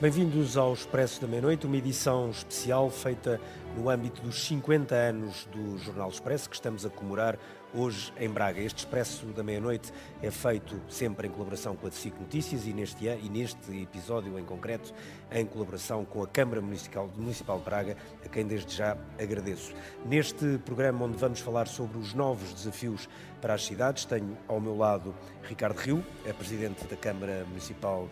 Bem-vindos 0.00 0.56
ao 0.56 0.72
Expresso 0.72 1.20
da 1.20 1.26
Meia-Noite, 1.26 1.66
uma 1.66 1.76
edição 1.76 2.30
especial 2.30 2.88
feita 2.88 3.38
no 3.76 3.90
âmbito 3.90 4.22
dos 4.22 4.46
50 4.46 4.94
anos 4.94 5.44
do 5.52 5.76
Jornal 5.76 6.08
Expresso, 6.08 6.48
que 6.48 6.54
estamos 6.54 6.86
a 6.86 6.88
comemorar 6.88 7.38
hoje 7.74 8.10
em 8.18 8.26
Braga. 8.30 8.62
Este 8.62 8.78
Expresso 8.78 9.26
da 9.26 9.42
Meia-Noite 9.42 9.92
é 10.22 10.30
feito 10.30 10.80
sempre 10.88 11.28
em 11.28 11.30
colaboração 11.30 11.76
com 11.76 11.86
a 11.86 11.90
SIC 11.90 12.18
Notícias 12.18 12.66
e 12.66 12.72
neste, 12.72 13.04
e 13.04 13.28
neste 13.28 13.78
episódio 13.78 14.38
em 14.38 14.42
concreto 14.42 14.90
em 15.30 15.44
colaboração 15.44 16.02
com 16.06 16.22
a 16.22 16.26
Câmara 16.26 16.62
Municipal, 16.62 17.10
Municipal 17.14 17.58
de 17.58 17.64
Braga, 17.66 17.94
a 18.24 18.28
quem 18.30 18.46
desde 18.46 18.74
já 18.74 18.96
agradeço. 19.20 19.74
Neste 20.06 20.56
programa 20.64 21.04
onde 21.04 21.18
vamos 21.18 21.40
falar 21.40 21.68
sobre 21.68 21.98
os 21.98 22.14
novos 22.14 22.54
desafios 22.54 23.06
para 23.38 23.52
as 23.52 23.66
cidades, 23.66 24.06
tenho 24.06 24.34
ao 24.48 24.58
meu 24.62 24.78
lado 24.78 25.14
Ricardo 25.42 25.76
Rio, 25.76 26.02
é 26.24 26.32
Presidente 26.32 26.86
da 26.86 26.96
Câmara 26.96 27.44
Municipal 27.46 28.08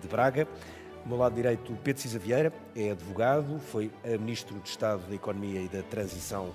de 0.00 0.06
Braga. 0.06 0.46
Do 1.02 1.08
meu 1.08 1.18
lado 1.18 1.34
direito, 1.34 1.76
Pedro 1.82 2.00
Cisa 2.00 2.16
Vieira, 2.16 2.52
é 2.76 2.92
advogado, 2.92 3.58
foi 3.58 3.90
Ministro 4.20 4.60
de 4.60 4.68
Estado 4.68 5.02
da 5.08 5.14
Economia 5.16 5.60
e 5.60 5.66
da 5.66 5.82
Transição 5.82 6.52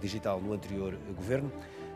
Digital 0.00 0.40
no 0.40 0.54
anterior 0.54 0.96
governo. 1.14 1.52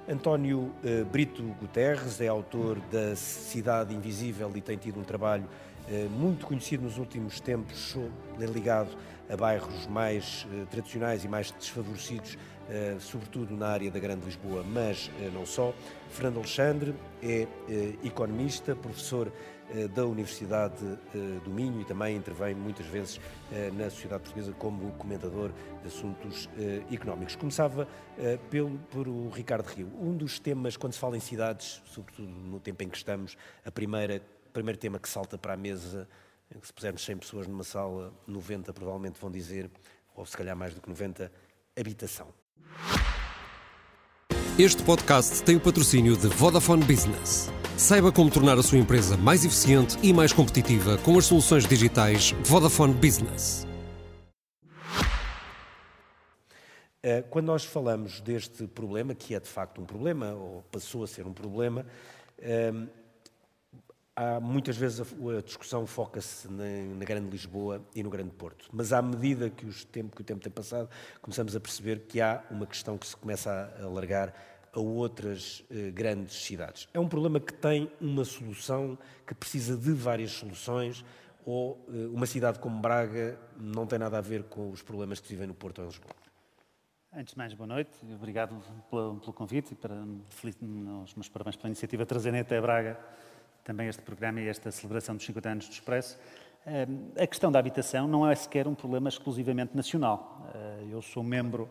António 0.07 0.71
eh, 0.85 1.03
Brito 1.03 1.43
Guterres 1.59 2.21
é 2.21 2.29
autor 2.29 2.79
da 2.93 3.17
Cidade 3.17 3.95
Invisível 3.95 4.53
e 4.55 4.61
tem 4.61 4.77
tido 4.77 5.01
um 5.01 5.03
trabalho 5.03 5.49
eh, 5.89 6.07
muito 6.11 6.45
conhecido 6.47 6.83
nos 6.83 6.99
últimos 6.99 7.41
tempos, 7.41 7.97
ligado 8.39 8.91
a 9.31 9.35
bairros 9.35 9.87
mais 9.87 10.47
eh, 10.53 10.67
tradicionais 10.71 11.25
e 11.25 11.29
mais 11.29 11.51
desfavorecidos, 11.53 12.37
sobretudo 12.99 13.55
na 13.55 13.69
área 13.69 13.91
da 13.91 13.99
Grande 13.99 14.25
Lisboa, 14.25 14.65
mas 14.67 15.11
não 15.35 15.45
só. 15.45 15.75
Fernando 16.09 16.39
Alexandre 16.39 16.95
é 17.23 17.47
economista, 18.03 18.75
professor 18.75 19.29
eh, 19.29 19.54
da 19.95 20.05
Universidade 20.05 20.85
eh, 21.15 21.41
do 21.45 21.51
Minho 21.51 21.81
e 21.81 21.85
também 21.85 22.17
intervém 22.17 22.55
muitas 22.55 22.87
vezes 22.87 23.21
eh, 23.53 23.71
na 23.73 23.91
sociedade 23.91 24.23
portuguesa 24.23 24.53
como 24.53 24.93
comentador 24.93 25.51
de 25.83 25.89
assuntos 25.89 26.49
económicos. 26.91 27.37
Começava 27.37 27.87
pelo, 28.51 28.79
por 28.91 29.09
o 29.09 29.29
Ricardo 29.29 29.67
Rio. 29.67 29.91
Um 30.01 30.17
dos 30.17 30.39
temas, 30.39 30.77
quando 30.77 30.93
se 30.93 30.99
fala 30.99 31.17
em 31.17 31.21
cidades, 31.21 31.83
sobretudo 31.87 32.29
no 32.29 32.61
tempo 32.61 32.83
em 32.83 32.89
que 32.89 32.97
estamos, 32.97 33.37
a 33.65 33.71
primeira, 33.71 34.23
o 34.47 34.51
primeiro 34.51 34.79
tema 34.79 34.99
que 34.99 35.09
salta 35.09 35.37
para 35.37 35.55
a 35.55 35.57
mesa, 35.57 36.09
se 36.63 36.73
pusermos 36.73 37.05
100 37.05 37.19
pessoas 37.19 37.47
numa 37.47 37.65
sala, 37.65 38.13
90 38.27 38.73
provavelmente 38.73 39.21
vão 39.21 39.31
dizer, 39.31 39.71
ou 40.15 40.25
se 40.25 40.37
calhar 40.37 40.57
mais 40.57 40.75
do 40.75 40.81
que 40.81 40.89
90, 40.89 41.31
habitação. 41.79 42.29
Este 44.57 44.85
podcast 44.85 45.43
tem 45.43 45.57
o 45.57 45.61
patrocínio 45.61 46.17
de 46.17 46.29
Vodafone 46.29 46.85
Business. 46.85 47.51
Saiba 47.77 48.13
como 48.13 48.31
tornar 48.31 48.57
a 48.57 48.63
sua 48.63 48.79
empresa 48.79 49.17
mais 49.17 49.45
eficiente 49.45 49.99
e 50.01 50.13
mais 50.13 50.33
competitiva 50.33 50.97
com 50.99 51.19
as 51.19 51.25
soluções 51.25 51.67
digitais 51.67 52.31
Vodafone 52.45 52.95
Business. 52.95 53.67
Eh, 57.03 57.23
quando 57.23 57.47
nós 57.47 57.65
falamos 57.65 58.21
deste 58.21 58.69
problema, 58.69 59.13
que 59.13 59.35
é 59.35 59.41
de 59.41 59.49
facto 59.49 59.81
um 59.81 59.85
problema, 59.85 60.33
ou 60.35 60.63
passou 60.71 61.03
a 61.03 61.09
ser 61.09 61.27
um 61.27 61.33
problema, 61.33 61.85
ehm, 62.39 62.87
há 64.17 64.41
muitas 64.41 64.77
vezes 64.77 65.01
a 65.01 65.41
discussão 65.43 65.87
foca-se 65.87 66.49
na, 66.49 67.05
Grande 67.05 67.29
Lisboa 67.29 67.85
e 67.95 68.03
no 68.03 68.11
Grande 68.11 68.31
Porto. 68.31 68.69
Mas 68.73 68.93
à 68.93 69.03
medida 69.03 69.51
que, 69.51 69.67
tempo, 69.87 70.15
que 70.15 70.23
o 70.23 70.25
tempo 70.25 70.41
tem 70.41 70.53
passado, 70.53 70.89
começamos 71.21 71.55
a 71.57 71.61
perceber 71.61 72.01
que 72.01 72.21
há 72.21 72.43
uma 72.51 72.67
questão 72.67 72.97
que 72.97 73.07
se 73.07 73.17
começa 73.17 73.51
a 73.51 73.85
alargar 73.85 74.33
a 74.73 74.81
outras 74.81 75.65
eh, 75.71 75.91
grandes 75.91 76.35
cidades. 76.45 76.89
É 76.93 76.99
um 76.99 77.09
problema 77.09 77.39
que 77.39 77.53
tem 77.53 77.91
uma 78.01 78.25
solução, 78.25 78.99
que 79.25 79.35
precisa 79.35 79.77
de 79.77 79.93
várias 79.93 80.33
soluções, 80.33 81.05
ou 81.45 81.85
eh, 81.89 82.07
uma 82.13 82.27
cidade 82.27 82.59
como 82.59 82.81
Braga 82.81 83.39
não 83.57 83.87
tem 83.87 83.99
nada 83.99 84.19
a 84.19 84.21
ver 84.21 84.45
com 84.45 84.71
os 84.71 84.83
problemas 84.83 85.21
que 85.21 85.29
se 85.29 85.35
vivem 85.35 85.47
no 85.47 85.55
Porto 85.55 85.79
ou 85.79 85.85
em 85.85 85.89
Lisboa? 85.89 86.15
Antes 87.13 87.35
de 87.35 87.39
mais, 87.39 87.55
boa 87.55 87.69
noite. 87.69 87.93
Obrigado 88.03 88.61
pelo, 88.91 89.21
pelo 89.21 89.33
convite 89.33 89.73
e 89.73 89.77
para, 89.77 89.95
feliz, 90.31 90.57
os 91.05 91.15
meus 91.15 91.29
parabéns 91.29 91.55
pela 91.55 91.69
iniciativa 91.69 92.05
trazerem 92.05 92.41
até 92.41 92.61
Braga 92.61 92.99
também 93.65 93.89
este 93.89 94.03
programa 94.03 94.41
e 94.41 94.49
esta 94.49 94.71
celebração 94.71 95.17
dos 95.17 95.25
50 95.25 95.49
anos 95.49 95.69
do 95.69 95.73
Expresso. 95.73 96.19
Eh, 96.67 96.87
a 97.19 97.27
questão 97.27 97.51
da 97.51 97.59
habitação 97.59 98.07
não 98.07 98.29
é 98.29 98.35
sequer 98.35 98.69
um 98.69 98.75
problema 98.75 99.09
exclusivamente 99.09 99.75
nacional. 99.75 100.47
Eu 100.91 101.01
sou 101.01 101.25
membro 101.25 101.69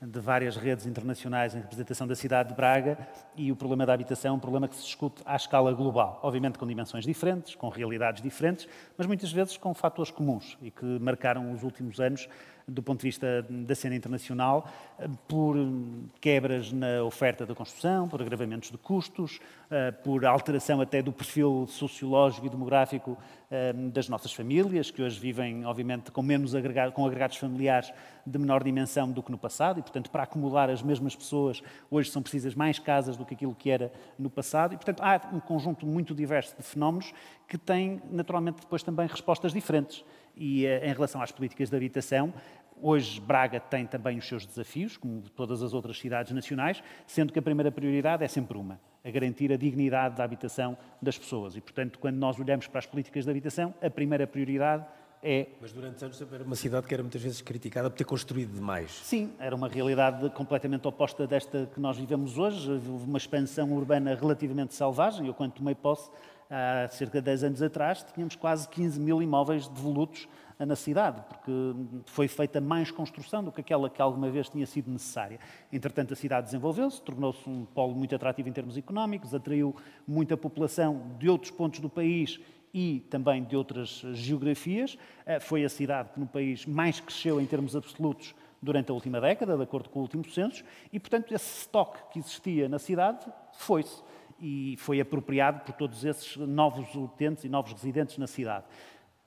de 0.00 0.18
várias 0.18 0.56
redes 0.56 0.84
internacionais 0.84 1.54
em 1.54 1.60
representação 1.60 2.06
da 2.06 2.14
cidade 2.16 2.48
de 2.48 2.54
Braga 2.56 2.98
e 3.36 3.52
o 3.52 3.56
problema 3.56 3.86
da 3.86 3.92
habitação 3.92 4.32
é 4.32 4.36
um 4.36 4.38
problema 4.38 4.66
que 4.66 4.74
se 4.74 4.82
discute 4.82 5.22
à 5.24 5.36
escala 5.36 5.72
global, 5.72 6.18
obviamente 6.22 6.58
com 6.58 6.66
dimensões 6.66 7.04
diferentes, 7.04 7.54
com 7.54 7.68
realidades 7.68 8.20
diferentes, 8.20 8.66
mas 8.98 9.06
muitas 9.06 9.30
vezes 9.30 9.56
com 9.56 9.72
fatores 9.72 10.10
comuns 10.10 10.58
e 10.60 10.72
que 10.72 10.84
marcaram 10.84 11.52
os 11.52 11.62
últimos 11.62 12.00
anos 12.00 12.28
do 12.72 12.82
ponto 12.82 13.00
de 13.00 13.06
vista 13.06 13.46
da 13.48 13.74
cena 13.74 13.94
internacional, 13.94 14.68
por 15.28 15.56
quebras 16.20 16.72
na 16.72 17.02
oferta 17.04 17.44
da 17.44 17.54
construção, 17.54 18.08
por 18.08 18.20
agravamentos 18.20 18.70
de 18.70 18.78
custos, 18.78 19.40
eh, 19.70 19.90
por 19.90 20.24
alteração 20.24 20.80
até 20.80 21.02
do 21.02 21.12
perfil 21.12 21.66
sociológico 21.68 22.46
e 22.46 22.50
demográfico 22.50 23.18
eh, 23.50 23.72
das 23.72 24.08
nossas 24.08 24.32
famílias, 24.32 24.90
que 24.90 25.02
hoje 25.02 25.18
vivem, 25.18 25.64
obviamente, 25.64 26.10
com 26.10 26.22
menos 26.22 26.52
com 26.94 27.06
agregados 27.06 27.36
familiares 27.36 27.92
de 28.26 28.38
menor 28.38 28.62
dimensão 28.62 29.10
do 29.10 29.22
que 29.22 29.30
no 29.30 29.38
passado, 29.38 29.78
e, 29.80 29.82
portanto, 29.82 30.10
para 30.10 30.22
acumular 30.22 30.70
as 30.70 30.82
mesmas 30.82 31.14
pessoas, 31.14 31.62
hoje 31.90 32.10
são 32.10 32.22
precisas 32.22 32.54
mais 32.54 32.78
casas 32.78 33.16
do 33.16 33.24
que 33.24 33.34
aquilo 33.34 33.54
que 33.54 33.70
era 33.70 33.92
no 34.18 34.30
passado, 34.30 34.74
e, 34.74 34.76
portanto, 34.76 35.00
há 35.00 35.20
um 35.32 35.40
conjunto 35.40 35.86
muito 35.86 36.14
diverso 36.14 36.56
de 36.56 36.62
fenómenos 36.62 37.12
que 37.48 37.58
têm, 37.58 38.00
naturalmente, 38.10 38.60
depois 38.60 38.82
também 38.82 39.06
respostas 39.06 39.52
diferentes. 39.52 40.04
E 40.34 40.64
eh, 40.64 40.88
em 40.88 40.92
relação 40.94 41.20
às 41.20 41.30
políticas 41.30 41.68
de 41.68 41.76
habitação, 41.76 42.32
Hoje, 42.84 43.20
Braga 43.20 43.60
tem 43.60 43.86
também 43.86 44.18
os 44.18 44.26
seus 44.26 44.44
desafios, 44.44 44.96
como 44.96 45.22
todas 45.36 45.62
as 45.62 45.72
outras 45.72 46.00
cidades 46.00 46.32
nacionais, 46.32 46.82
sendo 47.06 47.32
que 47.32 47.38
a 47.38 47.42
primeira 47.42 47.70
prioridade 47.70 48.24
é 48.24 48.28
sempre 48.28 48.58
uma: 48.58 48.80
a 49.04 49.10
garantir 49.10 49.52
a 49.52 49.56
dignidade 49.56 50.16
da 50.16 50.24
habitação 50.24 50.76
das 51.00 51.16
pessoas. 51.16 51.56
E, 51.56 51.60
portanto, 51.60 52.00
quando 52.00 52.16
nós 52.16 52.40
olhamos 52.40 52.66
para 52.66 52.80
as 52.80 52.86
políticas 52.86 53.24
de 53.24 53.30
habitação, 53.30 53.72
a 53.80 53.88
primeira 53.88 54.26
prioridade 54.26 54.84
é. 55.22 55.46
Mas 55.60 55.72
durante 55.72 56.04
anos 56.04 56.20
era 56.20 56.42
uma 56.42 56.56
cidade 56.56 56.88
que 56.88 56.92
era 56.92 57.02
muitas 57.04 57.22
vezes 57.22 57.40
criticada 57.40 57.88
por 57.88 57.96
ter 57.96 58.04
construído 58.04 58.52
demais. 58.52 58.90
Sim, 58.90 59.30
era 59.38 59.54
uma 59.54 59.68
realidade 59.68 60.28
completamente 60.30 60.88
oposta 60.88 61.24
desta 61.24 61.70
que 61.72 61.78
nós 61.78 61.96
vivemos 61.96 62.36
hoje. 62.36 62.68
Houve 62.68 63.04
uma 63.06 63.18
expansão 63.18 63.72
urbana 63.72 64.16
relativamente 64.16 64.74
selvagem. 64.74 65.28
Eu, 65.28 65.34
quando 65.34 65.52
tomei 65.52 65.76
posse, 65.76 66.10
há 66.50 66.88
cerca 66.88 67.20
de 67.20 67.26
10 67.26 67.44
anos 67.44 67.62
atrás, 67.62 68.04
tínhamos 68.12 68.34
quase 68.34 68.68
15 68.68 68.98
mil 68.98 69.22
imóveis 69.22 69.68
devolutos 69.68 70.26
na 70.58 70.76
cidade, 70.76 71.22
porque 71.28 71.52
foi 72.06 72.28
feita 72.28 72.60
mais 72.60 72.90
construção 72.90 73.42
do 73.42 73.50
que 73.50 73.60
aquela 73.60 73.90
que 73.90 74.00
alguma 74.00 74.30
vez 74.30 74.48
tinha 74.48 74.66
sido 74.66 74.90
necessária. 74.90 75.38
Entretanto, 75.72 76.12
a 76.12 76.16
cidade 76.16 76.46
desenvolveu-se, 76.46 77.00
tornou-se 77.02 77.48
um 77.48 77.64
polo 77.64 77.94
muito 77.94 78.14
atrativo 78.14 78.48
em 78.48 78.52
termos 78.52 78.76
económicos, 78.76 79.34
atraiu 79.34 79.74
muita 80.06 80.36
população 80.36 81.16
de 81.18 81.28
outros 81.28 81.50
pontos 81.50 81.80
do 81.80 81.88
país 81.88 82.40
e 82.72 83.00
também 83.10 83.44
de 83.44 83.56
outras 83.56 84.02
geografias. 84.12 84.96
Eh, 85.26 85.40
foi 85.40 85.64
a 85.64 85.68
cidade 85.68 86.10
que 86.14 86.20
no 86.20 86.26
país 86.26 86.64
mais 86.64 87.00
cresceu 87.00 87.40
em 87.40 87.46
termos 87.46 87.76
absolutos 87.76 88.34
durante 88.62 88.90
a 88.90 88.94
última 88.94 89.20
década, 89.20 89.56
de 89.56 89.62
acordo 89.62 89.88
com 89.90 89.98
o 89.98 90.02
último 90.02 90.24
censo, 90.30 90.64
e, 90.92 91.00
portanto, 91.00 91.34
esse 91.34 91.62
estoque 91.62 91.98
que 92.12 92.20
existia 92.20 92.68
na 92.68 92.78
cidade 92.78 93.26
foi-se 93.52 94.02
e 94.40 94.76
foi 94.78 95.00
apropriado 95.00 95.60
por 95.60 95.72
todos 95.74 96.04
esses 96.04 96.36
novos 96.36 96.94
utentes 96.94 97.44
e 97.44 97.48
novos 97.48 97.72
residentes 97.72 98.18
na 98.18 98.26
cidade 98.26 98.64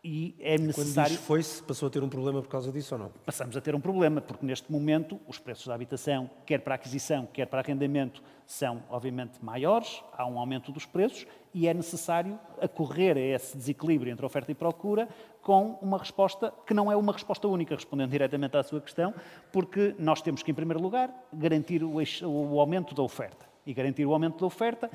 e 0.06 0.36
é 0.40 0.56
necessário. 0.56 1.18
Quando 1.18 1.25
foi-se, 1.25 1.63
passou 1.63 1.88
a 1.88 1.90
ter 1.90 2.04
um 2.04 2.10
problema 2.10 2.40
por 2.40 2.48
causa 2.48 2.72
disso 2.72 2.94
ou 2.94 3.00
não? 3.00 3.12
Passamos 3.25 3.57
a 3.57 3.62
ter 3.62 3.74
um 3.74 3.80
problema, 3.80 4.22
porque 4.22 4.46
neste 4.46 4.72
momento 4.72 5.19
os 5.28 5.40
preços 5.40 5.66
da 5.66 5.74
habitação, 5.74 6.30
quer 6.46 6.60
para 6.60 6.75
aquisição, 6.75 7.28
quer 7.34 7.48
para 7.48 7.62
arrendamento, 7.62 8.22
são 8.46 8.84
obviamente 8.88 9.44
maiores, 9.44 10.04
há 10.16 10.28
um 10.28 10.38
aumento 10.38 10.72
dos 10.72 10.86
preços 10.86 11.25
e 11.52 11.68
é 11.68 11.74
necessário 11.74 12.40
acorrer 12.62 13.18
a 13.18 13.19
esse 13.19 13.57
desequilíbrio 13.57 14.13
entre 14.13 14.24
oferta 14.24 14.52
e 14.52 14.56
procura 14.56 15.10
com 15.42 15.80
uma 15.81 15.98
resposta 15.98 16.54
que 16.68 16.74
não 16.75 16.92
é 16.92 16.96
uma 16.96 17.12
resposta 17.12 17.48
única, 17.48 17.74
respondendo 17.74 18.12
diretamente 18.12 18.56
à 18.56 18.62
sua 18.62 18.81
questão, 18.81 19.12
porque 19.51 19.96
nós 19.98 20.22
temos 20.22 20.44
que, 20.44 20.51
em 20.51 20.54
primeiro 20.54 20.84
lugar, 20.84 21.10
garantir 21.34 21.84
o, 21.84 21.96
o 21.96 22.60
aumento 22.60 22.94
da 22.94 23.01
oferta. 23.01 23.44
E 23.66 23.74
garantir 23.74 24.06
o 24.06 24.13
aumento 24.13 24.42
da 24.42 24.46
oferta 24.46 24.92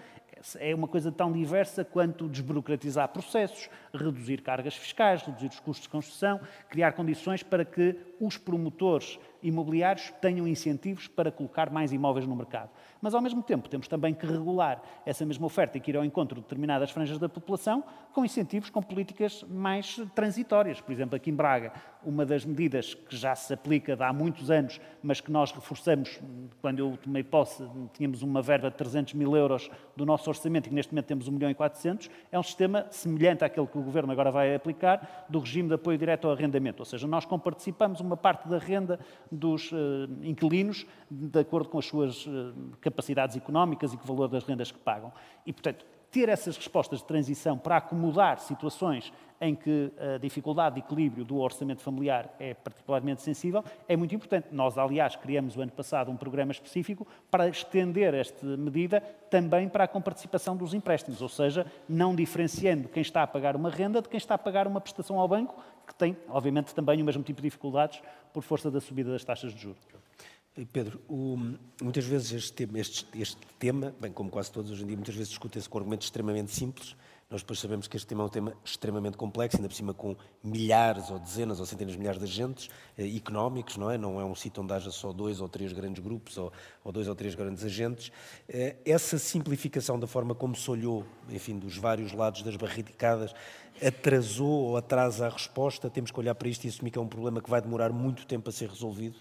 é 0.59 0.75
uma 0.75 0.89
coisa 0.89 1.13
tão 1.13 1.33
diversa 1.33 1.85
quanto 1.85 2.29
desburocratizar 2.29 3.09
processos, 3.09 3.69
reduzir 3.93 4.43
cargas 4.43 4.75
fiscais, 4.75 5.23
reduzir 5.23 5.49
os 5.49 5.61
custos 5.61 5.85
de 5.85 5.89
construção, 5.89 6.41
criar 6.69 6.93
condições 6.93 7.43
para 7.43 7.65
que 7.65 7.97
os 8.21 8.37
promotores 8.37 9.19
imobiliários 9.43 10.13
tenham 10.21 10.47
incentivos 10.47 11.09
para 11.09 11.31
colocar 11.31 11.71
mais 11.71 11.93
imóveis 11.93 12.27
no 12.27 12.37
mercado. 12.37 12.71
Mas, 13.01 13.15
ao 13.15 13.23
mesmo 13.23 13.43
tempo, 13.43 13.69
temos 13.69 13.89
também 13.89 14.13
que 14.13 14.27
regular 14.27 14.83
essa 15.07 15.25
mesma 15.25 15.47
oferta 15.47 15.79
e 15.79 15.81
que 15.81 15.91
ir 15.91 15.97
ao 15.97 16.05
encontro 16.05 16.37
de 16.37 16.43
determinadas 16.43 16.91
franjas 16.91 17.19
da 17.19 17.29
população 17.29 17.83
com 18.13 18.25
incentivos, 18.25 18.69
com 18.71 18.83
políticas 18.83 19.45
mais 19.49 20.01
transitórias. 20.15 20.81
Por 20.81 20.93
exemplo, 20.93 21.17
aqui 21.17 21.31
em 21.31 21.35
Braga, 21.35 21.73
uma 22.05 22.27
das 22.27 22.45
medidas 22.45 22.95
que 22.95 23.17
já 23.17 23.35
se 23.35 23.53
aplica 23.53 23.97
há 24.05 24.13
muitos 24.13 24.51
anos, 24.51 24.81
mas 25.03 25.21
que 25.21 25.31
nós 25.31 25.53
reforçamos, 25.53 26.21
quando 26.61 26.79
eu 26.79 26.99
tomei 27.03 27.23
posse, 27.23 27.65
tínhamos 27.95 28.23
uma 28.23 28.43
verba 28.43 28.71
de 28.71 28.77
300 28.77 29.15
mil 29.15 29.37
euros 29.37 29.71
do 29.97 30.05
nosso 30.05 30.29
orçamento 30.29 30.67
e 30.67 30.69
que 30.71 30.75
neste 30.75 30.93
momento 30.93 31.07
temos 31.07 31.29
1 31.29 31.33
milhão 31.33 31.51
e 31.51 31.55
400, 31.55 32.11
é 32.31 32.39
um 32.39 32.43
sistema 32.43 32.87
semelhante 32.91 33.45
àquele 33.45 33.67
que 33.67 33.79
o 33.79 33.83
Governo 33.83 34.13
agora 34.13 34.31
vai 34.31 34.55
aplicar, 34.55 35.27
do 35.29 35.39
regime 35.39 35.69
de 35.69 35.75
apoio 35.75 35.97
direto 35.97 36.27
ao 36.27 36.35
arrendamento. 36.35 36.81
Ou 36.81 36.87
seja, 36.87 37.07
nós 37.07 37.25
comparticipamos 37.25 38.01
uma 38.01 38.17
parte 38.17 38.49
da 38.49 38.59
renda 38.59 38.99
dos 39.31 39.71
uh, 39.73 39.77
inquilinos 40.23 40.87
de 41.11 41.41
acordo 41.41 41.69
com 41.69 41.79
as 41.79 41.87
suas 41.87 42.27
uh, 42.27 42.53
capacidades 42.81 43.37
económicas 43.37 43.93
e 43.93 43.97
com 43.97 44.05
o 44.05 44.06
valor 44.06 44.29
das 44.29 44.44
rendas 44.44 44.71
que 44.71 44.79
pagam. 44.79 45.12
E, 45.47 45.53
portanto, 45.53 45.85
ter 46.11 46.29
essas 46.29 46.56
respostas 46.56 47.00
de 47.00 47.05
transição 47.05 47.56
para 47.56 47.77
acomodar 47.77 48.41
situações 48.41 49.12
em 49.41 49.55
que 49.55 49.91
a 49.99 50.19
dificuldade 50.19 50.75
de 50.75 50.81
equilíbrio 50.82 51.25
do 51.25 51.38
orçamento 51.38 51.81
familiar 51.81 52.29
é 52.38 52.53
particularmente 52.53 53.23
sensível, 53.23 53.65
é 53.88 53.97
muito 53.97 54.15
importante. 54.15 54.49
Nós, 54.53 54.77
aliás, 54.77 55.17
criamos 55.17 55.56
o 55.56 55.62
ano 55.62 55.73
passado 55.73 56.11
um 56.11 56.17
programa 56.17 56.53
específico 56.53 57.06
para 57.31 57.49
estender 57.49 58.12
esta 58.12 58.44
medida 58.44 59.00
também 59.31 59.67
para 59.67 59.85
a 59.85 59.88
comparticipação 59.88 60.55
dos 60.56 60.75
empréstimos, 60.75 61.23
ou 61.23 61.29
seja, 61.29 61.65
não 61.88 62.15
diferenciando 62.15 62.88
quem 62.88 63.00
está 63.00 63.23
a 63.23 63.27
pagar 63.27 63.56
uma 63.56 63.71
renda 63.71 64.03
de 64.03 64.09
quem 64.09 64.19
está 64.19 64.35
a 64.35 64.38
pagar 64.38 64.67
uma 64.67 64.81
prestação 64.81 65.19
ao 65.19 65.27
banco, 65.27 65.55
que 65.91 65.99
tem, 65.99 66.17
obviamente, 66.29 66.75
também 66.75 67.03
o 67.03 67.05
mesmo 67.05 67.23
tipo 67.23 67.43
de 67.43 67.49
dificuldades 67.49 68.01
por 68.33 68.43
força 68.43 68.71
da 68.71 68.81
subida 68.81 69.11
das 69.11 69.25
taxas 69.25 69.53
de 69.53 69.61
juros. 69.61 69.83
Pedro, 70.73 71.01
o, 71.09 71.39
muitas 71.83 72.05
vezes 72.05 72.33
este 72.33 72.53
tema, 72.53 72.79
este, 72.79 73.07
este 73.15 73.39
tema, 73.59 73.95
bem 74.01 74.13
como 74.13 74.31
quase 74.31 74.51
todos 74.51 74.71
hoje 74.71 74.83
em 74.85 74.87
dia, 74.87 74.97
muitas 74.97 75.15
vezes 75.15 75.31
discute-se 75.31 75.69
com 75.69 75.79
argumentos 75.79 76.07
extremamente 76.07 76.51
simples. 76.51 76.97
Nós 77.31 77.43
depois 77.43 77.61
sabemos 77.61 77.87
que 77.87 77.97
este 77.97 78.09
tema 78.09 78.25
é 78.25 78.27
um 78.27 78.29
tema 78.29 78.56
extremamente 78.65 79.17
complexo, 79.17 79.56
ainda 79.56 79.69
por 79.69 79.75
cima 79.77 79.94
com 79.94 80.17
milhares 80.43 81.11
ou 81.11 81.19
dezenas 81.21 81.61
ou 81.61 81.67
centenas 81.67 81.93
de 81.93 81.99
milhares 82.00 82.19
de 82.19 82.25
agentes 82.25 82.69
eh, 82.99 83.06
económicos, 83.17 83.77
não 83.77 83.88
é? 83.88 83.97
Não 83.97 84.21
é 84.21 84.25
um 84.25 84.35
sítio 84.35 84.61
onde 84.65 84.73
haja 84.73 84.91
só 84.91 85.12
dois 85.12 85.41
ou 85.41 85.49
três 85.49 85.73
grandes 85.73 86.03
grupos 86.03 86.37
ou, 86.37 86.53
ou 86.82 86.91
dois 86.91 87.06
ou 87.06 87.15
três 87.15 87.37
grandes 87.37 87.62
agentes. 87.62 88.11
Eh, 88.49 88.75
essa 88.85 89.17
simplificação 89.17 89.97
da 89.97 90.09
forma 90.09 90.35
como 90.35 90.56
se 90.56 90.69
olhou, 90.69 91.06
enfim, 91.29 91.56
dos 91.56 91.77
vários 91.77 92.12
lados 92.12 92.43
das 92.43 92.56
barricadas, 92.56 93.32
atrasou 93.81 94.65
ou 94.65 94.77
atrasa 94.77 95.27
a 95.27 95.31
resposta? 95.31 95.88
Temos 95.88 96.11
que 96.11 96.19
olhar 96.19 96.35
para 96.35 96.49
isto 96.49 96.65
e 96.65 96.69
assumir 96.69 96.91
que 96.91 96.99
é 96.99 97.03
um 97.03 97.06
problema 97.06 97.41
que 97.41 97.49
vai 97.49 97.62
demorar 97.62 97.93
muito 97.93 98.27
tempo 98.27 98.49
a 98.49 98.53
ser 98.53 98.69
resolvido? 98.69 99.17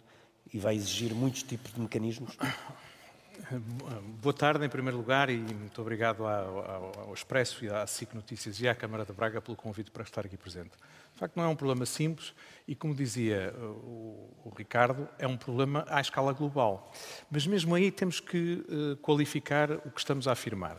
e 0.53 0.59
vai 0.59 0.75
exigir 0.75 1.13
muitos 1.13 1.43
tipos 1.43 1.73
de 1.73 1.79
mecanismos? 1.79 2.35
Boa 4.21 4.33
tarde, 4.33 4.65
em 4.65 4.69
primeiro 4.69 4.97
lugar, 4.97 5.29
e 5.29 5.37
muito 5.37 5.81
obrigado 5.81 6.25
ao, 6.25 7.13
Expresso 7.13 7.63
e 7.63 7.69
à 7.69 7.85
SIC 7.87 8.13
Notícias 8.13 8.59
e 8.59 8.67
à 8.67 8.75
Câmara 8.75 9.05
de 9.05 9.13
Braga 9.13 9.41
pelo 9.41 9.55
convite 9.55 9.91
para 9.91 10.03
estar 10.03 10.25
aqui 10.25 10.37
presente. 10.37 10.71
De 11.13 11.19
facto, 11.19 11.35
não 11.35 11.43
é 11.43 11.47
um 11.47 11.55
problema 11.55 11.85
simples 11.85 12.33
e, 12.67 12.75
como 12.75 12.93
dizia 12.93 13.53
o, 13.57 14.29
o 14.45 14.53
Ricardo, 14.55 15.07
é 15.17 15.27
um 15.27 15.37
problema 15.37 15.85
à 15.87 16.01
escala 16.01 16.33
global. 16.33 16.91
Mas 17.31 17.47
mesmo 17.47 17.73
aí 17.75 17.91
temos 17.91 18.19
que 18.19 18.65
uh, 18.67 18.97
qualificar 18.97 19.71
o 19.71 19.91
que 19.91 19.99
estamos 19.99 20.27
a 20.27 20.33
afirmar. 20.33 20.77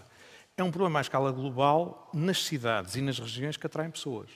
É 0.56 0.62
um 0.62 0.70
problema 0.70 1.00
à 1.00 1.02
escala 1.02 1.32
global 1.32 2.10
nas 2.12 2.44
cidades 2.44 2.94
e 2.94 3.00
nas 3.00 3.18
regiões 3.18 3.56
que 3.56 3.66
atraem 3.66 3.90
pessoas. 3.90 4.30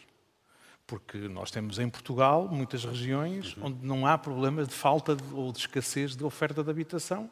Porque 0.86 1.16
nós 1.16 1.50
temos 1.50 1.78
em 1.78 1.88
Portugal 1.88 2.48
muitas 2.48 2.84
regiões 2.84 3.56
uhum. 3.56 3.66
onde 3.66 3.86
não 3.86 4.06
há 4.06 4.18
problema 4.18 4.64
de 4.64 4.74
falta 4.74 5.16
de, 5.16 5.22
ou 5.34 5.52
de 5.52 5.58
escassez 5.58 6.16
de 6.16 6.24
oferta 6.24 6.62
de 6.62 6.70
habitação. 6.70 7.30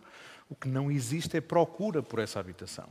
O 0.52 0.54
que 0.54 0.68
não 0.68 0.90
existe 0.90 1.34
é 1.34 1.40
procura 1.40 2.02
por 2.02 2.18
essa 2.18 2.38
habitação. 2.38 2.86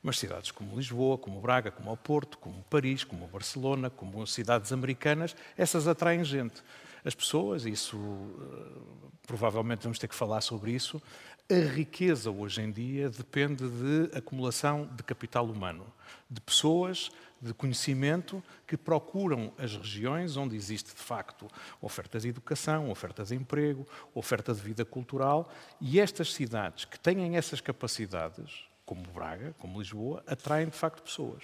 Mas 0.00 0.16
cidades 0.16 0.52
como 0.52 0.76
Lisboa, 0.76 1.18
como 1.18 1.40
Braga, 1.40 1.68
como 1.68 1.94
Porto, 1.96 2.38
como 2.38 2.62
Paris, 2.70 3.02
como 3.02 3.26
Barcelona, 3.26 3.90
como 3.90 4.24
cidades 4.28 4.70
americanas, 4.70 5.34
essas 5.58 5.88
atraem 5.88 6.22
gente. 6.22 6.62
As 7.04 7.12
pessoas, 7.12 7.66
isso 7.66 7.96
uh, 7.96 9.10
provavelmente 9.26 9.82
vamos 9.82 9.98
ter 9.98 10.06
que 10.06 10.14
falar 10.14 10.40
sobre 10.40 10.70
isso, 10.70 11.02
a 11.50 11.68
riqueza 11.68 12.30
hoje 12.30 12.62
em 12.62 12.70
dia 12.70 13.10
depende 13.10 13.68
de 13.68 14.16
acumulação 14.16 14.88
de 14.94 15.02
capital 15.02 15.46
humano, 15.46 15.84
de 16.30 16.40
pessoas 16.40 17.10
de 17.42 17.52
conhecimento 17.52 18.42
que 18.66 18.76
procuram 18.76 19.52
as 19.58 19.74
regiões 19.74 20.36
onde 20.36 20.54
existe, 20.54 20.94
de 20.94 21.00
facto, 21.00 21.48
oferta 21.80 22.20
de 22.20 22.28
educação, 22.28 22.90
oferta 22.90 23.24
de 23.24 23.34
emprego, 23.34 23.86
oferta 24.14 24.54
de 24.54 24.60
vida 24.60 24.84
cultural. 24.84 25.50
E 25.80 25.98
estas 25.98 26.32
cidades 26.32 26.84
que 26.84 27.00
têm 27.00 27.36
essas 27.36 27.60
capacidades, 27.60 28.64
como 28.84 29.02
Braga, 29.02 29.54
como 29.58 29.80
Lisboa, 29.80 30.22
atraem, 30.26 30.68
de 30.68 30.76
facto, 30.76 31.02
pessoas. 31.02 31.42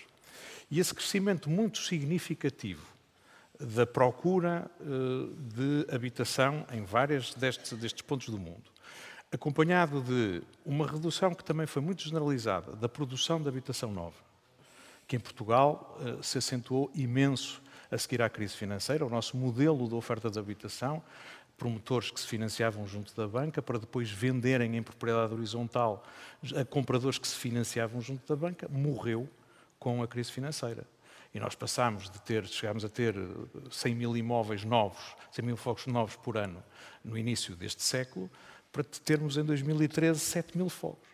E 0.71 0.79
esse 0.79 0.95
crescimento 0.95 1.49
muito 1.51 1.79
significativo 1.79 2.87
da 3.59 3.87
procura 3.87 4.71
eh, 4.81 4.85
de 5.55 5.95
habitação 5.95 6.67
em 6.71 6.85
vários 6.85 7.35
destes, 7.35 7.73
destes 7.73 8.03
pontos 8.03 8.29
do 8.29 8.39
mundo, 8.39 8.71
acompanhado 9.33 10.01
de 10.03 10.43
uma 10.65 10.87
redução 10.87 11.35
que 11.35 11.45
também 11.45 11.67
foi 11.67 11.83
muito 11.83 12.03
generalizada 12.03 12.75
da 12.77 12.89
produção 12.89 13.41
de 13.41 13.49
habitação 13.49 13.93
nova, 13.93 14.17
que 15.07 15.17
em 15.17 15.21
Portugal 15.21 15.99
eh, 16.01 16.23
se 16.23 16.39
acentuou 16.39 16.91
imenso 16.95 17.63
a 17.91 17.99
seguir 17.99 18.23
à 18.23 18.29
crise 18.29 18.55
financeira. 18.55 19.05
O 19.05 19.11
nosso 19.11 19.37
modelo 19.37 19.89
de 19.89 19.95
oferta 19.95 20.31
de 20.31 20.39
habitação, 20.39 21.03
promotores 21.57 22.11
que 22.11 22.21
se 22.21 22.27
financiavam 22.27 22.87
junto 22.87 23.15
da 23.15 23.27
banca 23.27 23.63
para 23.63 23.79
depois 23.79 24.11
venderem 24.11 24.77
em 24.77 24.83
propriedade 24.83 25.33
horizontal 25.33 26.05
a 26.55 26.65
compradores 26.65 27.19
que 27.19 27.27
se 27.27 27.37
financiavam 27.37 28.01
junto 28.01 28.27
da 28.27 28.37
banca, 28.37 28.69
morreu 28.69 29.29
com 29.79 30.03
a 30.03 30.09
crise 30.09 30.31
financeira. 30.31 30.87
E 31.35 31.41
nós 31.41 31.55
passámos 31.55 32.09
de 32.09 32.21
ter, 32.23 32.47
chegámos 32.47 32.85
a 32.85 32.89
ter 32.89 33.15
100 33.71 33.95
mil 33.95 34.17
imóveis 34.17 34.65
novos, 34.65 35.15
100 35.33 35.45
mil 35.45 35.57
fogos 35.57 35.87
novos 35.87 36.17
por 36.17 36.37
ano 36.37 36.63
no 37.05 37.17
início 37.17 37.55
deste 37.55 37.83
século, 37.83 38.31
para 38.77 38.85
termos 38.85 39.39
em 39.39 39.43
2013 39.43 40.21
7 40.21 40.59
mil 40.59 40.69
fogos. 40.69 41.09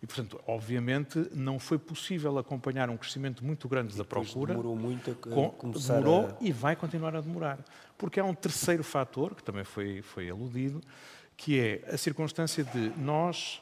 E, 0.00 0.06
portanto, 0.06 0.40
obviamente, 0.46 1.28
não 1.34 1.58
foi 1.58 1.76
possível 1.76 2.38
acompanhar 2.38 2.88
um 2.88 2.96
crescimento 2.96 3.44
muito 3.44 3.68
grande 3.68 3.96
da 3.96 4.04
procura. 4.04 4.52
Demorou 4.54 4.76
muito 4.76 5.10
a 5.10 5.14
com, 5.14 5.50
começar 5.50 5.94
Demorou 5.94 6.26
a... 6.26 6.36
e 6.40 6.52
vai 6.52 6.76
continuar 6.76 7.16
a 7.16 7.20
demorar. 7.20 7.58
Porque 7.96 8.20
há 8.20 8.24
um 8.24 8.34
terceiro 8.34 8.84
fator, 8.84 9.34
que 9.34 9.42
também 9.42 9.64
foi, 9.64 10.00
foi 10.02 10.30
aludido, 10.30 10.80
que 11.36 11.58
é 11.58 11.84
a 11.92 11.96
circunstância 11.96 12.62
de 12.62 12.90
nós 12.96 13.60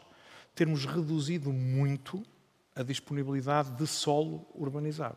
termos 0.55 0.85
reduzido 0.85 1.51
muito 1.55 2.23
a 2.75 2.83
disponibilidade 2.83 3.71
de 3.71 3.87
solo 3.87 4.47
urbanizado. 4.55 5.17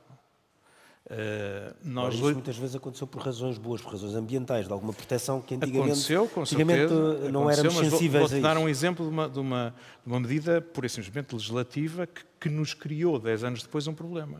Uh, 1.09 1.73
nós 1.83 2.13
isso 2.13 2.23
muitas 2.23 2.55
vezes 2.55 2.75
aconteceu 2.75 3.07
por 3.07 3.19
razões 3.23 3.57
boas, 3.57 3.81
por 3.81 3.93
razões 3.93 4.13
ambientais, 4.13 4.67
de 4.67 4.73
alguma 4.73 4.93
proteção 4.93 5.41
que 5.41 5.55
antigamente, 5.55 5.87
aconteceu, 5.87 6.27
com 6.27 6.41
antigamente 6.41 6.87
certeza, 6.87 7.31
não 7.31 7.49
éramos 7.49 7.73
sensíveis 7.73 8.29
vou, 8.29 8.29
vou 8.29 8.41
dar 8.41 8.57
um 8.59 8.69
exemplo 8.69 9.03
de 9.03 9.11
uma, 9.11 9.27
de 9.27 9.39
uma, 9.39 9.75
de 10.05 10.11
uma 10.11 10.19
medida, 10.19 10.61
por 10.61 10.87
simplesmente 10.87 11.33
legislativa, 11.33 12.05
que, 12.05 12.21
que 12.39 12.47
nos 12.47 12.75
criou, 12.75 13.17
10 13.17 13.43
anos 13.43 13.63
depois, 13.63 13.87
um 13.87 13.93
problema. 13.95 14.39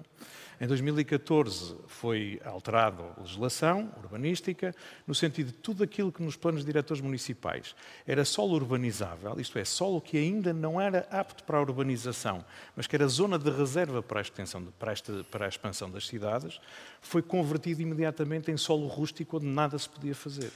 Em 0.61 0.67
2014 0.67 1.77
foi 1.87 2.41
alterada 2.43 3.01
a 3.01 3.21
legislação 3.21 3.93
urbanística, 3.97 4.75
no 5.07 5.15
sentido 5.15 5.47
de 5.47 5.53
tudo 5.53 5.85
aquilo 5.85 6.11
que 6.11 6.21
nos 6.21 6.35
planos 6.35 6.65
diretores 6.65 7.01
municipais 7.01 7.73
era 8.05 8.25
solo 8.25 8.55
urbanizável, 8.55 9.39
isto 9.39 9.57
é, 9.57 9.63
solo 9.63 10.01
que 10.01 10.17
ainda 10.17 10.51
não 10.51 10.79
era 10.79 11.07
apto 11.09 11.45
para 11.45 11.57
a 11.57 11.61
urbanização, 11.61 12.43
mas 12.75 12.87
que 12.87 12.95
era 12.95 13.07
zona 13.07 13.39
de 13.39 13.49
reserva 13.49 14.03
para 14.03 14.19
a, 14.19 14.21
extensão, 14.21 14.65
para, 14.77 14.91
esta, 14.91 15.23
para 15.31 15.45
a 15.45 15.49
expansão 15.49 15.89
das 15.89 16.05
cidades, 16.05 16.59
foi 16.99 17.21
convertido 17.21 17.81
imediatamente 17.81 18.51
em 18.51 18.57
solo 18.57 18.87
rústico 18.87 19.37
onde 19.37 19.45
nada 19.45 19.79
se 19.79 19.87
podia 19.87 20.13
fazer. 20.13 20.51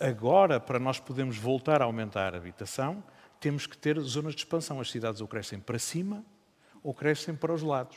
Agora, 0.00 0.58
para 0.58 0.80
nós 0.80 0.98
podermos 0.98 1.36
voltar 1.36 1.80
a 1.80 1.84
aumentar 1.84 2.34
a 2.34 2.38
habitação, 2.38 3.04
temos 3.40 3.66
que 3.68 3.78
ter 3.78 3.98
zonas 4.00 4.34
de 4.34 4.40
expansão. 4.40 4.80
As 4.80 4.90
cidades 4.90 5.20
ou 5.20 5.28
crescem 5.28 5.60
para 5.60 5.78
cima 5.78 6.24
ou 6.82 6.92
crescem 6.92 7.34
para 7.34 7.54
os 7.54 7.62
lados. 7.62 7.96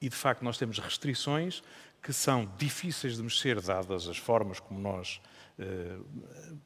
E, 0.00 0.08
de 0.08 0.16
facto, 0.16 0.42
nós 0.42 0.58
temos 0.58 0.78
restrições 0.78 1.62
que 2.02 2.12
são 2.12 2.50
difíceis 2.58 3.16
de 3.16 3.22
mexer, 3.22 3.60
dadas 3.60 4.06
as 4.08 4.18
formas 4.18 4.60
como 4.60 4.78
nós 4.78 5.20
eh, 5.56 5.98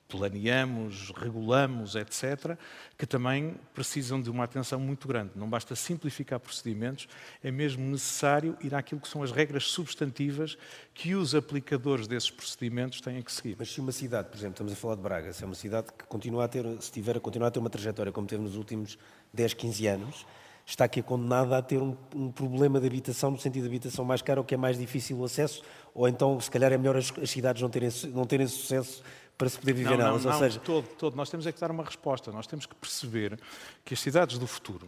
planeamos, 0.08 1.10
regulamos, 1.10 1.94
etc., 1.94 2.56
que 2.96 3.06
também 3.06 3.54
precisam 3.74 4.18
de 4.18 4.30
uma 4.30 4.44
atenção 4.44 4.80
muito 4.80 5.06
grande. 5.06 5.32
Não 5.36 5.46
basta 5.46 5.76
simplificar 5.76 6.40
procedimentos, 6.40 7.06
é 7.44 7.50
mesmo 7.50 7.84
necessário 7.84 8.56
ir 8.62 8.74
àquilo 8.74 8.98
que 8.98 9.06
são 9.06 9.22
as 9.22 9.30
regras 9.30 9.64
substantivas 9.64 10.56
que 10.94 11.14
os 11.14 11.34
aplicadores 11.34 12.08
desses 12.08 12.30
procedimentos 12.30 13.02
têm 13.02 13.20
que 13.20 13.30
seguir. 13.30 13.56
Mas 13.58 13.70
se 13.70 13.78
uma 13.78 13.92
cidade, 13.92 14.28
por 14.28 14.38
exemplo, 14.38 14.54
estamos 14.54 14.72
a 14.72 14.76
falar 14.76 14.94
de 14.94 15.02
Braga, 15.02 15.32
se 15.34 15.44
é 15.44 15.46
uma 15.46 15.54
cidade 15.54 15.88
que 15.92 16.04
continua 16.06 16.46
a 16.46 16.48
ter, 16.48 16.64
se 16.80 16.90
tiver 16.90 17.18
a 17.18 17.20
continuar 17.20 17.48
a 17.48 17.50
ter 17.50 17.58
uma 17.58 17.70
trajetória 17.70 18.10
como 18.10 18.26
teve 18.26 18.42
nos 18.42 18.56
últimos 18.56 18.98
10, 19.34 19.52
15 19.52 19.86
anos, 19.86 20.26
está 20.68 20.84
aqui 20.84 21.02
condenada 21.02 21.56
a 21.56 21.62
ter 21.62 21.80
um, 21.80 21.96
um, 22.14 22.30
problema 22.30 22.78
de 22.78 22.86
habitação, 22.86 23.30
no 23.30 23.38
sentido 23.38 23.62
de 23.62 23.68
habitação 23.68 24.04
mais 24.04 24.20
cara, 24.20 24.38
ou 24.38 24.44
que 24.44 24.54
é 24.54 24.56
mais 24.58 24.78
difícil 24.78 25.18
o 25.18 25.24
acesso, 25.24 25.62
ou 25.94 26.06
então, 26.06 26.38
se 26.38 26.50
calhar, 26.50 26.70
é 26.72 26.76
melhor 26.76 26.96
as, 26.96 27.10
as 27.18 27.30
cidades 27.30 27.62
não 27.62 27.70
terem, 27.70 27.88
não 28.12 28.26
terem 28.26 28.46
sucesso 28.46 29.02
para 29.36 29.48
se 29.48 29.58
poder 29.58 29.72
viver 29.72 29.96
não, 29.96 30.04
nelas. 30.04 30.24
Não, 30.24 30.32
ou 30.32 30.38
seja, 30.38 30.60
todo, 30.60 30.86
todo. 30.98 31.16
Nós 31.16 31.30
temos 31.30 31.46
é 31.46 31.52
que 31.52 31.60
dar 31.60 31.70
uma 31.70 31.84
resposta. 31.84 32.30
Nós 32.30 32.46
temos 32.46 32.66
que 32.66 32.74
perceber 32.74 33.40
que 33.82 33.94
as 33.94 34.00
cidades 34.00 34.36
do 34.36 34.46
futuro, 34.46 34.86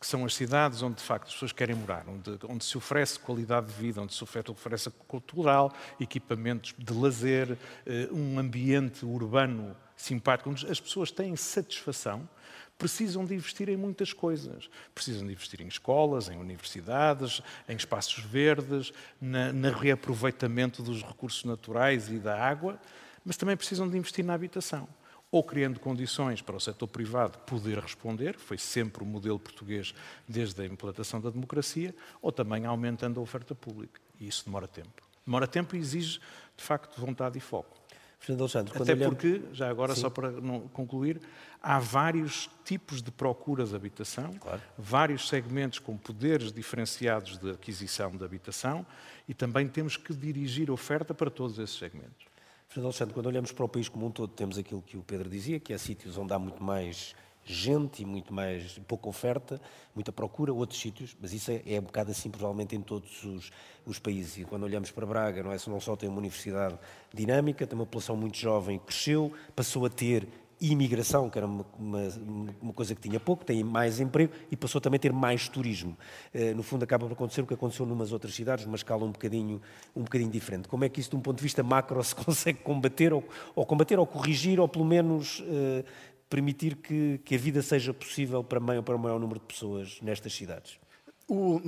que 0.00 0.06
são 0.06 0.24
as 0.24 0.34
cidades 0.34 0.82
onde 0.82 0.96
de 0.96 1.02
facto 1.02 1.28
as 1.28 1.34
pessoas 1.34 1.52
querem 1.52 1.76
morar, 1.76 2.06
onde, 2.08 2.38
onde 2.48 2.64
se 2.64 2.76
oferece 2.76 3.18
qualidade 3.18 3.68
de 3.68 3.74
vida, 3.74 4.00
onde 4.00 4.12
se 4.12 4.24
oferece, 4.24 4.50
oferece 4.50 4.90
cultural, 5.06 5.72
equipamentos 6.00 6.74
de 6.76 6.92
lazer, 6.92 7.56
eh, 7.86 8.08
um 8.10 8.38
ambiente 8.38 9.04
urbano 9.06 9.76
simpático, 9.94 10.50
onde 10.50 10.66
as 10.66 10.80
pessoas 10.80 11.10
têm 11.12 11.36
satisfação, 11.36 12.26
precisam 12.80 13.26
de 13.26 13.34
investir 13.34 13.68
em 13.68 13.76
muitas 13.76 14.14
coisas. 14.14 14.70
Precisam 14.94 15.26
de 15.26 15.32
investir 15.34 15.60
em 15.60 15.68
escolas, 15.68 16.30
em 16.30 16.38
universidades, 16.38 17.42
em 17.68 17.76
espaços 17.76 18.24
verdes, 18.24 18.90
na, 19.20 19.52
na 19.52 19.70
reaproveitamento 19.70 20.82
dos 20.82 21.02
recursos 21.02 21.44
naturais 21.44 22.08
e 22.08 22.18
da 22.18 22.42
água, 22.42 22.80
mas 23.22 23.36
também 23.36 23.54
precisam 23.54 23.86
de 23.86 23.98
investir 23.98 24.24
na 24.24 24.32
habitação 24.32 24.88
ou 25.30 25.44
criando 25.44 25.78
condições 25.78 26.42
para 26.42 26.56
o 26.56 26.60
setor 26.60 26.88
privado 26.88 27.38
poder 27.40 27.78
responder, 27.78 28.36
foi 28.36 28.58
sempre 28.58 29.04
o 29.04 29.06
modelo 29.06 29.38
português 29.38 29.94
desde 30.26 30.60
a 30.62 30.66
implantação 30.66 31.20
da 31.20 31.30
democracia, 31.30 31.94
ou 32.20 32.32
também 32.32 32.66
aumentando 32.66 33.20
a 33.20 33.22
oferta 33.22 33.54
pública. 33.54 34.00
E 34.18 34.26
isso 34.26 34.44
demora 34.44 34.66
tempo. 34.66 35.02
Demora 35.24 35.46
tempo 35.46 35.76
e 35.76 35.78
exige, 35.78 36.18
de 36.56 36.64
facto, 36.64 37.00
vontade 37.00 37.38
e 37.38 37.40
foco. 37.40 37.79
Fernando 38.20 38.42
Alexandre, 38.42 38.72
Até 38.74 38.92
olhamos... 38.92 39.16
porque, 39.16 39.42
já 39.52 39.70
agora, 39.70 39.94
Sim. 39.94 40.02
só 40.02 40.10
para 40.10 40.30
concluir, 40.74 41.18
há 41.62 41.78
vários 41.78 42.50
tipos 42.64 43.00
de 43.00 43.10
procura 43.10 43.64
de 43.64 43.74
habitação, 43.74 44.34
claro. 44.34 44.60
vários 44.76 45.26
segmentos 45.26 45.78
com 45.78 45.96
poderes 45.96 46.52
diferenciados 46.52 47.38
de 47.38 47.50
aquisição 47.50 48.10
de 48.10 48.22
habitação 48.22 48.84
e 49.26 49.32
também 49.32 49.66
temos 49.66 49.96
que 49.96 50.12
dirigir 50.12 50.70
oferta 50.70 51.14
para 51.14 51.30
todos 51.30 51.58
esses 51.58 51.78
segmentos. 51.78 52.26
Fernando 52.68 52.88
Alexandre, 52.88 53.14
quando 53.14 53.26
olhamos 53.26 53.52
para 53.52 53.64
o 53.64 53.68
país 53.68 53.88
como 53.88 54.06
um 54.06 54.10
todo, 54.10 54.30
temos 54.32 54.58
aquilo 54.58 54.82
que 54.82 54.98
o 54.98 55.02
Pedro 55.02 55.28
dizia, 55.28 55.58
que 55.58 55.72
é 55.72 55.78
sítios 55.78 56.18
onde 56.18 56.34
há 56.34 56.38
muito 56.38 56.62
mais 56.62 57.16
gente 57.44 58.02
e 58.02 58.04
muito 58.04 58.32
mais 58.32 58.78
pouca 58.86 59.08
oferta, 59.08 59.60
muita 59.94 60.12
procura, 60.12 60.52
outros 60.52 60.80
sítios, 60.80 61.16
mas 61.20 61.32
isso 61.32 61.50
é, 61.50 61.62
é 61.66 61.78
um 61.78 61.84
bocado 61.84 62.10
assim 62.10 62.30
provavelmente 62.30 62.76
em 62.76 62.80
todos 62.80 63.24
os, 63.24 63.50
os, 63.84 63.98
países. 63.98 64.38
E 64.38 64.44
quando 64.44 64.64
olhamos 64.64 64.90
para 64.90 65.06
Braga, 65.06 65.42
não, 65.42 65.52
é, 65.52 65.56
não 65.66 65.80
só 65.80 65.96
tem 65.96 66.08
uma 66.08 66.18
universidade 66.18 66.78
dinâmica, 67.12 67.66
tem 67.66 67.78
uma 67.78 67.86
população 67.86 68.16
muito 68.16 68.36
jovem 68.36 68.78
que 68.78 68.86
cresceu, 68.86 69.32
passou 69.54 69.84
a 69.86 69.90
ter 69.90 70.28
imigração, 70.60 71.30
que 71.30 71.38
era 71.38 71.46
uma, 71.46 71.64
uma, 71.78 72.08
uma, 72.60 72.72
coisa 72.72 72.94
que 72.94 73.00
tinha 73.00 73.18
pouco, 73.18 73.44
tem 73.44 73.64
mais 73.64 73.98
emprego 73.98 74.32
e 74.50 74.56
passou 74.56 74.80
também 74.80 74.98
a 74.98 75.00
ter 75.00 75.12
mais 75.12 75.48
turismo. 75.48 75.96
Uh, 76.34 76.54
no 76.54 76.62
fundo, 76.62 76.82
acaba 76.82 77.06
por 77.06 77.12
acontecer 77.14 77.40
o 77.40 77.46
que 77.46 77.54
aconteceu 77.54 77.86
numas 77.86 78.12
outras 78.12 78.34
cidades, 78.34 78.66
numa 78.66 78.76
escala 78.76 79.04
um 79.04 79.10
bocadinho, 79.10 79.60
um 79.96 80.02
bocadinho 80.02 80.30
diferente. 80.30 80.68
Como 80.68 80.84
é 80.84 80.88
que 80.88 81.00
isso, 81.00 81.10
de 81.10 81.16
um 81.16 81.20
ponto 81.20 81.38
de 81.38 81.42
vista 81.42 81.62
macro, 81.62 82.02
se 82.04 82.14
consegue 82.14 82.58
combater, 82.58 83.12
ou, 83.12 83.24
ou 83.54 83.64
combater, 83.64 83.98
ou 83.98 84.06
corrigir, 84.06 84.60
ou 84.60 84.68
pelo 84.68 84.84
menos 84.84 85.40
uh, 85.40 85.84
permitir 86.30 86.76
que, 86.76 87.20
que 87.24 87.34
a 87.34 87.38
vida 87.38 87.60
seja 87.60 87.92
possível 87.92 88.42
para, 88.42 88.60
para 88.82 88.96
o 88.96 88.98
maior 88.98 89.18
número 89.18 89.40
de 89.40 89.46
pessoas 89.46 89.98
nestas 90.00 90.32
cidades? 90.32 90.78
O, 91.28 91.60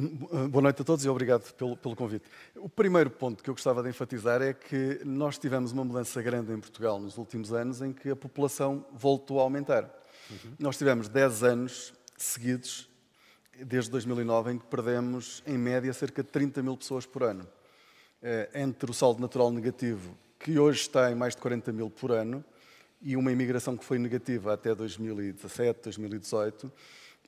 boa 0.49 0.63
noite 0.63 0.83
a 0.83 0.85
todos 0.85 1.05
e 1.05 1.09
obrigado 1.09 1.53
pelo, 1.55 1.77
pelo, 1.77 1.95
convite. 1.95 2.25
O 2.57 2.69
primeiro 2.69 3.11
ponto 3.11 3.43
que 3.43 3.51
eu 3.51 3.55
gostava 3.55 3.83
de 3.83 3.89
enfatizar 3.91 4.41
é 4.41 4.53
que 4.53 5.01
nós 5.05 5.39
tivemos 5.39 5.73
uma 5.73 5.85
mudança 5.85 6.21
grande 6.23 6.53
em 6.53 6.59
Portugal 6.59 6.99
nos 6.99 7.19
últimos 7.19 7.53
anos 7.53 7.83
em 7.83 7.93
que 7.93 8.11
a 8.11 8.17
população 8.17 8.85
voltou 8.93 9.39
a 9.39 9.43
aumentar. 9.43 9.85
Uhum. 10.31 10.55
Nós 10.59 10.79
tivemos 10.79 11.09
10 11.09 11.43
anos 11.45 11.93
seguidos, 12.17 12.89
desde 13.57 13.91
2009, 13.91 14.53
em 14.53 14.59
que 14.59 14.67
perdemos, 14.67 15.43
em 15.47 15.59
média, 15.59 15.93
cerca 15.93 16.23
de 16.23 16.31
30 16.31 16.63
mil 16.63 16.77
pessoas 16.77 17.07
por 17.07 17.23
ano. 17.23 17.47
Eh, 18.21 18.51
entre 18.55 18.91
o 18.91 18.95
saldo 18.95 19.21
natural 19.21 19.51
negativo, 19.51 20.17
que 20.39 20.59
hoje 20.59 20.81
está 20.81 21.11
em 21.11 21.15
mais 21.15 21.35
de 21.35 21.43
40 21.43 21.73
mil 21.73 21.91
por 21.91 22.11
ano, 22.11 22.45
e 23.03 23.17
uma 23.17 23.33
imigração 23.33 23.77
que 23.77 23.85
foi 23.85 23.99
negativa 23.99 24.55
até 24.55 24.75
2017, 24.75 25.81
2018 25.83 26.73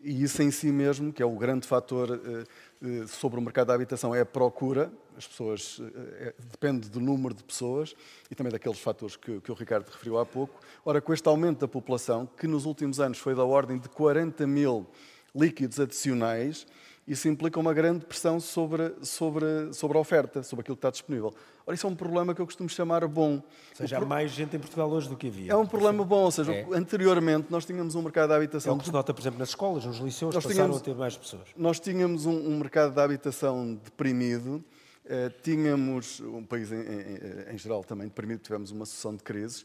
e 0.05 0.23
isso 0.23 0.43
em 0.43 0.51
si 0.51 0.67
mesmo, 0.67 1.11
que 1.11 1.23
é 1.23 1.27
o 1.27 1.35
grande 1.35 1.67
fator 1.67 2.21
eh, 2.23 2.45
eh, 2.83 3.07
sobre 3.07 3.39
o 3.39 3.43
mercado 3.43 3.69
da 3.69 3.75
habitação, 3.75 4.15
é 4.15 4.21
a 4.21 4.27
procura. 4.27 4.93
As 5.17 5.27
pessoas, 5.27 5.81
é, 6.19 6.35
depende 6.51 6.91
do 6.91 7.01
número 7.01 7.35
de 7.35 7.43
pessoas 7.43 7.95
e 8.31 8.35
também 8.35 8.53
daqueles 8.53 8.79
fatores 8.79 9.17
que, 9.17 9.41
que 9.41 9.51
o 9.51 9.55
Ricardo 9.55 9.89
referiu 9.89 10.19
há 10.19 10.27
pouco. 10.27 10.61
Ora, 10.85 11.01
com 11.01 11.15
este 11.15 11.27
aumento 11.27 11.61
da 11.61 11.69
população, 11.69 12.27
que 12.27 12.47
nos 12.47 12.67
últimos 12.67 13.01
anos 13.01 13.19
foi 13.19 13.35
da 13.35 13.45
ordem 13.45 13.79
de 13.79 13.89
40 13.89 14.47
mil 14.47 14.87
líquidos 15.35 15.81
adicionais, 15.81 16.67
isso 17.07 17.29
implica 17.29 17.61
uma 17.61 17.75
grande 17.75 18.05
pressão 18.07 18.41
sobre, 18.41 18.95
sobre, 19.03 19.73
sobre 19.75 19.99
a 19.99 20.01
oferta, 20.01 20.43
sobre 20.43 20.63
aquilo 20.63 20.77
que 20.77 20.79
está 20.79 20.91
disponível. 20.91 21.35
Ora, 21.67 21.75
isso 21.75 21.87
é 21.87 21.91
um 21.91 21.95
problema 21.95 22.35
que 22.35 22.41
eu 22.41 22.47
costumo 22.47 22.69
chamar 22.69 23.07
bom. 23.07 23.35
Ou 23.35 23.43
seja, 23.75 23.99
há 23.99 24.05
mais 24.05 24.31
gente 24.31 24.57
em 24.57 24.59
Portugal 24.59 24.91
hoje 24.91 25.09
do 25.09 25.17
que 25.17 25.27
havia. 25.27 25.53
É 25.53 25.57
um 25.57 25.67
problema 25.67 26.03
bom, 26.05 26.25
ou 26.25 26.31
seja, 26.31 26.53
é. 26.53 26.67
anteriormente 26.73 27.49
nós 27.51 27.65
tínhamos 27.67 27.95
um 27.95 28.03
mercado 28.03 28.31
de 28.31 28.37
habitação... 28.37 28.73
É 28.73 28.77
o 28.77 28.79
que 28.79 28.87
se 28.87 28.93
nota, 28.93 29.13
por 29.13 29.21
exemplo, 29.21 29.39
nas 29.39 29.51
escolas, 29.51 29.85
nos 29.85 29.99
liceus, 29.99 30.35
nós 30.35 30.45
passaram 30.45 30.65
tínhamos, 30.65 30.77
a 30.79 30.85
ter 30.85 30.95
mais 30.95 31.17
pessoas. 31.17 31.49
Nós 31.57 31.79
tínhamos 31.79 32.25
um, 32.25 32.37
um 32.37 32.59
mercado 32.59 32.95
de 32.95 33.01
habitação 33.01 33.75
deprimido, 33.75 34.65
eh, 35.07 35.31
tínhamos 35.43 36.21
um 36.21 36.43
país 36.43 36.73
em, 36.73 36.81
em, 36.81 37.55
em, 37.55 37.59
geral 37.59 37.85
também 37.85 38.09
deprimido, 38.09 38.41
tivemos 38.41 38.71
uma 38.71 38.87
sucessão 38.87 39.15
de 39.15 39.23
crises, 39.23 39.63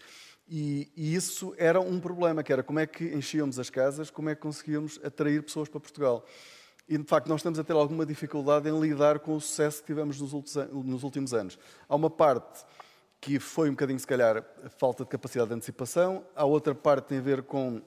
e, 0.51 0.89
e, 0.97 1.15
isso 1.15 1.53
era 1.57 1.79
um 1.79 1.99
problema, 1.99 2.43
que 2.43 2.51
era 2.51 2.63
como 2.63 2.79
é 2.79 2.87
que 2.87 3.05
enchíamos 3.13 3.59
as 3.59 3.69
casas, 3.69 4.09
como 4.09 4.29
é 4.29 4.35
que 4.35 4.41
conseguíamos 4.41 4.99
atrair 5.03 5.43
pessoas 5.43 5.69
para 5.69 5.79
Portugal. 5.79 6.25
E, 6.89 6.97
de 6.97 7.03
facto, 7.03 7.27
nós 7.27 7.41
estamos 7.41 7.59
a 7.59 7.63
ter 7.63 7.73
alguma 7.73 8.03
dificuldade 8.03 8.67
em 8.67 8.79
lidar 8.79 9.19
com 9.19 9.35
o 9.35 9.39
sucesso 9.39 9.79
que 9.79 9.85
tivemos 9.85 10.19
nos 10.19 11.03
últimos 11.03 11.35
anos. 11.35 11.59
Há 11.87 11.95
uma 11.95 12.09
parte 12.09 12.65
que 13.21 13.39
foi 13.39 13.69
um 13.69 13.73
bocadinho, 13.73 13.99
se 13.99 14.07
calhar, 14.07 14.43
falta 14.79 15.03
de 15.03 15.09
capacidade 15.11 15.49
de 15.49 15.55
antecipação, 15.55 16.25
há 16.35 16.43
outra 16.45 16.73
parte 16.73 17.03
que 17.03 17.09
tem 17.09 17.19
a 17.19 17.21
ver 17.21 17.43
com 17.43 17.79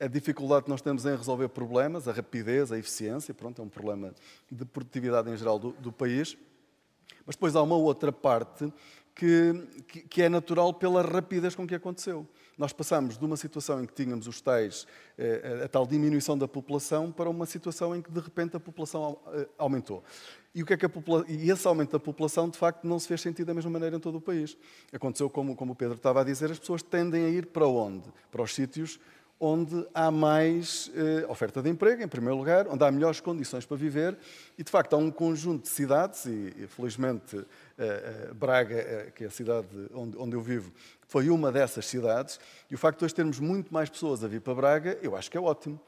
a 0.00 0.08
dificuldade 0.08 0.64
que 0.64 0.70
nós 0.70 0.82
temos 0.82 1.06
em 1.06 1.14
resolver 1.14 1.48
problemas, 1.50 2.08
a 2.08 2.12
rapidez, 2.12 2.72
a 2.72 2.78
eficiência, 2.78 3.32
pronto, 3.32 3.62
é 3.62 3.64
um 3.64 3.68
problema 3.68 4.12
de 4.50 4.64
produtividade 4.64 5.30
em 5.30 5.36
geral 5.36 5.56
do, 5.60 5.70
do 5.72 5.92
país. 5.92 6.36
Mas 7.24 7.36
depois 7.36 7.54
há 7.54 7.62
uma 7.62 7.76
outra 7.76 8.10
parte 8.10 8.72
que, 9.14 9.52
que, 9.86 10.00
que 10.00 10.22
é 10.22 10.28
natural 10.28 10.74
pela 10.74 11.02
rapidez 11.02 11.54
com 11.54 11.64
que 11.64 11.76
aconteceu. 11.76 12.26
Nós 12.58 12.72
passamos 12.72 13.16
de 13.16 13.24
uma 13.24 13.36
situação 13.36 13.80
em 13.80 13.86
que 13.86 13.94
tínhamos 13.94 14.26
os 14.26 14.40
tais, 14.40 14.84
eh, 15.16 15.62
a 15.64 15.68
tal 15.68 15.86
diminuição 15.86 16.36
da 16.36 16.48
população, 16.48 17.12
para 17.12 17.30
uma 17.30 17.46
situação 17.46 17.94
em 17.94 18.02
que, 18.02 18.10
de 18.10 18.18
repente, 18.18 18.56
a 18.56 18.60
população 18.60 19.16
eh, 19.28 19.48
aumentou. 19.56 20.02
E, 20.52 20.60
o 20.60 20.66
que 20.66 20.72
é 20.72 20.76
que 20.76 20.84
a 20.84 20.88
popula... 20.88 21.24
e 21.28 21.48
esse 21.48 21.68
aumento 21.68 21.92
da 21.92 22.00
população, 22.00 22.50
de 22.50 22.58
facto, 22.58 22.84
não 22.84 22.98
se 22.98 23.06
fez 23.06 23.20
sentido 23.20 23.46
da 23.46 23.54
mesma 23.54 23.70
maneira 23.70 23.96
em 23.96 24.00
todo 24.00 24.18
o 24.18 24.20
país. 24.20 24.58
Aconteceu, 24.92 25.30
como, 25.30 25.54
como 25.54 25.72
o 25.72 25.76
Pedro 25.76 25.94
estava 25.94 26.22
a 26.22 26.24
dizer, 26.24 26.50
as 26.50 26.58
pessoas 26.58 26.82
tendem 26.82 27.24
a 27.26 27.28
ir 27.28 27.46
para 27.46 27.66
onde? 27.66 28.08
Para 28.32 28.42
os 28.42 28.52
sítios 28.52 28.98
onde 29.40 29.86
há 29.94 30.10
mais 30.10 30.90
eh, 30.96 31.24
oferta 31.28 31.62
de 31.62 31.70
emprego, 31.70 32.02
em 32.02 32.08
primeiro 32.08 32.36
lugar, 32.36 32.66
onde 32.66 32.82
há 32.82 32.90
melhores 32.90 33.20
condições 33.20 33.64
para 33.64 33.76
viver, 33.76 34.18
e 34.58 34.64
de 34.64 34.70
facto 34.70 34.94
há 34.94 34.96
um 34.96 35.12
conjunto 35.12 35.62
de 35.62 35.68
cidades, 35.68 36.26
e, 36.26 36.52
e 36.58 36.66
felizmente 36.66 37.46
eh, 37.78 38.30
Braga, 38.34 39.12
que 39.14 39.22
é 39.22 39.26
a 39.28 39.30
cidade 39.30 39.68
onde 39.94 40.34
eu 40.34 40.40
vivo, 40.40 40.72
foi 41.08 41.30
uma 41.30 41.50
dessas 41.50 41.86
cidades, 41.86 42.38
e 42.70 42.74
o 42.74 42.78
facto 42.78 42.98
de 42.98 43.06
hoje 43.06 43.14
termos 43.14 43.40
muito 43.40 43.72
mais 43.72 43.88
pessoas 43.88 44.22
a 44.22 44.28
vir 44.28 44.42
para 44.42 44.54
Braga, 44.54 44.98
eu 45.02 45.16
acho 45.16 45.30
que 45.30 45.38
é 45.38 45.40
ótimo. 45.40 45.80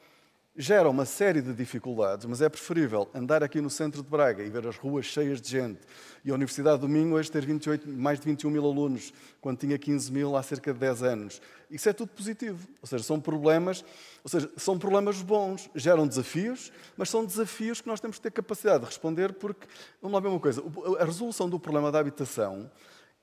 Gera 0.53 0.89
uma 0.89 1.05
série 1.05 1.41
de 1.41 1.53
dificuldades, 1.53 2.25
mas 2.25 2.41
é 2.41 2.49
preferível 2.49 3.09
andar 3.13 3.41
aqui 3.41 3.61
no 3.61 3.69
centro 3.69 4.03
de 4.03 4.09
Braga 4.09 4.43
e 4.43 4.49
ver 4.49 4.67
as 4.67 4.75
ruas 4.75 5.05
cheias 5.05 5.39
de 5.39 5.49
gente 5.49 5.79
e 6.25 6.31
a 6.31 6.33
Universidade 6.33 6.81
do 6.81 6.89
Minho 6.89 7.13
hoje 7.13 7.31
ter 7.31 7.45
28, 7.45 7.87
mais 7.87 8.19
de 8.19 8.25
21 8.25 8.49
mil 8.49 8.65
alunos, 8.65 9.13
quando 9.39 9.59
tinha 9.59 9.77
15 9.77 10.11
mil 10.11 10.35
há 10.35 10.43
cerca 10.43 10.73
de 10.73 10.79
10 10.79 11.03
anos. 11.03 11.41
Isso 11.69 11.87
é 11.87 11.93
tudo 11.93 12.09
positivo. 12.09 12.67
Ou 12.81 12.87
seja, 12.87 13.03
são 13.03 13.17
problemas, 13.21 13.85
ou 14.23 14.29
seja, 14.29 14.51
são 14.57 14.77
problemas 14.77 15.21
bons, 15.21 15.69
geram 15.73 16.05
desafios, 16.05 16.69
mas 16.97 17.09
são 17.09 17.23
desafios 17.23 17.79
que 17.79 17.87
nós 17.87 18.01
temos 18.01 18.17
que 18.17 18.23
ter 18.23 18.31
capacidade 18.31 18.79
de 18.79 18.85
responder, 18.87 19.31
porque, 19.33 19.65
vamos 20.01 20.15
lá 20.15 20.19
ver 20.19 20.27
uma 20.27 20.39
coisa, 20.39 20.61
a 20.99 21.05
resolução 21.05 21.47
do 21.47 21.59
problema 21.59 21.91
da 21.91 21.99
habitação 21.99 22.69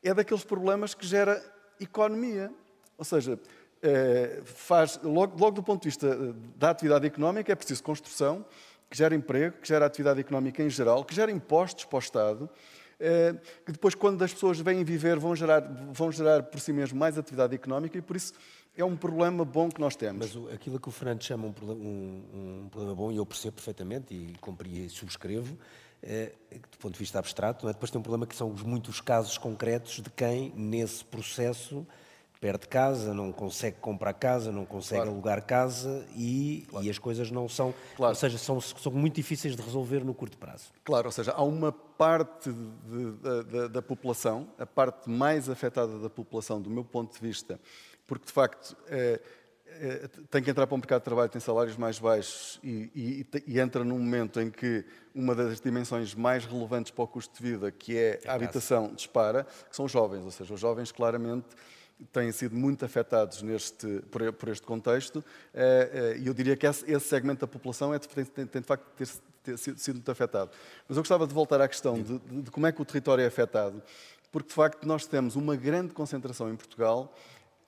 é 0.02 0.14
daqueles 0.14 0.45
problemas 0.45 0.95
que 0.95 1.07
gera 1.07 1.43
economia. 1.80 2.52
Ou 2.97 3.04
seja, 3.04 3.38
eh, 3.82 4.40
faz, 4.44 4.99
logo, 5.02 5.38
logo 5.38 5.52
do 5.52 5.62
ponto 5.62 5.82
de 5.82 5.88
vista 5.88 6.06
eh, 6.08 6.35
da 6.56 6.70
atividade 6.70 7.06
económica, 7.06 7.52
é 7.52 7.54
preciso 7.54 7.82
construção, 7.82 8.44
que 8.90 8.97
gera 8.97 9.14
emprego, 9.14 9.56
que 9.61 9.68
gera 9.68 9.87
atividade 9.87 10.20
económica 10.20 10.62
em 10.62 10.70
geral, 10.70 11.04
que 11.04 11.14
gera 11.14 11.30
impostos 11.30 11.85
para 11.85 11.97
o 11.97 12.00
Estado, 12.00 12.50
eh, 12.99 13.35
que 13.64 13.73
depois, 13.73 13.94
quando 13.94 14.23
as 14.25 14.32
pessoas 14.32 14.58
vêm 14.58 14.82
viver, 14.82 15.18
vão 15.18 15.37
gerar, 15.37 15.61
vão 15.92 16.11
gerar 16.11 16.42
por 16.44 16.58
si 16.58 16.73
mesmo 16.73 16.99
mais 16.99 17.16
atividade 17.16 17.54
económica 17.54 17.97
e, 17.97 18.02
por 18.02 18.16
isso, 18.16 18.32
é 18.76 18.85
um 18.85 18.97
problema 18.97 19.44
bom 19.44 19.68
que 19.68 19.80
nós 19.80 19.94
temos. 19.94 20.35
Mas 20.35 20.52
aquilo 20.52 20.80
que 20.80 20.88
o 20.88 20.92
Fernando 20.92 21.23
chama 21.23 21.47
um 21.47 21.70
um, 21.73 22.62
um 22.64 22.68
problema 22.68 22.97
bom, 22.97 23.12
e 23.12 23.16
eu 23.16 23.26
percebo 23.26 23.56
perfeitamente 23.56 24.14
e 24.14 24.35
e 24.66 24.88
subscrevo, 24.88 25.56
do 26.02 26.78
ponto 26.78 26.93
de 26.93 26.99
vista 26.99 27.19
abstrato, 27.19 27.69
é? 27.69 27.73
depois 27.73 27.90
tem 27.90 27.99
um 27.99 28.02
problema 28.02 28.26
que 28.26 28.37
são 28.37 28.50
os 28.50 28.62
muitos 28.62 29.00
casos 29.00 29.37
concretos 29.37 30.00
de 30.00 30.11
quem, 30.11 30.52
nesse 30.55 31.05
processo, 31.05 31.87
perde 32.40 32.69
casa, 32.69 33.12
não 33.12 33.33
consegue 33.33 33.78
comprar 33.81 34.12
casa, 34.14 34.52
não 34.52 34.64
consegue 34.64 35.00
claro. 35.00 35.11
alugar 35.11 35.45
casa 35.45 36.07
e, 36.17 36.67
claro. 36.69 36.87
e, 36.87 36.90
as 36.90 36.99
coisas 36.99 37.31
não 37.31 37.49
são, 37.49 37.75
claro. 37.97 38.12
ou 38.12 38.14
seja, 38.14 38.38
são, 38.38 38.61
são 38.61 38.93
muito 38.93 39.17
difíceis 39.17 39.57
de 39.57 39.62
resolver 39.62 40.05
no 40.05 40.14
curto 40.14 40.38
prazo. 40.38 40.71
Claro, 40.85 41.07
ou 41.07 41.12
seja, 41.12 41.33
há 41.33 41.43
uma 41.43 41.73
parte 41.73 42.52
de, 42.52 43.12
de, 43.12 43.45
da, 43.45 43.69
da 43.69 43.83
população, 43.83 44.49
a 44.59 44.67
parte 44.67 45.11
mais 45.11 45.49
afetada 45.49 45.99
da 45.99 46.09
população, 46.09 46.61
do 46.61 46.71
meu 46.71 46.85
ponto 46.85 47.12
de 47.12 47.21
vista, 47.21 47.61
porque 48.07 48.26
de 48.26 48.33
facto 48.33 48.76
é, 48.87 49.21
tem 50.30 50.42
que 50.42 50.50
entrar 50.50 50.66
para 50.66 50.75
o 50.75 50.78
mercado 50.78 51.00
de 51.00 51.04
trabalho, 51.04 51.28
tem 51.28 51.40
salários 51.40 51.76
mais 51.76 51.98
baixos 51.98 52.58
e, 52.62 52.90
e, 52.94 53.26
e, 53.46 53.60
entra 53.60 53.84
num 53.84 53.98
momento 53.98 54.40
em 54.40 54.50
que 54.50 54.84
uma 55.14 55.34
das 55.34 55.60
dimensões 55.60 56.14
mais 56.14 56.44
relevantes 56.44 56.90
para 56.90 57.04
o 57.04 57.06
custo 57.06 57.37
de 57.37 57.50
vida, 57.50 57.70
que 57.70 57.96
é, 57.96 58.20
é 58.25 58.28
a 58.28 58.34
habitação, 58.34 58.92
dispara, 58.94 59.44
que 59.68 59.76
são 59.76 59.84
os 59.84 59.92
jovens, 59.92 60.25
ou 60.25 60.30
seja, 60.30 60.52
os 60.52 60.60
jovens 60.60 60.90
claramente 60.90 61.46
têm 62.12 62.30
sido 62.32 62.54
muito 62.54 62.84
afetados 62.84 63.42
neste, 63.42 64.00
por, 64.10 64.32
por 64.32 64.48
este 64.48 64.64
contexto. 64.64 65.25
Eh, 65.52 65.90
eh, 65.92 66.18
e 66.20 66.26
eu 66.26 66.34
diria 66.34 66.56
que 66.56 66.66
esse, 66.66 67.00
segmento 67.00 67.40
da 67.40 67.46
população 67.46 67.92
é, 67.92 67.98
tem, 67.98 68.25
tem, 68.25 68.46
tem 68.46 68.62
de 68.62 68.66
facto 68.66 68.84
ter, 68.96 69.08
ter 69.42 69.56
sido, 69.58 69.94
muito 69.94 70.10
afetado. 70.10 70.50
Mas 70.88 70.96
eu 70.96 71.02
gostava 71.02 71.26
de 71.26 71.34
voltar 71.34 71.60
à 71.60 71.68
questão 71.68 72.00
de, 72.00 72.18
de 72.18 72.50
como 72.50 72.66
é 72.66 72.72
que 72.72 72.80
o 72.80 72.84
território 72.84 73.22
é 73.22 73.26
afetado, 73.26 73.82
porque 74.30 74.48
de 74.48 74.54
facto 74.54 74.87
nós 74.87 75.06
temos 75.06 75.37
uma 75.37 75.56
grande 75.56 75.92
concentração 75.92 76.50
em 76.50 76.56
Portugal 76.56 77.12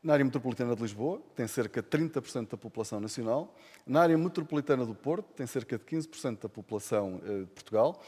na 0.03 0.15
área 0.15 0.25
metropolitana 0.25 0.75
de 0.75 0.83
Lisboa, 0.83 1.19
que 1.19 1.37
tem 1.37 1.47
cerca 1.47 1.83
de 1.83 1.89
30% 1.89 2.51
da 2.51 2.57
população 2.57 3.01
nacional, 3.01 3.55
na 3.87 4.01
área 4.01 4.17
metropolitana 4.17 4.87
do 4.87 4.95
Porto, 4.95 5.27
tem 5.35 5.47
cerca 5.47 5.77
de 5.77 5.85
15% 5.85 6.43
da 6.43 6.49
população 6.49 7.21
eh, 7.25 7.41
de 7.41 7.47
Portugal, 7.47 8.01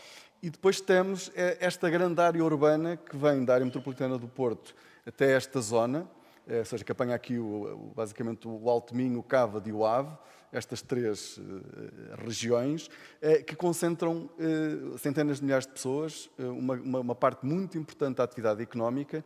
e 0.43 0.51
depois 0.51 0.81
temos 0.81 1.31
esta 1.37 1.89
grande 1.89 2.21
área 2.21 2.43
urbana 2.43 2.97
que 2.97 3.17
vem 3.17 3.45
da 3.45 3.55
área 3.55 3.65
metropolitana 3.65 4.19
do 4.19 4.27
Porto 4.27 4.75
até 5.07 5.33
esta 5.37 5.61
zona, 5.61 6.09
eh, 6.49 6.61
ou 6.61 6.65
seja, 6.65 6.83
que 6.83 6.91
apanha 6.91 7.15
aqui 7.15 7.39
o, 7.39 7.93
basicamente 7.95 8.49
o 8.49 8.71
Alto 8.71 8.97
Minho, 8.97 9.21
o 9.21 9.23
Cava 9.23 9.63
e 9.65 9.73
o 9.73 9.85
Ave, 9.85 10.17
estas 10.51 10.83
três 10.83 11.41
regiões, 12.23 12.91
que 13.47 13.57
concentram 13.57 14.29
centenas 14.99 15.39
de 15.39 15.45
milhares 15.45 15.67
de 15.67 15.73
pessoas, 15.73 16.29
uma, 16.39 16.75
uma, 16.75 17.15
parte 17.15 17.47
muito 17.47 17.79
importante 17.79 18.17
da 18.17 18.25
atividade 18.25 18.63
económica, 18.63 19.25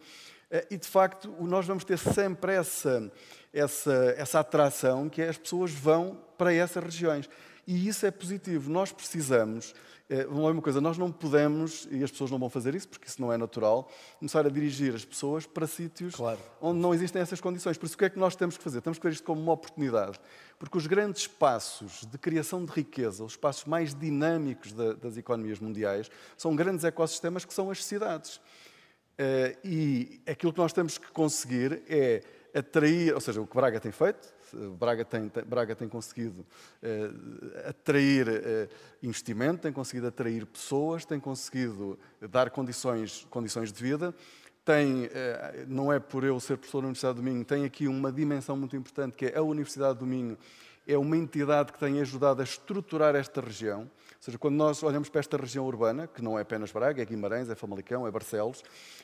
e 0.71 0.77
de 0.77 0.87
facto 0.87 1.35
nós 1.41 1.67
vamos 1.67 1.85
ter 1.85 1.99
sempre 1.99 2.55
essa, 2.55 3.11
essa, 3.53 4.15
essa 4.17 4.41
atração 4.41 5.09
que 5.09 5.23
é 5.23 5.29
as 5.29 5.39
pessoas 5.39 5.73
vão 5.73 6.19
para 6.39 6.53
essas 6.53 6.83
regiões. 6.83 7.29
E 7.67 7.89
isso 7.89 8.07
é 8.07 8.11
positivo. 8.11 8.71
Nós 8.71 8.93
precisamos 8.93 9.75
é, 10.09 10.25
vamos 10.25 10.53
uma 10.53 10.63
coisa, 10.63 10.81
nós 10.81 10.97
não 10.97 11.11
podemos, 11.11 11.89
e 11.91 12.03
as 12.05 12.13
pessoas 12.13 12.31
não 12.31 12.39
vão 12.39 12.49
fazer 12.49 12.77
isso, 12.77 12.89
porque 12.89 13.09
isso 13.09 13.21
não 13.21 13.33
é 13.33 13.37
natural, 13.37 13.91
começar 14.21 14.47
a 14.47 14.49
dirigir 14.49 14.95
as 14.95 15.05
pessoas 15.05 15.47
para 15.47 15.67
sítios 15.67 16.15
claro. 16.15 16.39
onde 16.61 16.79
não 16.79 16.95
existem 16.95 17.21
essas 17.21 17.41
condições. 17.41 17.77
Por 17.77 17.87
isso, 17.87 17.97
o 17.97 17.99
que 17.99 18.05
é 18.05 18.11
que 18.11 18.19
nós 18.19 18.37
temos 18.37 18.57
que 18.57 18.63
fazer? 18.63 18.81
Temos 18.81 18.99
que 18.99 19.05
ver 19.05 19.13
isto 19.15 19.25
como 19.25 19.41
uma 19.41 19.53
oportunidade. 19.53 20.21
Porque 20.61 20.79
os 20.79 20.87
grandes 20.87 21.23
espaços 21.23 22.07
de 22.07 22.19
criação 22.19 22.65
de 22.65 22.71
riqueza, 22.71 23.25
os 23.25 23.33
espaços 23.33 23.65
mais 23.65 23.95
dinâmicos 23.95 24.73
da, 24.73 24.93
das 24.93 25.17
economias 25.17 25.59
mundiais, 25.59 26.09
são 26.37 26.55
grandes 26.55 26.85
ecossistemas 26.85 27.45
que 27.45 27.53
são 27.53 27.69
as 27.69 27.85
cidades. 27.85 28.41
É, 29.19 29.57
e 29.65 30.21
aquilo 30.27 30.53
que 30.53 30.59
nós 30.59 30.73
temos 30.73 30.99
que 30.99 31.11
conseguir 31.11 31.83
é 31.89 32.23
atrair, 32.55 33.15
ou 33.15 33.21
seja, 33.21 33.41
o 33.41 33.47
que 33.47 33.55
Braga 33.55 33.79
tem 33.79 33.93
feito, 33.93 34.35
Braga 34.79 35.05
tem, 35.05 35.31
Braga 35.47 35.75
tem 35.75 35.89
conseguido 35.89 36.47
eh, 36.83 37.11
atrair 37.69 38.29
eh, 38.29 38.69
investimento, 39.03 39.63
tem 39.63 39.73
conseguido 39.73 40.07
atrair 40.07 40.47
pessoas, 40.47 41.05
tem 41.05 41.21
conseguido 41.21 41.99
dar 42.31 42.51
condições, 42.51 43.27
condições 43.29 43.73
de 43.73 43.83
vida. 43.83 44.15
Tem, 44.65 45.11
eh, 45.13 45.65
não 45.69 45.93
é 45.93 45.99
por 45.99 46.25
eu 46.25 46.39
ser 46.41 46.57
professor 46.57 46.81
da 46.81 46.87
Universidade 46.87 47.17
do 47.17 47.23
Minho, 47.23 47.45
tem 47.45 47.65
aqui 47.65 47.87
uma 47.89 48.11
dimensão 48.11 48.57
muito 48.57 48.77
importante 48.77 49.17
que 49.17 49.27
é 49.27 49.37
a 49.37 49.43
Universidade 49.43 49.99
do 49.99 50.07
Minho 50.07 50.39
é 50.87 50.97
uma 50.97 51.17
entidade 51.17 51.73
que 51.73 51.79
tem 51.79 52.01
ajudado 52.01 52.41
a 52.41 52.45
estruturar 52.45 53.17
esta 53.17 53.41
região. 53.41 53.91
Ou 54.17 54.23
seja, 54.23 54.39
quando 54.39 54.57
nós 54.57 54.83
olhamos 54.83 55.09
para 55.09 55.21
esta 55.21 55.37
região 55.37 55.67
urbana, 55.67 56.07
que 56.07 56.23
não 56.23 56.39
é 56.39 56.43
apenas 56.43 56.73
Braga, 56.73 57.03
é 57.03 57.05
Guimarães, 57.05 57.49
é 57.49 57.55
Famalicão, 57.55 58.07
é 58.07 58.11
Barcelos 58.11 58.63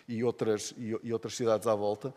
e 0.09 0.25
outras, 0.25 0.75
e, 0.77 0.97
e 1.03 1.13
outras 1.13 1.37
cidades 1.37 1.67
à 1.67 1.75
volta, 1.75 2.15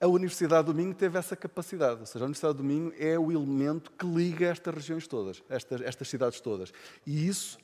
a 0.00 0.06
Universidade 0.06 0.66
do 0.66 0.74
Minho 0.74 0.94
teve 0.94 1.18
essa 1.18 1.34
capacidade. 1.34 2.00
Ou 2.00 2.06
seja, 2.06 2.24
a 2.24 2.26
Universidade 2.26 2.56
do 2.56 2.64
Minho 2.64 2.92
é 2.98 3.18
o 3.18 3.32
elemento 3.32 3.90
que 3.92 4.06
liga 4.06 4.46
estas 4.46 4.74
regiões 4.74 5.06
todas, 5.06 5.42
estas, 5.48 5.80
estas 5.80 6.08
cidades 6.08 6.40
todas. 6.40 6.72
E 7.06 7.26
isso 7.26 7.58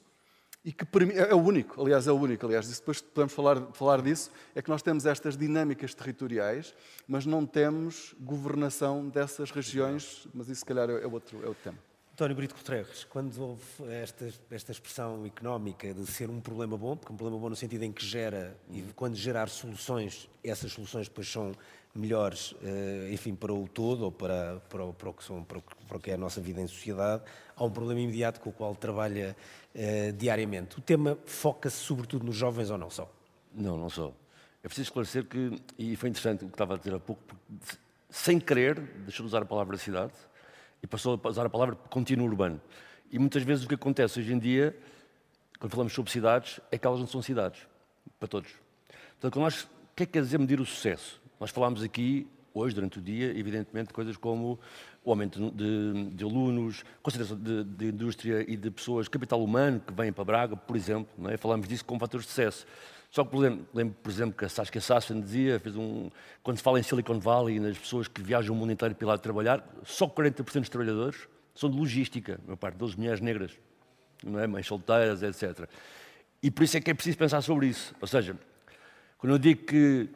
e 0.65 0.73
que 0.73 0.87
é 1.15 1.35
o 1.35 1.39
único, 1.39 1.79
aliás, 1.83 2.07
é 2.07 2.13
o 2.13 2.15
único. 2.15 2.47
Aliás, 2.47 2.67
depois 2.67 3.03
podemos 3.03 3.35
falar, 3.35 3.61
falar 3.75 4.01
disso, 4.01 4.31
é 4.55 4.63
que 4.63 4.71
nós 4.71 4.81
temos 4.81 5.05
estas 5.05 5.37
dinâmicas 5.37 5.95
territoriais, 5.95 6.75
mas 7.07 7.27
não 7.27 7.45
temos 7.45 8.15
governação 8.19 9.07
dessas 9.07 9.51
regiões, 9.51 10.27
mas 10.33 10.49
isso, 10.49 10.61
se 10.61 10.65
calhar, 10.65 10.89
é 10.89 11.07
outro, 11.07 11.45
é 11.45 11.49
outro 11.49 11.63
tema. 11.63 11.79
António 12.15 12.37
Brito 12.37 12.55
Guterres, 12.55 13.03
quando 13.03 13.37
houve 13.43 13.93
esta, 13.93 14.33
esta 14.49 14.71
expressão 14.71 15.27
económica 15.27 15.93
de 15.93 16.07
ser 16.07 16.31
um 16.31 16.41
problema 16.41 16.79
bom, 16.79 16.97
porque 16.97 17.13
um 17.13 17.17
problema 17.17 17.41
bom 17.41 17.51
no 17.51 17.57
sentido 17.57 17.83
em 17.83 17.91
que 17.91 18.07
gera, 18.07 18.57
e 18.71 18.83
quando 18.95 19.17
gerar 19.17 19.49
soluções, 19.49 20.29
essas 20.45 20.71
soluções 20.71 21.09
depois 21.09 21.29
são 21.29 21.51
melhores, 21.93 22.55
eh, 22.63 23.11
enfim, 23.13 23.35
para 23.35 23.53
o 23.53 23.67
todo 23.67 24.05
ou 24.05 24.13
para, 24.13 24.63
para, 24.71 24.93
para, 24.93 25.09
o 25.09 25.13
que 25.13 25.25
são, 25.25 25.43
para, 25.43 25.59
o 25.59 25.99
que 25.99 26.13
é 26.13 26.15
a 26.15 26.17
nossa 26.17 26.41
vida 26.41 26.61
em 26.61 26.69
sociedade, 26.69 27.25
há 27.57 27.65
um 27.65 27.71
problema 27.73 28.01
imediato 28.01 28.39
com 28.39 28.51
o 28.51 28.53
qual 28.53 28.77
trabalha 28.77 29.35
uh, 29.75 30.13
diariamente. 30.13 30.79
O 30.79 30.83
tema 30.83 31.19
foca-se 31.27 31.79
sobretudo 31.79 32.25
nos 32.25 32.37
jovens 32.37 32.71
ou 32.71 32.79
não 32.79 32.91
só? 32.91 33.11
Não, 33.53 33.77
não 33.77 33.91
só. 33.91 34.15
É 34.63 34.69
preciso 34.69 34.87
esclarecer 34.87 35.25
que, 35.25 35.61
e 35.77 35.97
foi 35.97 36.11
interessante 36.11 36.45
o 36.45 36.47
que 36.47 36.55
estava 36.55 36.75
a 36.75 36.79
dizer 36.79 36.95
há 36.95 37.01
pouco, 37.01 37.21
sem 38.09 38.39
querer, 38.39 38.79
deixou 38.79 39.25
de 39.25 39.31
usar 39.31 39.43
a 39.43 39.45
palavra 39.45 39.77
cidade 39.77 40.13
e 40.85 40.87
passou 40.87 41.19
a 41.25 41.29
usar 41.29 41.47
a 41.47 41.49
palavra 41.49 41.75
contínuo 41.89 42.27
urbano. 42.27 42.61
E 43.11 43.19
muitas 43.19 43.43
vezes 43.43 43.65
o 43.65 43.69
que 43.69 43.75
acontece 43.75 44.21
hoje 44.21 44.35
em 44.35 44.39
dia, 44.39 44.77
quando 45.59 45.71
falamos 45.71 45.95
sobre 45.95 46.13
cidades, 46.13 46.61
é 46.71 46.77
que 46.77 46.87
elas 46.87 47.01
não 47.01 47.07
são 47.07 47.23
cidades, 47.23 47.67
para 48.19 48.29
todos. 48.29 48.51
Portanto, 49.19 49.41
nós, 49.41 49.63
o 49.63 49.69
que 49.97 50.03
é 50.03 50.07
que 50.07 50.13
quer 50.13 50.21
dizer 50.21 50.39
medir 50.39 50.61
o 50.61 50.67
sucesso? 50.67 51.23
Nós 51.41 51.49
falámos 51.49 51.83
aqui, 51.83 52.29
hoje, 52.53 52.75
durante 52.75 52.99
o 52.99 53.01
dia, 53.01 53.31
evidentemente, 53.31 53.95
coisas 53.95 54.15
como 54.19 54.61
o 55.03 55.09
aumento 55.09 55.51
de, 55.53 56.11
de 56.11 56.23
alunos, 56.23 56.85
concentração 57.03 57.39
de, 57.39 57.65
de, 57.65 57.87
indústria 57.87 58.45
e 58.47 58.55
de 58.55 58.71
pessoas, 58.71 59.09
capital 59.09 59.43
humano 59.43 59.81
que 59.81 59.91
vêm 59.91 60.13
para 60.13 60.25
Braga, 60.25 60.55
por 60.55 60.77
exemplo. 60.77 61.09
Não 61.17 61.31
é? 61.31 61.39
Falámos 61.39 61.67
disso 61.67 61.83
como 61.83 61.99
fatores 61.99 62.27
de 62.27 62.31
sucesso. 62.31 62.67
Só 63.15 63.25
que 63.25 63.37
lembro, 63.37 63.65
lembro, 63.73 63.95
por 64.03 64.11
exemplo, 64.11 64.37
que 64.37 64.45
a 64.45 64.49
Saskia 64.49 64.81
Sassen 64.81 65.21
dizia, 65.21 65.61
fez 65.61 65.77
um, 65.77 66.11
quando 66.43 66.57
se 66.57 66.65
fala 66.65 66.81
em 66.81 66.83
Silicon 66.83 67.21
Valley 67.21 67.59
e 67.59 67.61
nas 67.61 67.79
pessoas 67.79 68.09
que 68.09 68.21
viajam 68.21 68.53
o 68.53 68.59
mundo 68.59 68.73
inteiro 68.73 68.93
para 68.93 69.07
lá 69.07 69.17
trabalhar, 69.17 69.65
só 69.85 70.09
40% 70.09 70.59
dos 70.59 70.69
trabalhadores 70.69 71.29
são 71.55 71.71
de 71.71 71.79
logística, 71.79 72.41
maior 72.45 72.57
parte 72.57 72.75
deles 72.75 72.97
mulheres 72.97 73.21
negras, 73.21 73.53
não 74.21 74.41
é? 74.41 74.49
mães 74.49 74.67
solteiras, 74.67 75.23
etc. 75.23 75.69
E 76.43 76.51
por 76.51 76.65
isso 76.65 76.77
é 76.77 76.81
que 76.81 76.91
é 76.91 76.95
preciso 76.95 77.17
pensar 77.17 77.41
sobre 77.41 77.69
isso. 77.69 77.95
Ou 78.01 78.09
seja, 78.09 78.37
quando 79.17 79.35
eu 79.35 79.39
digo 79.39 79.65
que 79.65 80.09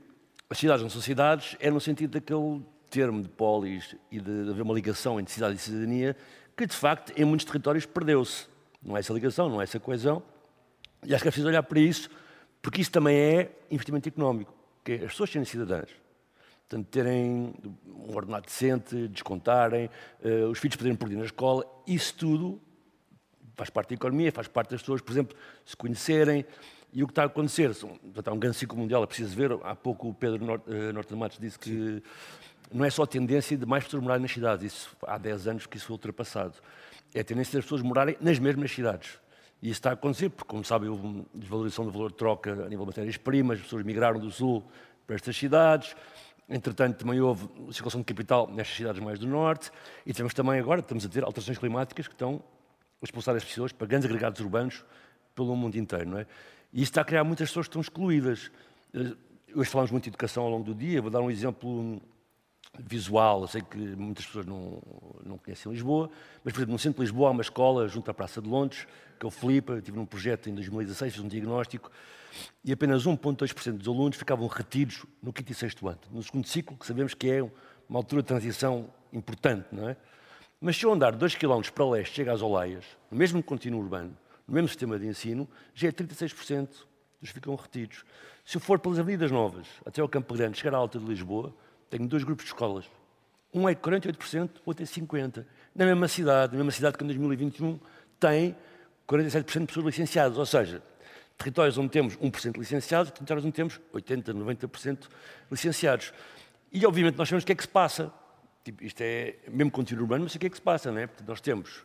as 0.50 0.58
cidades 0.58 0.82
não 0.82 0.90
são 0.90 1.00
cidades, 1.00 1.56
é 1.61 1.70
no 1.70 1.80
sentido 1.80 2.11
daquele 2.11 2.61
termo 2.90 3.22
de 3.22 3.28
polis 3.28 3.94
e 4.11 4.18
de 4.18 4.50
haver 4.50 4.62
uma 4.62 4.74
ligação 4.74 5.20
entre 5.20 5.32
cidade 5.32 5.54
e 5.54 5.58
cidadania, 5.58 6.16
que 6.56 6.66
de 6.66 6.74
facto 6.74 7.12
em 7.16 7.24
muitos 7.24 7.46
territórios 7.46 7.87
perdeu-se. 7.87 8.48
Não 8.82 8.96
é 8.96 8.98
essa 8.98 9.12
ligação, 9.12 9.48
não 9.48 9.61
é 9.61 9.62
essa 9.62 9.78
coesão. 9.78 10.20
E 11.06 11.14
acho 11.14 11.22
que 11.22 11.28
é 11.28 11.30
preciso 11.30 11.46
olhar 11.46 11.62
para 11.62 11.78
isso, 11.78 12.11
porque 12.61 12.81
isso 12.81 12.90
também 12.90 13.16
é 13.16 13.53
investimento 13.71 14.09
económico, 14.09 14.55
que 14.85 14.92
é 14.92 14.94
as 14.97 15.12
pessoas 15.12 15.31
serem 15.31 15.44
cidadãs. 15.44 15.88
Portanto, 16.68 16.87
terem 16.90 17.55
um 17.87 18.14
ordenado 18.14 18.44
decente, 18.44 19.09
descontarem, 19.09 19.88
uh, 20.23 20.51
os 20.51 20.59
filhos 20.59 20.77
poderem 20.77 20.99
ir 21.01 21.16
na 21.16 21.25
escola, 21.25 21.64
isso 21.87 22.14
tudo 22.14 22.61
faz 23.57 23.71
parte 23.71 23.88
da 23.88 23.94
economia, 23.94 24.31
faz 24.31 24.47
parte 24.47 24.71
das 24.71 24.81
pessoas, 24.81 25.01
por 25.01 25.11
exemplo, 25.11 25.37
se 25.64 25.77
conhecerem, 25.77 26.44
e 26.92 27.03
o 27.03 27.07
que 27.07 27.12
está 27.12 27.23
a 27.23 27.27
acontecer, 27.27 27.71
está 27.71 28.33
um 28.33 28.38
grande 28.38 28.57
ciclo 28.57 28.79
mundial, 28.79 29.03
é 29.03 29.07
preciso 29.07 29.35
ver, 29.35 29.53
há 29.62 29.75
pouco 29.75 30.09
o 30.09 30.14
Pedro 30.14 30.62
eh, 30.68 30.92
Norte 30.92 31.14
Matos 31.14 31.38
disse 31.38 31.59
que 31.59 32.03
não 32.73 32.85
é 32.85 32.90
só 32.90 33.03
a 33.03 33.07
tendência 33.07 33.57
de 33.57 33.66
mais 33.66 33.85
pessoas 33.85 34.03
morarem 34.03 34.23
nas 34.23 34.33
cidades, 34.33 34.73
isso, 34.73 34.97
há 35.07 35.18
10 35.18 35.49
anos 35.49 35.66
que 35.66 35.77
isso 35.77 35.87
foi 35.87 35.94
ultrapassado. 35.94 36.55
É 37.14 37.21
a 37.21 37.25
tendência 37.25 37.55
das 37.55 37.64
pessoas 37.64 37.83
morarem 37.83 38.16
nas 38.21 38.38
mesmas 38.38 38.71
cidades. 38.71 39.18
E 39.61 39.71
isso 39.71 39.79
está 39.79 39.90
a 39.90 39.92
acontecer, 39.94 40.29
porque, 40.31 40.49
como 40.49 40.64
sabem, 40.64 40.88
houve 40.88 41.05
uma 41.05 41.25
desvalorização 41.35 41.85
do 41.85 41.90
valor 41.90 42.11
de 42.11 42.16
troca 42.16 42.53
a 42.53 42.68
nível 42.68 42.85
de 42.85 42.87
matérias-primas, 42.87 43.59
as 43.59 43.64
pessoas 43.64 43.85
migraram 43.85 44.21
do 44.21 44.31
sul 44.31 44.64
para 45.07 45.16
estas 45.16 45.37
cidades, 45.37 45.97
entretanto 46.49 46.99
também 46.99 47.21
houve 47.21 47.49
circulação 47.73 48.01
de 48.01 48.05
capital 48.05 48.47
nestas 48.47 48.77
cidades 48.77 49.03
mais 49.03 49.18
do 49.18 49.27
norte, 49.27 49.71
e 50.07 50.12
temos 50.12 50.33
também 50.33 50.61
agora, 50.61 50.81
estamos 50.81 51.05
a 51.05 51.09
ter 51.09 51.25
alterações 51.25 51.59
climáticas 51.59 52.07
que 52.07 52.14
estão 52.14 52.42
a 53.03 53.05
expulsar 53.05 53.35
as 53.35 53.44
pessoas 53.44 53.73
para 53.73 53.87
grandes 53.87 54.07
agregados 54.07 54.40
urbanos 54.40 54.85
pelo 55.35 55.55
mundo 55.57 55.77
inteiro, 55.77 56.09
não 56.09 56.18
é? 56.18 56.27
E 56.73 56.83
isso 56.83 56.90
está 56.90 57.01
a 57.01 57.05
criar 57.05 57.25
muitas 57.25 57.49
pessoas 57.49 57.66
que 57.66 57.71
estão 57.71 57.81
excluídas. 57.81 58.51
Eh, 58.92 59.14
hoje 59.55 59.71
falamos 59.71 59.90
muito 59.90 60.05
de 60.05 60.11
educação 60.11 60.42
ao 60.42 60.51
longo 60.51 60.64
do 60.64 60.75
dia. 60.75 61.01
Vou 61.01 61.11
dar 61.11 61.21
um 61.21 61.31
exemplo 61.31 62.01
visual. 62.78 63.42
Eu 63.42 63.48
sei 63.48 63.62
que 63.62 63.78
muitas 63.78 64.26
pessoas 64.26 64.46
não, 64.46 64.81
não 65.24 65.38
conhecem 65.38 65.70
Lisboa, 65.70 66.11
mas, 66.44 66.52
por 66.52 66.61
exemplo, 66.61 66.72
no 66.72 66.78
centro 66.78 66.98
de 66.98 67.02
Lisboa 67.02 67.28
há 67.28 67.31
uma 67.33 67.42
escola 67.42 67.88
junto 67.88 68.11
à 68.11 68.14
Praça 68.14 68.40
de 68.40 68.48
Londres, 68.48 68.87
que 69.18 69.26
é 69.26 69.28
o 69.28 69.31
Filipe, 69.31 69.72
eu 69.72 69.83
tive 69.83 69.96
num 69.96 70.07
projeto 70.07 70.48
em 70.48 70.54
2016, 70.54 71.14
fiz 71.14 71.24
um 71.24 71.28
diagnóstico, 71.28 71.90
e 72.64 72.72
apenas 72.72 73.04
1,2% 73.04 73.78
dos 73.78 73.88
alunos 73.88 74.16
ficavam 74.16 74.46
retidos 74.46 75.04
no 75.22 75.33
quinto 75.33 75.50
e 75.50 75.54
sexto 75.54 75.88
ano. 75.88 75.98
No 76.11 76.22
segundo 76.22 76.46
ciclo, 76.46 76.76
que 76.76 76.87
sabemos 76.87 77.14
que 77.14 77.31
é 77.31 77.42
uma 77.88 77.98
altura 77.98 78.22
de 78.22 78.28
transição 78.28 78.88
importante, 79.12 79.66
não 79.72 79.88
é? 79.88 79.96
Mas 80.61 80.76
se 80.76 80.85
eu 80.85 80.92
andar 80.92 81.12
2 81.12 81.37
km 81.37 81.62
para 81.74 81.88
leste, 81.88 82.16
chego 82.16 82.31
às 82.31 82.42
Olaias, 82.42 82.85
no 83.11 83.16
mesmo 83.16 83.42
contínuo 83.42 83.81
urbano, 83.81 84.16
no 84.46 84.54
mesmo 84.54 84.68
sistema 84.68 84.98
de 84.98 85.07
ensino, 85.07 85.48
já 85.74 85.88
é 85.88 85.92
36% 85.92 86.68
dos 87.20 87.31
ficam 87.31 87.54
retidos. 87.54 88.04
Se 88.44 88.57
eu 88.57 88.61
for 88.61 88.78
pelas 88.78 88.98
Avenidas 88.98 89.31
Novas, 89.31 89.66
até 89.85 90.00
ao 90.00 90.09
Campo 90.09 90.35
Grande, 90.35 90.59
chegar 90.59 90.74
à 90.74 90.78
Alta 90.78 90.98
de 90.98 91.04
Lisboa, 91.04 91.54
tenho 91.90 92.07
dois 92.07 92.24
grupos 92.24 92.44
de 92.44 92.51
escolas. 92.53 92.85
Um 93.53 93.68
é 93.68 93.74
48%, 93.74 94.51
o 94.59 94.61
outro 94.66 94.83
é 94.83 94.87
50%. 94.87 95.44
Na 95.74 95.87
mesma 95.87 96.09
cidade, 96.09 96.53
na 96.53 96.59
mesma 96.59 96.72
cidade 96.72 96.98
que 96.98 97.05
em 97.05 97.07
2021 97.07 97.79
tem 98.20 98.57
47% 99.09 99.61
de 99.61 99.66
pessoas 99.66 99.87
licenciadas. 99.87 100.37
Ou 100.37 100.46
seja, 100.46 100.83
territórios 101.37 101.79
onde 101.79 101.88
temos 101.90 102.16
1% 102.16 102.53
de 102.53 102.59
licenciados, 102.59 103.11
territórios 103.12 103.44
onde 103.44 103.55
temos 103.55 103.81
80%, 103.94 104.35
90% 104.35 105.09
licenciados. 105.51 106.12
E, 106.72 106.85
obviamente, 106.85 107.16
nós 107.16 107.29
sabemos 107.29 107.44
o 107.44 107.46
que 107.46 107.53
é 107.53 107.55
que 107.55 107.62
se 107.62 107.68
passa. 107.68 108.12
Tipo, 108.64 108.85
isto 108.85 109.01
é 109.01 109.37
mesmo 109.48 109.70
contínuo 109.70 110.03
urbano, 110.03 110.24
mas 110.24 110.35
o 110.35 110.38
que 110.38 110.46
é 110.46 110.51
que 110.51 110.57
se 110.57 110.62
passa, 110.62 110.92
não 110.92 110.98
é? 110.98 111.07
Porque 111.07 111.24
nós 111.27 111.40
temos 111.40 111.85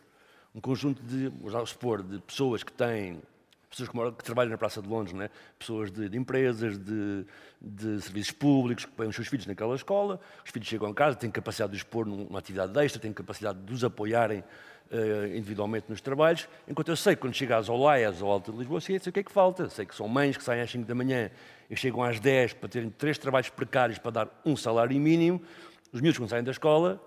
um 0.54 0.60
conjunto 0.60 1.02
de, 1.02 1.28
vamos 1.40 1.70
supor, 1.70 2.02
de 2.02 2.18
pessoas 2.20 2.62
que 2.62 2.72
têm 2.72 3.22
pessoas 3.76 3.88
que, 3.88 4.16
que, 4.18 4.24
trabalham 4.24 4.50
na 4.50 4.58
Praça 4.58 4.80
de 4.80 4.88
Londres, 4.88 5.14
né? 5.14 5.30
pessoas 5.58 5.90
de, 5.90 6.08
de 6.08 6.16
empresas, 6.16 6.78
de, 6.78 7.26
de, 7.60 8.00
serviços 8.00 8.32
públicos, 8.32 8.84
que 8.84 8.92
põem 8.92 9.08
os 9.08 9.14
seus 9.14 9.28
filhos 9.28 9.46
naquela 9.46 9.74
escola, 9.74 10.20
os 10.44 10.50
filhos 10.50 10.68
chegam 10.68 10.88
a 10.88 10.94
casa, 10.94 11.16
têm 11.16 11.30
capacidade 11.30 11.76
de 11.76 11.84
pôr 11.84 12.06
numa 12.06 12.38
atividade 12.38 12.78
extra, 12.78 13.00
têm 13.00 13.12
capacidade 13.12 13.58
de 13.58 13.72
os 13.72 13.84
apoiarem 13.84 14.40
uh, 14.40 15.26
individualmente 15.36 15.86
nos 15.88 16.00
trabalhos, 16.00 16.48
enquanto 16.68 16.88
eu 16.88 16.96
sei 16.96 17.14
que 17.14 17.22
quando 17.22 17.34
chego 17.34 17.54
às 17.54 17.68
Olaias 17.68 18.22
ou 18.22 18.30
Alta 18.30 18.52
de 18.52 18.58
Lisboa, 18.58 18.80
sei, 18.80 18.98
sei 18.98 19.10
o 19.10 19.12
que 19.12 19.20
é 19.20 19.22
que 19.22 19.32
falta. 19.32 19.68
Sei 19.68 19.84
que 19.84 19.94
são 19.94 20.08
mães 20.08 20.36
que 20.36 20.44
saem 20.44 20.62
às 20.62 20.70
5 20.70 20.86
da 20.86 20.94
manhã 20.94 21.30
e 21.68 21.76
chegam 21.76 22.02
às 22.02 22.20
10 22.20 22.54
para 22.54 22.68
terem 22.68 22.90
três 22.90 23.18
trabalhos 23.18 23.50
precários 23.50 23.98
para 23.98 24.10
dar 24.10 24.42
um 24.44 24.56
salário 24.56 24.98
mínimo, 25.00 25.42
os 25.92 26.00
miúdos 26.00 26.18
quando 26.18 26.30
saem 26.30 26.44
da 26.44 26.50
escola 26.50 27.00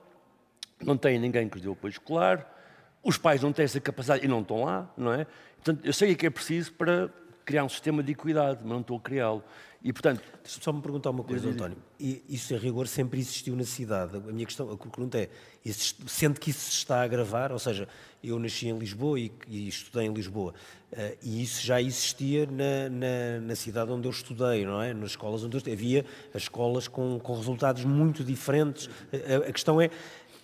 não 0.82 0.96
têm 0.96 1.20
ninguém 1.20 1.50
que 1.50 1.58
os 1.58 1.62
dê 1.62 1.68
o 1.68 1.72
apoio 1.72 1.92
escolar, 1.92 2.57
os 3.04 3.18
pais 3.18 3.42
não 3.42 3.54
têm 3.54 3.66
essa 3.66 3.80
capacidade 3.80 4.26
e 4.26 4.28
não 4.28 4.42
estão 4.42 4.64
lá, 4.64 4.92
não 4.98 5.14
é? 5.14 5.26
Portanto, 5.56 5.86
eu 5.86 5.94
sei 5.94 6.14
o 6.14 6.16
que 6.16 6.26
é 6.26 6.30
preciso 6.30 6.74
para 6.74 7.10
criar 7.46 7.64
um 7.64 7.70
sistema 7.70 8.04
de 8.04 8.12
equidade, 8.12 8.60
mas 8.62 8.72
não 8.72 8.82
estou 8.82 8.98
a 8.98 9.00
criá-lo. 9.00 9.44
E, 9.82 9.94
portanto... 9.94 10.22
Só 10.44 10.74
me 10.74 10.82
perguntar 10.82 11.12
uma 11.12 11.24
coisa, 11.24 11.48
António. 11.50 11.78
E 12.00 12.22
isso, 12.28 12.54
em 12.54 12.58
rigor, 12.58 12.88
sempre 12.88 13.20
existiu 13.20 13.56
na 13.56 13.64
cidade. 13.64 14.18
A 14.18 14.20
minha 14.20 14.46
questão, 14.46 14.70
a 14.70 14.78
pergunta 14.78 15.18
é, 15.18 15.30
sente 15.66 16.40
que 16.40 16.50
isso 16.50 16.72
se 16.72 16.78
está 16.78 16.98
a 16.98 17.04
agravar? 17.04 17.54
Ou 17.54 17.60
seja, 17.60 17.88
eu 18.22 18.38
nasci 18.40 18.68
em 18.68 18.78
Lisboa 18.78 19.20
e, 19.20 19.32
e 19.48 19.68
estudei 19.68 20.08
em 20.08 20.14
Lisboa. 20.14 20.54
Uh, 20.92 21.18
e 21.22 21.44
isso 21.44 21.66
já 21.66 21.82
existia 21.82 22.46
na, 22.46 22.90
na, 22.90 23.42
na, 23.42 23.56
cidade 23.56 23.92
onde 23.92 24.08
eu 24.08 24.12
estudei, 24.12 24.66
não 24.66 24.82
é? 24.82 24.94
Nas 24.94 25.12
escolas 25.12 25.44
onde 25.44 25.56
eu 25.56 25.60
estudei. 25.60 25.74
Havia 25.74 26.06
as 26.34 26.44
escolas 26.44 26.88
com, 26.88 27.20
com 27.20 27.36
resultados 27.36 27.86
muito 27.86 28.24
diferentes. 28.24 28.90
A, 29.14 29.50
a 29.50 29.54
questão 29.54 29.80
é... 29.80 29.88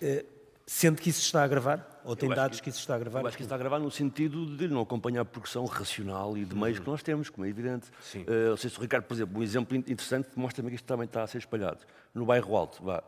Uh, 0.00 0.33
Sente 0.66 1.02
que 1.02 1.10
isso 1.10 1.20
está 1.20 1.42
a 1.42 1.44
agravar? 1.44 1.86
Ou 2.04 2.16
tem 2.16 2.28
dados 2.28 2.58
que, 2.58 2.64
que, 2.64 2.70
isso 2.70 2.80
está 2.80 2.94
a 2.94 2.96
agravar? 2.96 3.22
Eu 3.22 3.28
acho 3.28 3.36
que 3.36 3.42
isso 3.42 3.46
está 3.46 3.54
a 3.54 3.58
agravar 3.58 3.80
no 3.80 3.90
sentido 3.90 4.56
de 4.56 4.66
não 4.68 4.80
acompanhar 4.80 5.20
a 5.20 5.24
progressão 5.24 5.64
racional 5.66 6.36
e 6.38 6.44
de 6.44 6.54
meios 6.54 6.78
uhum. 6.78 6.84
que 6.84 6.90
nós 6.90 7.02
temos, 7.02 7.28
como 7.28 7.46
é 7.46 7.50
evidente. 7.50 7.86
Sim. 8.00 8.22
Uh, 8.22 8.50
não 8.50 8.56
sei 8.56 8.70
se 8.70 8.78
o 8.78 8.80
Ricardo, 8.80 9.04
por 9.04 9.14
exemplo, 9.14 9.38
um 9.38 9.42
exemplo 9.42 9.76
interessante 9.76 10.28
mostra-me 10.36 10.70
que 10.70 10.76
isto 10.76 10.86
também 10.86 11.04
está 11.04 11.22
a 11.22 11.26
ser 11.26 11.38
espalhado. 11.38 11.78
No 12.14 12.24
bairro 12.24 12.56
Alto, 12.56 12.82
vá, 12.82 13.02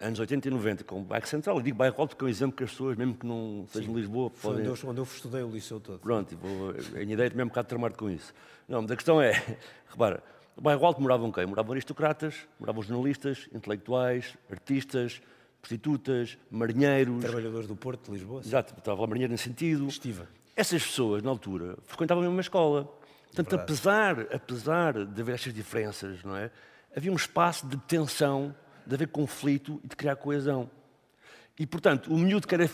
anos 0.00 0.18
80 0.18 0.48
e 0.48 0.50
90, 0.50 0.84
com 0.84 1.00
o 1.00 1.04
bairro 1.04 1.26
central, 1.28 1.56
eu 1.56 1.62
digo 1.62 1.76
bairro 1.76 2.00
Alto 2.00 2.10
porque 2.10 2.24
é 2.24 2.26
um 2.26 2.30
exemplo 2.30 2.56
que 2.56 2.64
as 2.64 2.70
pessoas, 2.70 2.96
mesmo 2.96 3.14
que 3.14 3.26
não 3.26 3.66
sejam 3.68 3.92
em 3.92 3.96
Lisboa, 3.96 4.30
podem... 4.30 4.60
Onde 4.68 4.82
eu, 4.82 4.90
onde 4.90 5.00
eu 5.00 5.04
estudei 5.04 5.42
o 5.42 5.50
liceu 5.50 5.78
todo. 5.78 6.00
Pronto, 6.00 6.36
vou, 6.36 6.70
a 6.70 6.98
minha 6.98 7.14
ideia 7.14 7.26
é 7.26 7.30
também 7.30 7.44
um 7.44 7.48
bocado 7.48 7.68
tramado 7.68 7.96
com 7.96 8.10
isso. 8.10 8.32
Não, 8.68 8.82
mas 8.82 8.90
a 8.90 8.96
questão 8.96 9.20
é, 9.20 9.32
repara, 9.88 10.22
no 10.56 10.62
bairro 10.62 10.84
Alto 10.84 11.00
moravam 11.00 11.30
quem? 11.30 11.46
Moravam 11.46 11.72
aristocratas, 11.72 12.34
moravam 12.58 12.82
jornalistas, 12.82 13.48
intelectuais, 13.52 14.36
artistas, 14.50 15.20
prostitutas, 15.60 16.38
marinheiros. 16.50 17.20
Trabalhadores 17.20 17.66
do 17.66 17.76
Porto 17.76 18.06
de 18.06 18.18
Lisboa. 18.18 18.40
Exato, 18.40 18.74
estava 18.76 19.00
lá 19.00 19.06
marinheiro 19.06 19.32
nesse 19.32 19.44
sentido. 19.44 19.86
Estiva. 19.86 20.28
Essas 20.56 20.82
pessoas, 20.82 21.22
na 21.22 21.30
altura, 21.30 21.76
frequentavam 21.84 22.22
a 22.22 22.26
mesma 22.26 22.40
escola. 22.40 22.92
Portanto, 23.26 23.54
apesar, 23.54 24.20
apesar 24.32 25.04
de 25.04 25.20
haver 25.20 25.34
estas 25.34 25.54
diferenças, 25.54 26.22
não 26.24 26.36
é? 26.36 26.50
havia 26.96 27.12
um 27.12 27.16
espaço 27.16 27.66
de 27.66 27.76
tensão, 27.76 28.54
de 28.86 28.94
haver 28.94 29.08
conflito 29.08 29.80
e 29.84 29.88
de 29.88 29.96
criar 29.96 30.16
coesão. 30.16 30.70
E, 31.58 31.66
portanto, 31.66 32.12
o 32.12 32.18
miúdo 32.18 32.46
que 32.46 32.54
era. 32.54 32.68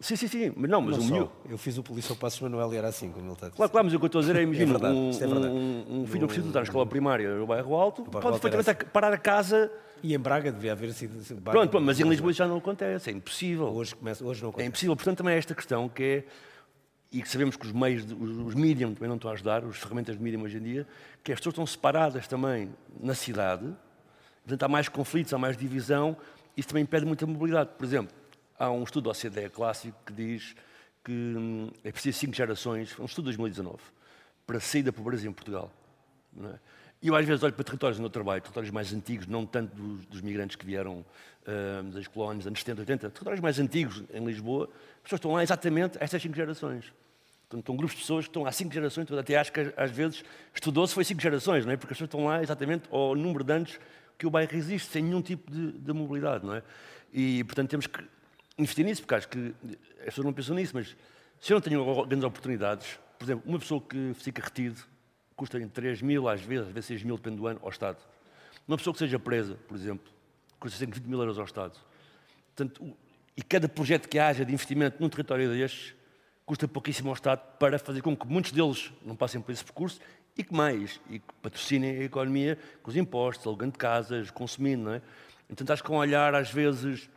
Sim, 0.00 0.16
sim, 0.16 0.26
sim, 0.26 0.52
mas 0.56 0.68
não, 0.68 0.80
mas 0.80 0.98
não 0.98 1.04
o 1.04 1.10
miúdo. 1.10 1.32
Eu 1.48 1.58
fiz 1.58 1.78
o 1.78 1.82
Polícia 1.82 2.14
Passos 2.16 2.40
Manuel 2.40 2.72
e 2.72 2.76
era 2.76 2.88
assim, 2.88 3.10
como 3.12 3.24
ele 3.24 3.32
está 3.32 3.46
a 3.46 3.48
dizer. 3.50 3.56
Claro, 3.56 3.72
claro, 3.72 3.84
mas 3.86 3.94
o 3.94 3.98
que 3.98 4.04
eu 4.04 4.06
estou 4.06 4.18
a 4.18 4.22
dizer 4.22 4.36
é, 4.36 4.42
imagina, 4.42 4.72
é 4.72 4.90
um, 4.90 5.10
é 5.10 5.26
um, 5.26 6.02
um, 6.02 6.06
filho 6.06 6.22
no... 6.22 6.26
precisa 6.26 6.46
estar 6.48 6.60
na 6.60 6.64
escola 6.64 6.86
primária 6.86 7.36
no 7.36 7.46
bairro 7.46 7.74
Alto, 7.74 8.02
pode 8.04 8.40
perfeitamente 8.40 8.70
assim. 8.70 8.90
parar 8.92 9.12
a 9.12 9.18
casa 9.18 9.70
e 10.02 10.14
em 10.14 10.18
Braga 10.18 10.50
devia 10.50 10.72
haver 10.72 10.92
sido. 10.92 11.40
Pronto, 11.42 11.80
mas 11.80 12.00
em 12.00 12.08
Lisboa 12.08 12.32
já 12.32 12.48
não 12.48 12.58
acontece, 12.58 13.10
é 13.10 13.12
impossível. 13.12 13.66
Hoje, 13.66 13.94
começa, 13.94 14.24
hoje 14.24 14.42
não 14.42 14.50
acontece. 14.50 14.66
É 14.66 14.68
impossível. 14.68 14.96
Portanto, 14.96 15.18
também 15.18 15.34
é 15.34 15.38
esta 15.38 15.54
questão 15.54 15.88
que 15.88 16.02
é. 16.02 16.24
E 17.12 17.20
que 17.20 17.28
sabemos 17.28 17.56
que 17.56 17.66
os 17.66 17.72
meios, 17.72 18.04
os, 18.04 18.38
os 18.38 18.54
medium 18.54 18.94
também 18.94 19.08
não 19.08 19.16
estão 19.16 19.30
a 19.30 19.34
ajudar, 19.34 19.62
as 19.64 19.76
ferramentas 19.76 20.16
de 20.16 20.22
medium 20.22 20.42
hoje 20.42 20.56
em 20.56 20.62
dia, 20.62 20.86
que 21.22 21.30
as 21.30 21.38
pessoas 21.38 21.52
estão 21.52 21.66
separadas 21.66 22.26
também 22.26 22.70
na 22.98 23.14
cidade, 23.14 23.66
portanto 24.42 24.62
há 24.62 24.68
mais 24.68 24.88
conflitos, 24.88 25.30
há 25.34 25.36
mais 25.36 25.54
divisão, 25.54 26.16
isso 26.56 26.68
também 26.68 26.84
impede 26.84 27.04
muita 27.04 27.26
mobilidade. 27.26 27.68
Por 27.76 27.84
exemplo, 27.84 28.14
há 28.58 28.70
um 28.70 28.82
estudo 28.82 29.04
da 29.04 29.10
OCDE 29.10 29.50
clássico 29.50 29.98
que 30.06 30.12
diz 30.14 30.56
que 31.04 31.12
hum, 31.12 31.70
é 31.84 31.92
preciso 31.92 32.18
cinco 32.18 32.34
gerações, 32.34 32.98
um 32.98 33.04
estudo 33.04 33.30
de 33.30 33.36
2019, 33.36 33.76
para 34.46 34.58
sair 34.58 34.82
da 34.82 34.92
pobreza 34.92 35.28
em 35.28 35.32
Portugal. 35.32 35.70
Não 36.32 36.48
é? 36.48 36.58
E 37.02 37.08
eu 37.08 37.16
às 37.16 37.26
vezes 37.26 37.42
olho 37.42 37.52
para 37.52 37.64
territórios 37.64 37.98
onde 37.98 38.06
eu 38.06 38.10
trabalho, 38.10 38.40
territórios 38.40 38.70
mais 38.70 38.92
antigos, 38.92 39.26
não 39.26 39.44
tanto 39.44 39.74
dos, 39.74 40.06
dos 40.06 40.20
migrantes 40.20 40.54
que 40.54 40.64
vieram 40.64 41.00
uh, 41.00 41.82
das 41.90 42.06
colónias 42.06 42.46
anos 42.46 42.60
70, 42.60 42.80
80, 42.82 43.10
territórios 43.10 43.40
mais 43.40 43.58
antigos 43.58 44.04
em 44.14 44.24
Lisboa, 44.24 44.68
as 44.96 45.02
pessoas 45.02 45.18
estão 45.18 45.32
lá 45.32 45.42
exatamente 45.42 45.98
estas 46.00 46.22
cinco 46.22 46.36
gerações. 46.36 46.92
Portanto, 47.48 47.60
estão 47.60 47.76
grupos 47.76 47.96
de 47.96 48.02
pessoas 48.02 48.24
que 48.24 48.30
estão 48.30 48.46
há 48.46 48.52
cinco 48.52 48.72
gerações, 48.72 49.10
até 49.10 49.36
acho 49.36 49.52
que 49.52 49.74
às 49.76 49.90
vezes 49.90 50.24
estudou-se 50.54 50.94
foi 50.94 51.04
cinco 51.04 51.20
gerações, 51.20 51.66
não 51.66 51.72
é? 51.72 51.76
Porque 51.76 51.92
as 51.92 51.98
pessoas 51.98 52.08
estão 52.08 52.24
lá 52.24 52.40
exatamente 52.40 52.84
ao 52.90 53.16
número 53.16 53.42
de 53.42 53.52
anos 53.52 53.80
que 54.16 54.24
o 54.24 54.30
bairro 54.30 54.56
existe, 54.56 54.92
sem 54.92 55.02
nenhum 55.02 55.20
tipo 55.20 55.50
de, 55.50 55.72
de 55.72 55.92
mobilidade, 55.92 56.46
não 56.46 56.54
é? 56.54 56.62
E, 57.12 57.42
portanto, 57.44 57.68
temos 57.68 57.88
que 57.88 58.02
investir 58.56 58.84
nisso, 58.84 59.02
porque 59.02 59.14
acho 59.16 59.28
que 59.28 59.52
as 59.98 60.04
pessoas 60.06 60.24
não 60.24 60.32
pensam 60.32 60.54
nisso, 60.54 60.72
mas 60.72 60.96
se 61.40 61.52
eu 61.52 61.56
não 61.56 61.60
tenho 61.60 62.06
grandes 62.06 62.24
oportunidades, 62.24 62.98
por 63.18 63.24
exemplo, 63.24 63.42
uma 63.44 63.58
pessoa 63.58 63.80
que 63.80 64.12
fica 64.14 64.40
retido 64.40 64.80
custa 65.36 65.58
entre 65.58 65.70
3 65.70 66.02
mil, 66.02 66.28
às 66.28 66.40
vezes, 66.40 66.66
às 66.68 66.72
vezes 66.72 66.86
6 66.86 67.02
mil, 67.04 67.16
depende 67.16 67.36
do 67.36 67.46
ano, 67.46 67.60
ao 67.62 67.70
Estado. 67.70 67.98
Uma 68.66 68.76
pessoa 68.76 68.92
que 68.92 68.98
seja 68.98 69.18
presa, 69.18 69.56
por 69.66 69.76
exemplo, 69.76 70.10
custa 70.58 70.78
120 70.78 71.06
mil 71.06 71.18
euros 71.18 71.38
ao 71.38 71.44
Estado. 71.44 71.78
Portanto, 72.54 72.96
e 73.36 73.42
cada 73.42 73.68
projeto 73.68 74.08
que 74.08 74.18
haja 74.18 74.44
de 74.44 74.52
investimento 74.52 74.96
num 75.00 75.08
território 75.08 75.50
destes 75.50 75.94
custa 76.44 76.68
pouquíssimo 76.68 77.08
ao 77.08 77.14
Estado 77.14 77.40
para 77.58 77.78
fazer 77.78 78.02
com 78.02 78.16
que 78.16 78.26
muitos 78.26 78.52
deles 78.52 78.92
não 79.04 79.16
passem 79.16 79.40
por 79.40 79.52
esse 79.52 79.64
percurso 79.64 80.00
e 80.36 80.44
que 80.44 80.54
mais, 80.54 81.00
e 81.08 81.18
que 81.18 81.34
patrocinem 81.40 81.98
a 81.98 82.04
economia 82.04 82.58
com 82.82 82.90
os 82.90 82.96
impostos, 82.96 83.46
alugando 83.46 83.78
casas, 83.78 84.30
consumindo, 84.30 84.84
não 84.84 84.92
é? 84.92 85.02
Então 85.48 85.66
acho 85.72 85.82
que 85.82 85.92
um 85.92 85.96
olhar, 85.96 86.34
às 86.34 86.50
vezes, 86.50 87.08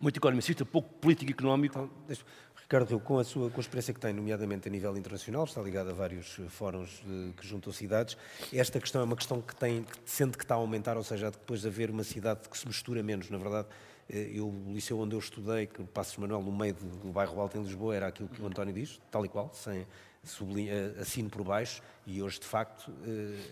muito 0.00 0.16
economicista, 0.16 0.64
pouco 0.64 0.92
político-económico. 0.94 1.90
Então, 2.04 2.16
Ricardo, 2.64 2.98
com 2.98 3.18
a 3.18 3.24
sua 3.24 3.50
com 3.50 3.58
a 3.58 3.60
experiência 3.60 3.92
que 3.92 4.00
tem, 4.00 4.14
nomeadamente 4.14 4.66
a 4.68 4.70
nível 4.70 4.96
internacional, 4.96 5.44
está 5.44 5.60
ligado 5.60 5.90
a 5.90 5.92
vários 5.92 6.38
eh, 6.38 6.48
fóruns 6.48 7.02
de, 7.06 7.34
que 7.36 7.46
juntam 7.46 7.70
cidades, 7.70 8.16
esta 8.50 8.80
questão 8.80 9.02
é 9.02 9.04
uma 9.04 9.16
questão 9.16 9.42
que 9.42 9.54
tem, 9.54 9.82
que 9.82 10.10
sente 10.10 10.38
que 10.38 10.44
está 10.44 10.54
a 10.54 10.58
aumentar, 10.58 10.96
ou 10.96 11.02
seja, 11.02 11.30
depois 11.30 11.60
de 11.60 11.68
haver 11.68 11.90
uma 11.90 12.02
cidade 12.02 12.48
que 12.48 12.56
se 12.56 12.66
mistura 12.66 13.02
menos, 13.02 13.28
na 13.28 13.36
verdade, 13.36 13.68
eh, 14.08 14.30
eu, 14.32 14.48
o 14.48 14.72
liceu 14.72 14.98
onde 14.98 15.14
eu 15.14 15.18
estudei, 15.18 15.66
que 15.66 15.82
o 15.82 15.86
Passos 15.86 16.16
Manuel, 16.16 16.42
no 16.42 16.50
meio 16.50 16.72
do, 16.72 16.86
do, 17.00 17.12
bairro 17.12 17.38
Alto 17.38 17.58
em 17.58 17.62
Lisboa, 17.62 17.94
era 17.94 18.06
aquilo 18.06 18.30
que 18.30 18.40
o 18.40 18.46
António 18.46 18.72
diz, 18.72 18.98
tal 19.10 19.26
e 19.26 19.28
qual, 19.28 19.52
sem 19.52 19.86
sublinha, 20.22 20.72
eh, 20.72 21.00
assino 21.00 21.28
por 21.28 21.44
baixo, 21.44 21.82
e 22.06 22.22
hoje, 22.22 22.40
de 22.40 22.46
facto, 22.46 22.90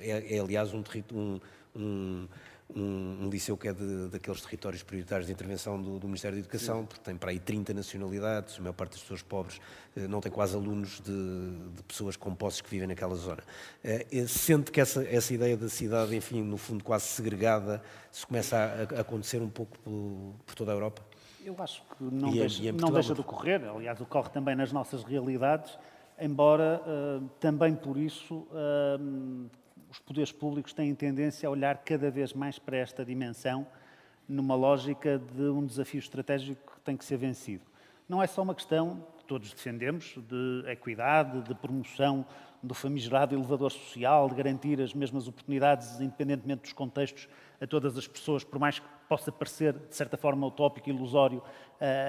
é, 0.01 0.37
é 0.37 0.39
aliás 0.41 0.73
um, 0.73 0.83
um, 1.13 1.41
um 1.77 2.29
um, 2.75 3.25
um 3.25 3.31
liceu 3.31 3.57
que 3.57 3.69
é 3.69 3.73
de, 3.73 4.09
daqueles 4.09 4.41
territórios 4.43 4.83
prioritários 4.83 5.27
de 5.27 5.33
intervenção 5.33 5.81
do, 5.81 5.99
do 5.99 6.07
Ministério 6.07 6.37
da 6.37 6.41
Educação, 6.41 6.81
Sim. 6.81 6.87
porque 6.87 7.03
tem 7.03 7.17
para 7.17 7.31
aí 7.31 7.39
30 7.39 7.75
nacionalidades, 7.75 8.59
a 8.59 8.61
maior 8.61 8.73
parte 8.73 8.93
das 8.93 9.01
pessoas 9.01 9.23
pobres 9.23 9.61
eh, 9.97 10.07
não 10.09 10.21
tem 10.21 10.31
quase 10.31 10.57
alunos 10.57 11.01
de, 11.01 11.71
de 11.75 11.83
pessoas 11.83 12.17
com 12.17 12.35
posses 12.35 12.61
que 12.61 12.71
vivem 12.71 12.89
naquela 12.89 13.15
zona. 13.15 13.43
Eh, 13.85 14.27
sente 14.27 14.71
que 14.71 14.81
essa, 14.81 15.05
essa 15.05 15.33
ideia 15.35 15.57
da 15.57 15.69
cidade, 15.69 16.15
enfim, 16.17 16.43
no 16.43 16.57
fundo 16.57 16.83
quase 16.83 17.05
segregada, 17.05 17.83
se 18.11 18.27
começa 18.27 18.57
a, 18.57 18.99
a 18.99 19.01
acontecer 19.01 19.41
um 19.43 19.51
pouco 19.51 19.79
por, 19.81 20.35
por, 20.47 20.55
toda 20.55 20.73
a 20.73 20.75
Europa? 20.75 21.03
Eu 21.45 21.57
acho 21.59 21.83
que 21.83 22.05
não, 22.05 22.31
e 22.31 22.39
deixa, 22.39 22.63
e 22.63 22.73
não 22.73 22.91
deixa 22.91 23.15
de 23.15 23.21
ocorrer, 23.21 23.63
aliás, 23.65 24.01
ocorre 24.01 24.31
também 24.31 24.55
nas 24.55 24.73
nossas 24.73 25.03
realidades, 25.03 25.77
embora 26.21 26.81
uh, 26.87 27.29
também 27.41 27.75
por 27.75 27.97
isso 27.97 28.47
uh, 28.53 29.51
os 29.93 29.99
poderes 29.99 30.33
públicos 30.33 30.73
têm 30.73 30.95
tendência 30.95 31.47
a 31.47 31.53
olhar 31.53 31.77
cada 31.85 32.11
vez 32.11 32.33
mais 32.33 32.59
para 32.59 32.79
esta 32.79 33.05
dimensão 33.05 33.67
numa 34.27 34.55
lógica 34.55 35.19
de 35.19 35.43
um 35.43 35.67
desafio 35.67 35.99
estratégico 35.99 36.77
que 36.77 36.81
tem 36.81 36.97
que 36.97 37.05
ser 37.05 37.19
vencido. 37.19 37.65
Não 38.09 38.23
é 38.23 38.27
só 38.27 38.41
uma 38.41 38.55
questão 38.55 39.07
que 39.19 39.25
todos 39.25 39.53
defendemos 39.53 40.17
de 40.17 40.65
equidade, 40.71 41.43
de 41.43 41.55
promoção 41.55 42.25
do 42.63 42.73
famigerado 42.73 43.35
elevador 43.35 43.71
social, 43.71 44.31
de 44.31 44.35
garantir 44.35 44.81
as 44.81 44.95
mesmas 44.95 45.29
oportunidades, 45.29 46.01
independentemente 46.01 46.63
dos 46.63 46.73
contextos, 46.73 47.29
a 47.61 47.67
todas 47.67 47.99
as 47.99 48.09
pessoas, 48.09 48.43
por 48.43 48.59
mais 48.59 48.79
que 48.79 48.87
possa 49.11 49.31
parecer, 49.31 49.75
de 49.75 49.95
certa 49.95 50.17
forma, 50.17 50.47
utópico 50.47 50.89
e 50.89 50.93
ilusório 50.93 51.43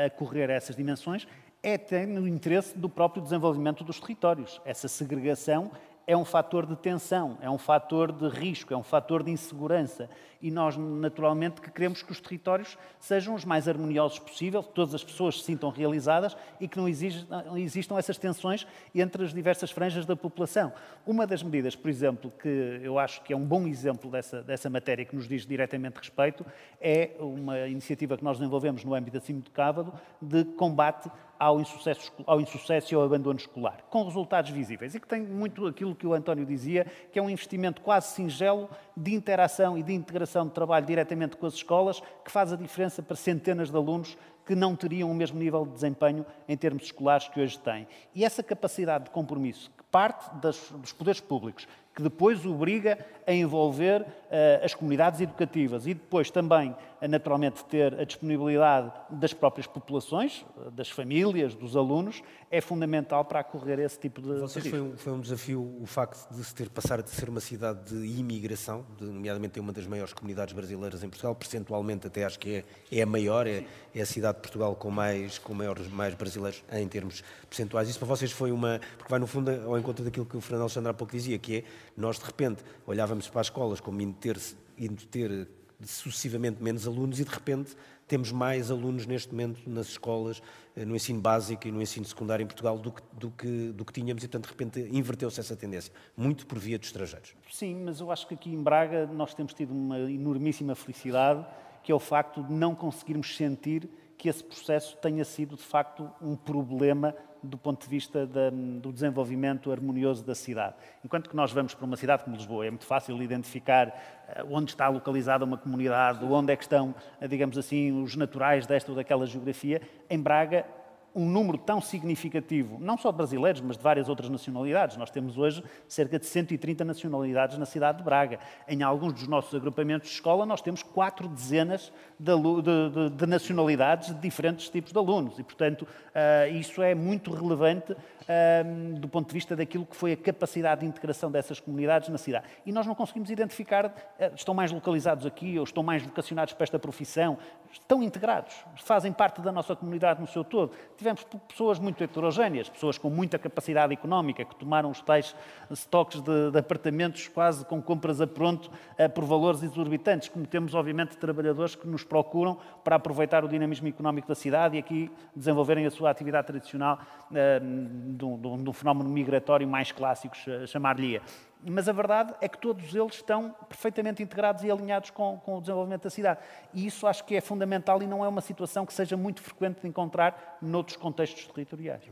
a 0.05 0.09
correr 0.09 0.49
a 0.49 0.53
essas 0.53 0.77
dimensões, 0.77 1.27
é 1.61 1.73
até 1.73 2.05
no 2.05 2.25
interesse 2.29 2.77
do 2.77 2.87
próprio 2.87 3.21
desenvolvimento 3.21 3.83
dos 3.83 3.99
territórios. 3.99 4.61
Essa 4.63 4.87
segregação 4.87 5.69
é 6.05 6.15
um 6.15 6.25
fator 6.25 6.65
de 6.65 6.75
tensão, 6.75 7.37
é 7.41 7.49
um 7.49 7.57
fator 7.57 8.11
de 8.11 8.27
risco, 8.27 8.73
é 8.73 8.77
um 8.77 8.83
fator 8.83 9.23
de 9.23 9.31
insegurança. 9.31 10.09
E 10.41 10.51
nós, 10.51 10.75
naturalmente, 10.75 11.61
que 11.61 11.71
queremos 11.71 12.03
que 12.03 12.11
os 12.11 12.19
territórios 12.19 12.77
sejam 12.99 13.33
os 13.33 13.45
mais 13.45 13.67
harmoniosos 13.69 14.19
possível, 14.19 14.61
que 14.61 14.73
todas 14.73 14.93
as 14.93 15.01
pessoas 15.01 15.39
se 15.39 15.45
sintam 15.45 15.69
realizadas 15.69 16.35
e 16.59 16.67
que 16.67 16.77
não 16.77 16.89
existam, 16.89 17.97
essas 17.97 18.17
tensões 18.17 18.67
entre 18.93 19.23
as 19.23 19.33
diversas 19.33 19.71
franjas 19.71 20.05
da 20.05 20.17
população. 20.17 20.73
Uma 21.07 21.25
das 21.25 21.41
medidas, 21.41 21.77
por 21.77 21.89
exemplo, 21.89 22.29
que 22.41 22.81
eu 22.83 22.99
acho 22.99 23.21
que 23.21 23.31
é 23.31 23.37
um 23.37 23.45
bom 23.45 23.65
exemplo 23.65 24.11
dessa, 24.11 24.43
dessa 24.43 24.69
matéria 24.69 25.05
que 25.05 25.15
nos 25.15 25.29
diz 25.29 25.45
diretamente 25.45 25.97
respeito, 25.97 26.45
é 26.81 27.11
uma 27.19 27.59
iniciativa 27.67 28.17
que 28.17 28.23
nós 28.23 28.37
desenvolvemos 28.37 28.83
no 28.83 28.93
âmbito 28.93 29.17
da 29.17 29.23
Cimo 29.23 29.41
de 29.41 29.49
Cávado 29.49 29.93
de 30.21 30.43
combate 30.43 31.09
ao 31.43 31.59
insucesso, 31.59 32.11
ao 32.25 32.39
insucesso 32.39 32.93
e 32.93 32.95
ao 32.95 33.03
abandono 33.03 33.37
escolar, 33.37 33.83
com 33.89 34.03
resultados 34.05 34.49
visíveis. 34.51 34.95
E 34.95 34.99
que 34.99 35.07
tem 35.07 35.21
muito 35.21 35.67
aquilo 35.67 35.93
que 35.93 36.07
o 36.07 36.13
António 36.13 36.45
dizia, 36.45 36.87
que 37.11 37.19
é 37.19 37.21
um 37.21 37.29
investimento 37.29 37.81
quase 37.81 38.13
singelo 38.13 38.69
de 38.95 39.13
interação 39.13 39.77
e 39.77 39.83
de 39.83 39.93
integração 39.93 40.47
de 40.47 40.53
trabalho 40.53 40.85
diretamente 40.85 41.35
com 41.35 41.45
as 41.45 41.55
escolas, 41.55 42.01
que 42.23 42.31
faz 42.31 42.53
a 42.53 42.55
diferença 42.55 43.03
para 43.03 43.17
centenas 43.17 43.69
de 43.69 43.75
alunos 43.75 44.17
que 44.45 44.55
não 44.55 44.75
teriam 44.75 45.09
o 45.09 45.15
mesmo 45.15 45.39
nível 45.39 45.65
de 45.65 45.73
desempenho 45.73 46.25
em 46.47 46.57
termos 46.57 46.83
escolares 46.83 47.27
que 47.27 47.39
hoje 47.39 47.57
têm. 47.59 47.87
E 48.13 48.25
essa 48.25 48.43
capacidade 48.43 49.05
de 49.05 49.09
compromisso 49.11 49.71
que 49.77 49.83
parte 49.85 50.35
das, 50.37 50.57
dos 50.71 50.91
poderes 50.91 51.21
públicos, 51.21 51.67
que 51.95 52.01
depois 52.01 52.43
obriga 52.45 52.97
a 53.25 53.31
envolver 53.31 54.01
uh, 54.01 54.65
as 54.65 54.73
comunidades 54.73 55.21
educativas 55.21 55.85
e 55.85 55.93
depois 55.93 56.31
também, 56.31 56.75
a, 56.99 57.07
naturalmente, 57.07 57.63
ter 57.65 57.93
a 57.99 58.03
disponibilidade 58.03 58.91
das 59.11 59.33
próprias 59.33 59.67
populações, 59.67 60.43
das 60.71 60.89
famílias, 60.89 61.53
dos 61.53 61.77
alunos, 61.77 62.23
é 62.49 62.59
fundamental 62.59 63.23
para 63.25 63.39
acorrer 63.39 63.79
esse 63.79 63.99
tipo 63.99 64.21
de. 64.21 64.39
Vocês 64.39 64.67
foi 64.67 64.81
um, 64.81 64.97
foi 64.97 65.13
um 65.13 65.19
desafio 65.19 65.77
o 65.79 65.85
facto 65.85 66.31
de 66.33 66.43
se 66.43 66.53
ter 66.55 66.69
passar 66.69 66.99
a 66.99 67.05
ser 67.05 67.29
uma 67.29 67.39
cidade 67.39 67.95
de 67.95 68.19
imigração, 68.19 68.85
de, 68.97 69.05
nomeadamente 69.05 69.59
uma 69.59 69.71
das 69.71 69.85
maiores 69.85 70.13
comunidades 70.13 70.53
brasileiras 70.53 71.03
em 71.03 71.09
Portugal, 71.09 71.35
percentualmente 71.35 72.07
até 72.07 72.25
acho 72.25 72.39
que 72.39 72.63
é, 72.91 72.99
é 72.99 73.01
a 73.03 73.05
maior, 73.05 73.45
é, 73.45 73.65
é, 73.93 74.01
a 74.01 74.05
cidade 74.05 74.32
de 74.33 74.41
Portugal 74.41 74.75
com 74.75 74.91
mais, 74.91 75.37
com 75.37 75.53
maiores 75.53 75.87
mais 75.87 76.13
brasileiros 76.13 76.63
em 76.71 76.87
termos 76.87 77.23
percentuais. 77.49 77.89
Isso 77.89 77.99
para 77.99 78.07
vocês 78.07 78.31
foi 78.31 78.51
uma. 78.51 78.79
porque 78.97 79.09
vai 79.09 79.19
no 79.19 79.27
fundo 79.27 79.49
ao 79.65 79.77
encontro 79.77 80.03
daquilo 80.03 80.25
que 80.25 80.37
o 80.37 80.41
Fernando 80.41 80.61
Alexandre 80.61 80.89
há 80.89 80.93
pouco 80.93 81.13
dizia, 81.13 81.37
que 81.37 81.57
é 81.57 81.63
nós 81.95 82.19
de 82.19 82.25
repente 82.25 82.63
olhávamos 82.85 83.29
para 83.29 83.41
as 83.41 83.47
escolas 83.47 83.79
como 83.79 84.01
indo 84.01 84.13
ter, 84.13 84.39
indo 84.77 85.05
ter 85.05 85.47
sucessivamente 85.85 86.61
menos 86.61 86.87
alunos 86.87 87.19
e 87.19 87.25
de 87.25 87.31
repente 87.31 87.75
temos 88.07 88.31
mais 88.31 88.69
alunos 88.69 89.05
neste 89.05 89.31
momento 89.31 89.61
nas 89.67 89.87
escolas, 89.87 90.41
eh, 90.75 90.85
no 90.85 90.95
ensino 90.95 91.21
básico 91.21 91.67
e 91.67 91.71
no 91.71 91.81
ensino 91.81 92.05
secundário 92.05 92.43
em 92.43 92.47
Portugal 92.47 92.77
do 92.77 92.91
que, 92.91 93.01
do 93.13 93.31
que, 93.31 93.71
do 93.71 93.85
que 93.85 93.93
tínhamos 93.93 94.23
e, 94.23 94.27
portanto, 94.27 94.43
de 94.45 94.49
repente 94.49 94.79
inverteu-se 94.95 95.39
essa 95.39 95.55
tendência, 95.55 95.91
muito 96.15 96.45
por 96.45 96.59
via 96.59 96.77
dos 96.77 96.89
estrangeiros. 96.89 97.33
Sim, 97.49 97.83
mas 97.85 97.99
eu 97.99 98.11
acho 98.11 98.27
que 98.27 98.33
aqui 98.33 98.53
em 98.53 98.61
Braga 98.61 99.07
nós 99.07 99.33
temos 99.33 99.53
tido 99.53 99.71
uma 99.71 99.99
enormíssima 99.99 100.75
felicidade, 100.75 101.45
que 101.81 101.91
é 101.91 101.95
o 101.95 101.99
facto 101.99 102.43
de 102.43 102.53
não 102.53 102.75
conseguirmos 102.75 103.35
sentir 103.35 103.89
que 104.23 104.29
esse 104.29 104.41
processo 104.41 104.95
tenha 105.01 105.25
sido, 105.25 105.57
de 105.57 105.63
facto, 105.63 106.09
um 106.21 106.33
problema 106.33 107.13
do 107.43 107.57
ponto 107.57 107.83
de 107.83 107.89
vista 107.89 108.25
da, 108.25 108.49
do 108.49 108.93
desenvolvimento 108.93 109.69
harmonioso 109.69 110.23
da 110.23 110.33
cidade. 110.33 110.75
Enquanto 111.03 111.29
que 111.29 111.35
nós 111.35 111.51
vamos 111.51 111.73
para 111.73 111.85
uma 111.85 111.97
cidade 111.97 112.23
como 112.23 112.37
Lisboa, 112.37 112.65
é 112.65 112.69
muito 112.69 112.85
fácil 112.85 113.21
identificar 113.21 113.87
eh, 114.29 114.45
onde 114.49 114.71
está 114.71 114.87
localizada 114.87 115.43
uma 115.43 115.57
comunidade, 115.57 116.23
onde 116.23 116.53
é 116.53 116.55
que 116.55 116.63
estão, 116.63 116.95
eh, 117.19 117.27
digamos 117.27 117.57
assim, 117.57 118.01
os 118.01 118.15
naturais 118.15 118.65
desta 118.65 118.93
ou 118.93 118.95
daquela 118.95 119.25
geografia. 119.25 119.81
Em 120.09 120.17
Braga, 120.17 120.65
um 121.15 121.29
número 121.29 121.57
tão 121.57 121.79
significativo, 121.79 122.77
não 122.79 122.97
só 122.97 123.11
de 123.11 123.17
brasileiros, 123.17 123.61
mas 123.61 123.77
de 123.77 123.83
várias 123.83 124.09
outras 124.09 124.29
nacionalidades. 124.29 124.97
Nós 124.97 125.11
temos 125.11 125.37
hoje 125.37 125.63
cerca 125.87 126.17
de 126.17 126.25
130 126.25 126.83
nacionalidades 126.83 127.57
na 127.57 127.65
cidade 127.65 127.99
de 127.99 128.03
Braga. 128.03 128.39
Em 128.67 128.81
alguns 128.81 129.13
dos 129.13 129.27
nossos 129.27 129.53
agrupamentos 129.53 130.09
de 130.09 130.15
escola, 130.15 130.45
nós 130.45 130.61
temos 130.61 130.81
quatro 130.81 131.27
dezenas 131.27 131.91
de, 132.19 132.31
de, 132.35 133.09
de 133.15 133.25
nacionalidades 133.27 134.13
de 134.13 134.21
diferentes 134.21 134.69
tipos 134.69 134.91
de 134.91 134.97
alunos. 134.97 135.37
E, 135.37 135.43
portanto, 135.43 135.83
uh, 135.83 136.55
isso 136.55 136.81
é 136.81 136.95
muito 136.95 137.31
relevante 137.31 137.93
uh, 137.93 138.99
do 138.99 139.07
ponto 139.07 139.27
de 139.27 139.33
vista 139.33 139.55
daquilo 139.55 139.85
que 139.85 139.95
foi 139.95 140.13
a 140.13 140.17
capacidade 140.17 140.81
de 140.81 140.87
integração 140.87 141.29
dessas 141.29 141.59
comunidades 141.59 142.09
na 142.09 142.17
cidade. 142.17 142.45
E 142.65 142.71
nós 142.71 142.87
não 142.87 142.95
conseguimos 142.95 143.29
identificar, 143.29 143.85
uh, 143.85 143.91
estão 144.35 144.53
mais 144.55 144.71
localizados 144.71 145.25
aqui 145.25 145.59
ou 145.59 145.63
estão 145.63 145.83
mais 145.83 146.01
vocacionados 146.01 146.53
para 146.53 146.63
esta 146.63 146.79
profissão, 146.79 147.37
estão 147.71 148.01
integrados, 148.01 148.55
fazem 148.77 149.11
parte 149.13 149.41
da 149.41 149.51
nossa 149.51 149.75
comunidade 149.75 150.19
no 150.19 150.27
seu 150.27 150.43
todo 150.43 150.71
tivemos 151.03 151.25
pessoas 151.49 151.79
muito 151.79 152.01
heterogéneas, 152.01 152.69
pessoas 152.69 152.97
com 152.97 153.09
muita 153.09 153.37
capacidade 153.37 153.91
económica, 153.91 154.45
que 154.45 154.55
tomaram 154.55 154.89
os 154.89 155.01
tais 155.01 155.35
estoques 155.69 156.21
de, 156.21 156.51
de 156.51 156.57
apartamentos 156.57 157.27
quase 157.27 157.65
com 157.65 157.81
compras 157.81 158.21
a 158.21 158.27
pronto 158.27 158.67
uh, 158.67 159.09
por 159.09 159.25
valores 159.25 159.61
exorbitantes, 159.61 160.29
como 160.29 160.47
temos, 160.47 160.73
obviamente, 160.73 161.17
trabalhadores 161.17 161.75
que 161.75 161.85
nos 161.85 162.05
procuram 162.05 162.57
para 162.85 162.95
aproveitar 162.95 163.43
o 163.43 163.49
dinamismo 163.49 163.87
económico 163.89 164.29
da 164.29 164.35
cidade 164.35 164.77
e 164.77 164.79
aqui 164.79 165.11
desenvolverem 165.35 165.85
a 165.85 165.91
sua 165.91 166.09
atividade 166.09 166.47
tradicional 166.47 166.99
uh, 167.29 168.15
de, 168.15 168.69
um, 168.69 168.73
fenómeno 168.73 169.09
migratório 169.09 169.67
mais 169.67 169.91
clássico, 169.91 170.35
chamar-lhe 170.65 171.21
mas 171.65 171.87
a 171.87 171.91
verdade 171.91 172.33
é 172.41 172.47
que 172.47 172.57
todos 172.57 172.93
eles 172.93 173.15
estão 173.15 173.55
perfeitamente 173.67 174.21
integrados 174.21 174.63
e 174.63 174.71
alinhados 174.71 175.09
com, 175.09 175.39
com, 175.39 175.57
o 175.57 175.61
desenvolvimento 175.61 176.03
da 176.03 176.09
cidade. 176.09 176.39
E 176.73 176.85
isso 176.85 177.07
acho 177.07 177.23
que 177.23 177.35
é 177.35 177.41
fundamental 177.41 178.01
e 178.01 178.07
não 178.07 178.23
é 178.23 178.27
uma 178.27 178.41
situação 178.41 178.85
que 178.85 178.93
seja 178.93 179.15
muito 179.17 179.41
frequente 179.41 179.81
de 179.81 179.87
encontrar 179.87 180.57
noutros 180.61 180.97
contextos 180.97 181.47
territoriais. 181.47 182.03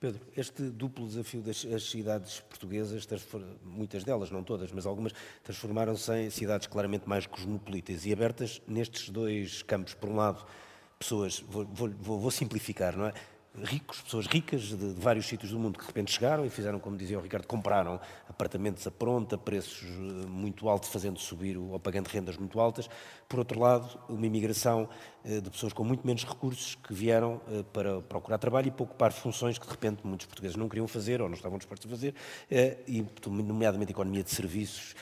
Pedro, 0.00 0.20
este 0.34 0.62
duplo 0.62 1.06
desafio 1.06 1.42
das 1.42 1.84
cidades 1.84 2.40
portuguesas, 2.40 3.06
muitas 3.62 4.02
delas, 4.02 4.30
não 4.30 4.42
todas, 4.42 4.72
mas 4.72 4.86
algumas, 4.86 5.12
transformaram-se 5.44 6.10
em 6.14 6.30
cidades 6.30 6.66
claramente 6.66 7.06
mais 7.06 7.26
cosmopolitas 7.26 8.06
e 8.06 8.12
abertas 8.12 8.62
nestes 8.66 9.10
dois 9.10 9.62
campos. 9.62 9.92
Por 9.92 10.08
um 10.08 10.16
lado, 10.16 10.46
pessoas, 10.98 11.40
vou, 11.40 11.66
vou, 11.66 12.18
vou 12.18 12.30
simplificar, 12.30 12.96
não 12.96 13.06
é? 13.06 13.12
Ricos, 13.54 14.00
pessoas 14.00 14.26
ricas 14.26 14.62
de, 14.62 14.76
de, 14.76 15.00
vários 15.00 15.26
sítios 15.26 15.50
do 15.50 15.58
mundo 15.58 15.78
que 15.78 15.84
de 15.84 15.86
repente 15.88 16.12
chegaram 16.12 16.44
e 16.44 16.50
fizeram, 16.50 16.78
como 16.78 16.96
dizia 16.96 17.18
o 17.18 17.22
Ricardo, 17.22 17.46
compraram 17.46 18.00
apartamentos 18.28 18.86
a 18.86 18.90
pronto, 18.90 19.34
a 19.34 19.38
preços 19.38 19.82
eh, 19.82 20.26
muito 20.26 20.68
altos, 20.68 20.88
fazendo 20.88 21.18
subir 21.18 21.56
ou 21.56 21.78
pagando 21.80 22.06
rendas 22.06 22.36
muito 22.36 22.60
altas. 22.60 22.88
Por 23.28 23.40
outro 23.40 23.58
lado, 23.58 23.98
uma 24.08 24.24
imigração 24.24 24.88
eh, 25.24 25.40
de 25.40 25.50
pessoas 25.50 25.72
com 25.72 25.82
muito 25.82 26.06
menos 26.06 26.24
recursos 26.24 26.76
que 26.76 26.94
vieram 26.94 27.40
eh, 27.48 27.64
para 27.72 28.00
procurar 28.02 28.38
trabalho 28.38 28.68
e 28.68 28.70
para 28.70 28.84
ocupar 28.84 29.12
funções 29.12 29.58
que 29.58 29.66
de 29.66 29.72
repente 29.72 30.06
muitos 30.06 30.26
portugueses 30.26 30.56
não 30.56 30.68
queriam 30.68 30.86
fazer 30.86 31.20
ou 31.20 31.28
não 31.28 31.34
estavam 31.34 31.58
dispostos 31.58 31.90
a 31.90 31.90
fazer, 31.90 32.14
e 32.86 33.04
nomeadamente 33.26 33.90
a 33.90 33.92
economia 33.92 34.22
de 34.22 34.30
serviços. 34.30 34.94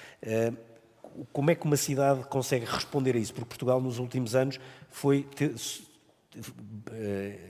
Como 1.33 1.51
é 1.51 1.55
que 1.55 1.65
uma 1.65 1.77
cidade 1.77 2.25
consegue 2.25 2.65
responder 2.65 3.17
a 3.17 3.19
isso? 3.19 3.35
Porque 3.35 3.49
Portugal, 3.49 3.81
nos 3.81 3.99
últimos 3.99 4.35
anos, 4.35 4.59
foi 4.91 5.27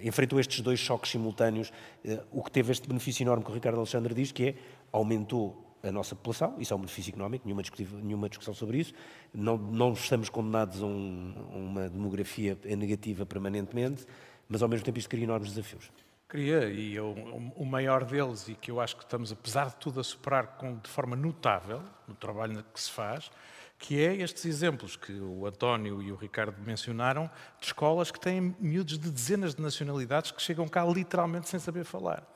enfrentou 0.02 0.38
estes 0.40 0.60
dois 0.60 0.78
choques 0.78 1.10
simultâneos, 1.10 1.72
eh, 2.04 2.22
o 2.30 2.42
que 2.42 2.50
teve 2.50 2.72
este 2.72 2.88
benefício 2.88 3.22
enorme 3.22 3.44
que 3.44 3.50
o 3.50 3.54
Ricardo 3.54 3.78
Alexandre 3.78 4.14
diz, 4.14 4.32
que 4.32 4.48
é 4.48 4.54
aumentou 4.92 5.64
a 5.82 5.92
nossa 5.92 6.14
população, 6.14 6.56
isso 6.58 6.72
é 6.72 6.76
um 6.76 6.80
benefício 6.80 7.10
económico, 7.10 7.46
nenhuma, 7.46 7.62
nenhuma 8.02 8.28
discussão 8.28 8.52
sobre 8.52 8.78
isso, 8.78 8.92
não, 9.32 9.56
não 9.56 9.92
estamos 9.92 10.28
condenados 10.28 10.82
a, 10.82 10.86
um, 10.86 11.34
a 11.52 11.56
uma 11.56 11.88
demografia 11.88 12.58
negativa 12.64 13.24
permanentemente, 13.24 14.04
mas 14.48 14.62
ao 14.62 14.68
mesmo 14.68 14.84
tempo 14.84 14.98
isto 14.98 15.08
cria 15.08 15.24
enormes 15.24 15.50
desafios. 15.50 15.90
Cria, 16.26 16.68
e 16.68 16.94
eu, 16.94 17.12
o 17.56 17.64
maior 17.64 18.04
deles, 18.04 18.48
e 18.48 18.54
que 18.54 18.70
eu 18.70 18.80
acho 18.80 18.96
que 18.96 19.04
estamos, 19.04 19.32
apesar 19.32 19.70
de 19.70 19.76
tudo, 19.76 20.00
a 20.00 20.04
superar 20.04 20.58
com, 20.58 20.76
de 20.76 20.90
forma 20.90 21.16
notável 21.16 21.82
no 22.06 22.14
trabalho 22.14 22.62
que 22.74 22.80
se 22.80 22.90
faz, 22.90 23.30
que 23.78 24.00
é 24.00 24.16
estes 24.16 24.44
exemplos 24.44 24.96
que 24.96 25.12
o 25.12 25.46
António 25.46 26.02
e 26.02 26.10
o 26.10 26.16
Ricardo 26.16 26.60
mencionaram, 26.60 27.30
de 27.60 27.66
escolas 27.66 28.10
que 28.10 28.18
têm 28.18 28.56
miúdos 28.58 28.98
de 28.98 29.10
dezenas 29.10 29.54
de 29.54 29.62
nacionalidades 29.62 30.32
que 30.32 30.42
chegam 30.42 30.66
cá 30.66 30.84
literalmente 30.84 31.48
sem 31.48 31.60
saber 31.60 31.84
falar. 31.84 32.26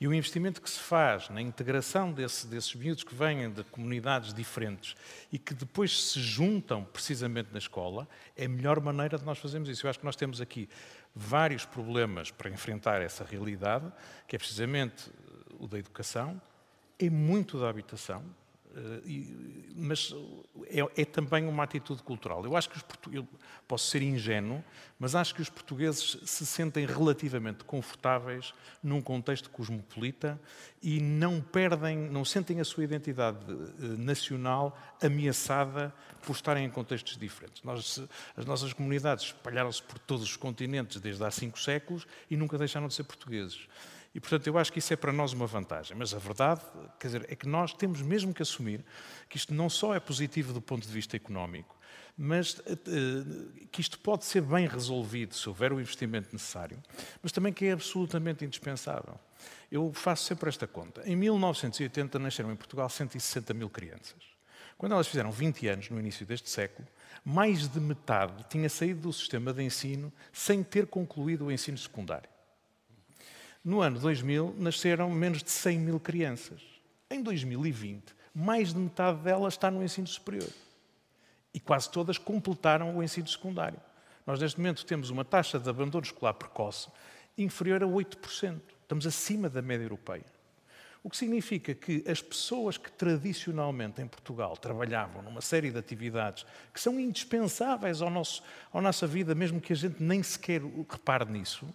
E 0.00 0.06
o 0.06 0.14
investimento 0.14 0.60
que 0.60 0.70
se 0.70 0.78
faz 0.78 1.28
na 1.28 1.40
integração 1.40 2.12
desse, 2.12 2.46
desses 2.46 2.74
miúdos 2.74 3.04
que 3.04 3.14
vêm 3.14 3.50
de 3.50 3.64
comunidades 3.64 4.32
diferentes 4.32 4.94
e 5.32 5.38
que 5.38 5.54
depois 5.54 6.12
se 6.12 6.20
juntam 6.20 6.84
precisamente 6.84 7.50
na 7.52 7.58
escola, 7.58 8.08
é 8.36 8.46
a 8.46 8.48
melhor 8.48 8.80
maneira 8.80 9.18
de 9.18 9.24
nós 9.24 9.38
fazermos 9.38 9.68
isso. 9.68 9.86
Eu 9.86 9.90
acho 9.90 9.98
que 9.98 10.04
nós 10.04 10.16
temos 10.16 10.40
aqui 10.40 10.68
vários 11.14 11.64
problemas 11.64 12.30
para 12.30 12.50
enfrentar 12.50 13.00
essa 13.02 13.24
realidade, 13.24 13.90
que 14.26 14.36
é 14.36 14.38
precisamente 14.38 15.10
o 15.58 15.66
da 15.66 15.78
educação, 15.78 16.40
é 16.98 17.10
muito 17.10 17.58
da 17.58 17.68
habitação, 17.68 18.24
mas 19.74 20.14
é, 20.66 21.02
é, 21.02 21.04
também 21.04 21.46
uma 21.46 21.62
atitude 21.62 22.02
cultural. 22.02 22.44
Eu 22.44 22.56
acho 22.56 22.68
que 22.68 22.76
os 22.76 22.84
eu 23.12 23.26
posso 23.66 23.86
ser 23.86 24.02
ingênuo, 24.02 24.62
mas 24.98 25.14
acho 25.14 25.34
que 25.34 25.42
os 25.42 25.48
portugueses 25.48 26.18
se 26.24 26.46
sentem 26.46 26.86
relativamente 26.86 27.64
confortáveis 27.64 28.52
num 28.82 29.00
contexto 29.00 29.50
cosmopolita 29.50 30.40
e 30.82 31.00
não 31.00 31.40
perdem, 31.40 31.96
não 31.96 32.24
sentem 32.24 32.60
a 32.60 32.64
sua 32.64 32.84
identidade 32.84 33.38
uh, 33.50 33.68
nacional 33.98 34.78
ameaçada 35.02 35.92
por 36.22 36.32
estarem 36.32 36.64
em 36.64 36.70
contextos 36.70 37.16
diferentes. 37.16 37.62
Nós, 37.62 38.02
as 38.36 38.44
nossas 38.44 38.72
comunidades 38.72 39.26
espalharam-se 39.26 39.82
por 39.82 39.98
todos 39.98 40.24
os 40.24 40.36
continentes 40.36 41.00
desde 41.00 41.24
há 41.24 41.30
cinco 41.30 41.58
séculos 41.58 42.06
e 42.30 42.36
nunca 42.36 42.58
deixaram 42.58 42.88
de 42.88 42.94
ser 42.94 43.04
portugueses. 43.04 43.66
E, 44.18 44.20
portanto, 44.20 44.48
eu 44.48 44.58
acho 44.58 44.72
que 44.72 44.80
isso 44.80 44.92
é 44.92 44.96
para 44.96 45.12
nós 45.12 45.32
uma 45.32 45.46
vantagem. 45.46 45.96
Mas 45.96 46.12
a 46.12 46.18
verdade 46.18 46.60
quer 46.98 47.06
dizer, 47.06 47.26
é 47.30 47.36
que 47.36 47.46
nós 47.46 47.72
temos 47.72 48.02
mesmo 48.02 48.34
que 48.34 48.42
assumir 48.42 48.84
que 49.28 49.36
isto 49.36 49.54
não 49.54 49.70
só 49.70 49.94
é 49.94 50.00
positivo 50.00 50.52
do 50.52 50.60
ponto 50.60 50.84
de 50.84 50.92
vista 50.92 51.14
económico, 51.14 51.78
mas 52.16 52.54
uh, 52.54 53.68
que 53.70 53.80
isto 53.80 53.96
pode 54.00 54.24
ser 54.24 54.40
bem 54.40 54.66
resolvido 54.66 55.36
se 55.36 55.48
houver 55.48 55.72
o 55.72 55.80
investimento 55.80 56.30
necessário, 56.32 56.82
mas 57.22 57.30
também 57.30 57.52
que 57.52 57.66
é 57.66 57.70
absolutamente 57.70 58.44
indispensável. 58.44 59.20
Eu 59.70 59.92
faço 59.92 60.24
sempre 60.24 60.48
esta 60.48 60.66
conta. 60.66 61.00
Em 61.08 61.14
1980 61.14 62.18
nasceram 62.18 62.50
em 62.50 62.56
Portugal 62.56 62.88
160 62.88 63.54
mil 63.54 63.70
crianças. 63.70 64.20
Quando 64.76 64.94
elas 64.94 65.06
fizeram 65.06 65.30
20 65.30 65.68
anos, 65.68 65.90
no 65.90 66.00
início 66.00 66.26
deste 66.26 66.50
século, 66.50 66.88
mais 67.24 67.68
de 67.68 67.78
metade 67.78 68.44
tinha 68.50 68.68
saído 68.68 69.02
do 69.02 69.12
sistema 69.12 69.52
de 69.52 69.62
ensino 69.62 70.12
sem 70.32 70.64
ter 70.64 70.88
concluído 70.88 71.44
o 71.46 71.52
ensino 71.52 71.78
secundário. 71.78 72.28
No 73.68 73.82
ano 73.82 74.00
2000, 74.00 74.54
nasceram 74.56 75.10
menos 75.10 75.42
de 75.42 75.50
100 75.50 75.78
mil 75.78 76.00
crianças. 76.00 76.62
Em 77.10 77.22
2020, 77.22 78.14
mais 78.34 78.72
de 78.72 78.80
metade 78.80 79.18
delas 79.18 79.52
está 79.52 79.70
no 79.70 79.84
ensino 79.84 80.06
superior. 80.06 80.48
E 81.52 81.60
quase 81.60 81.90
todas 81.90 82.16
completaram 82.16 82.96
o 82.96 83.02
ensino 83.02 83.28
secundário. 83.28 83.78
Nós, 84.26 84.40
neste 84.40 84.58
momento, 84.58 84.86
temos 84.86 85.10
uma 85.10 85.22
taxa 85.22 85.58
de 85.58 85.68
abandono 85.68 86.02
escolar 86.02 86.32
precoce 86.32 86.88
inferior 87.36 87.84
a 87.84 87.86
8%. 87.86 88.58
Estamos 88.80 89.06
acima 89.06 89.50
da 89.50 89.60
média 89.60 89.84
europeia. 89.84 90.24
O 91.04 91.10
que 91.10 91.18
significa 91.18 91.74
que 91.74 92.02
as 92.08 92.22
pessoas 92.22 92.78
que 92.78 92.90
tradicionalmente 92.90 94.00
em 94.00 94.06
Portugal 94.06 94.56
trabalhavam 94.56 95.20
numa 95.20 95.42
série 95.42 95.70
de 95.70 95.76
atividades 95.76 96.46
que 96.72 96.80
são 96.80 96.98
indispensáveis 96.98 98.00
ao 98.00 98.08
nosso, 98.08 98.42
à 98.72 98.80
nossa 98.80 99.06
vida, 99.06 99.34
mesmo 99.34 99.60
que 99.60 99.74
a 99.74 99.76
gente 99.76 100.02
nem 100.02 100.22
sequer 100.22 100.62
repare 100.88 101.30
nisso, 101.30 101.68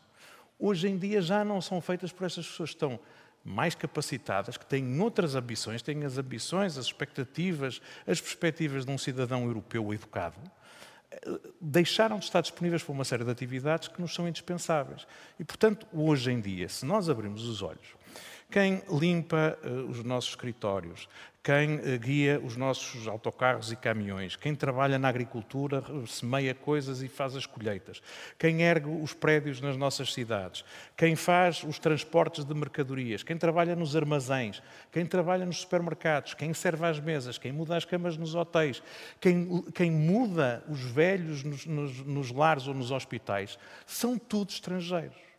hoje 0.64 0.88
em 0.88 0.98
dia 0.98 1.22
já 1.22 1.44
não 1.44 1.62
são 1.62 1.82
feitas 1.82 2.12
por 2.12 2.26
essas 2.26 2.48
pessoas 2.48 2.70
que 2.70 2.76
estão 2.76 3.00
mais 3.44 3.76
capacitadas, 3.76 4.56
que 4.56 4.66
têm 4.66 5.02
outras 5.02 5.36
ambições, 5.36 5.82
têm 5.82 6.06
as 6.06 6.18
ambições, 6.18 6.78
as 6.78 6.86
expectativas, 6.86 7.82
as 8.08 8.22
perspectivas 8.22 8.86
de 8.86 8.92
um 8.92 8.98
cidadão 8.98 9.44
europeu 9.44 9.94
educado, 9.94 10.40
deixaram 11.60 12.18
de 12.18 12.26
estar 12.26 12.40
disponíveis 12.40 12.82
para 12.82 12.94
uma 12.94 13.04
série 13.04 13.26
de 13.26 13.32
atividades 13.32 13.90
que 13.90 14.02
nos 14.02 14.16
são 14.16 14.28
indispensáveis. 14.28 15.06
E, 15.38 15.44
portanto, 15.44 15.86
hoje 15.92 16.32
em 16.32 16.40
dia, 16.40 16.70
se 16.70 16.86
nós 16.86 17.10
abrirmos 17.10 17.46
os 17.46 17.62
olhos 17.62 17.96
quem 18.52 18.82
limpa 18.90 19.58
uh, 19.64 19.90
os 19.90 20.04
nossos 20.04 20.32
escritórios, 20.32 21.08
quem 21.44 21.76
uh, 21.76 22.00
guia 22.00 22.40
os 22.40 22.56
nossos 22.56 23.08
autocarros 23.08 23.72
e 23.72 23.76
caminhões, 23.76 24.36
quem 24.36 24.56
trabalha 24.56 24.98
na 24.98 25.10
agricultura, 25.10 25.84
semeia 26.08 26.54
coisas 26.54 27.02
e 27.02 27.08
faz 27.08 27.36
as 27.36 27.46
colheitas, 27.46 28.02
quem 28.38 28.62
ergue 28.62 28.90
os 28.90 29.14
prédios 29.14 29.60
nas 29.60 29.76
nossas 29.76 30.14
cidades, 30.14 30.64
quem 30.96 31.16
faz 31.16 31.64
os 31.64 31.80
transportes 31.80 32.46
de 32.46 32.54
mercadorias, 32.54 33.24
quem 33.24 33.38
trabalha 33.38 33.76
nos 33.76 33.96
armazéns, 33.96 34.62
quem 34.92 35.06
trabalha 35.06 35.46
nos 35.46 35.62
supermercados, 35.62 36.34
quem 36.34 36.54
serve 36.54 36.86
às 36.86 37.00
mesas, 37.00 37.38
quem 37.38 37.52
muda 37.52 37.76
as 37.76 37.86
camas 37.86 38.18
nos 38.18 38.36
hotéis, 38.36 38.82
quem, 39.20 39.64
quem 39.74 39.92
muda 39.92 40.64
os 40.70 40.82
velhos 40.82 41.44
nos, 41.44 41.66
nos, 41.66 42.00
nos 42.06 42.32
lares 42.32 42.68
ou 42.68 42.74
nos 42.74 42.92
hospitais, 42.92 43.58
são 43.86 44.18
tudo 44.18 44.50
estrangeiros. 44.50 45.33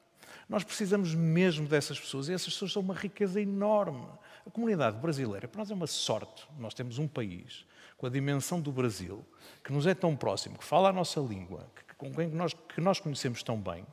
Nós 0.48 0.64
precisamos 0.64 1.14
mesmo 1.14 1.66
dessas 1.66 1.98
pessoas 1.98 2.28
e 2.28 2.32
essas 2.32 2.52
pessoas 2.52 2.72
são 2.72 2.82
uma 2.82 2.94
riqueza 2.94 3.40
enorme. 3.40 4.06
A 4.46 4.50
comunidade 4.50 4.98
brasileira, 4.98 5.48
para 5.48 5.60
nós 5.60 5.70
é 5.70 5.74
uma 5.74 5.86
sorte. 5.86 6.46
Nós 6.58 6.74
temos 6.74 6.98
um 6.98 7.08
país 7.08 7.64
com 7.96 8.06
a 8.06 8.10
dimensão 8.10 8.60
do 8.60 8.70
Brasil, 8.72 9.24
que 9.62 9.72
nos 9.72 9.86
é 9.86 9.94
tão 9.94 10.14
próximo, 10.14 10.58
que 10.58 10.64
fala 10.64 10.90
a 10.90 10.92
nossa 10.92 11.20
língua, 11.20 11.66
que, 11.74 11.94
com 11.94 12.12
quem 12.12 12.28
nós, 12.28 12.52
que 12.52 12.80
nós 12.80 13.00
conhecemos 13.00 13.42
tão 13.42 13.58
bem, 13.58 13.86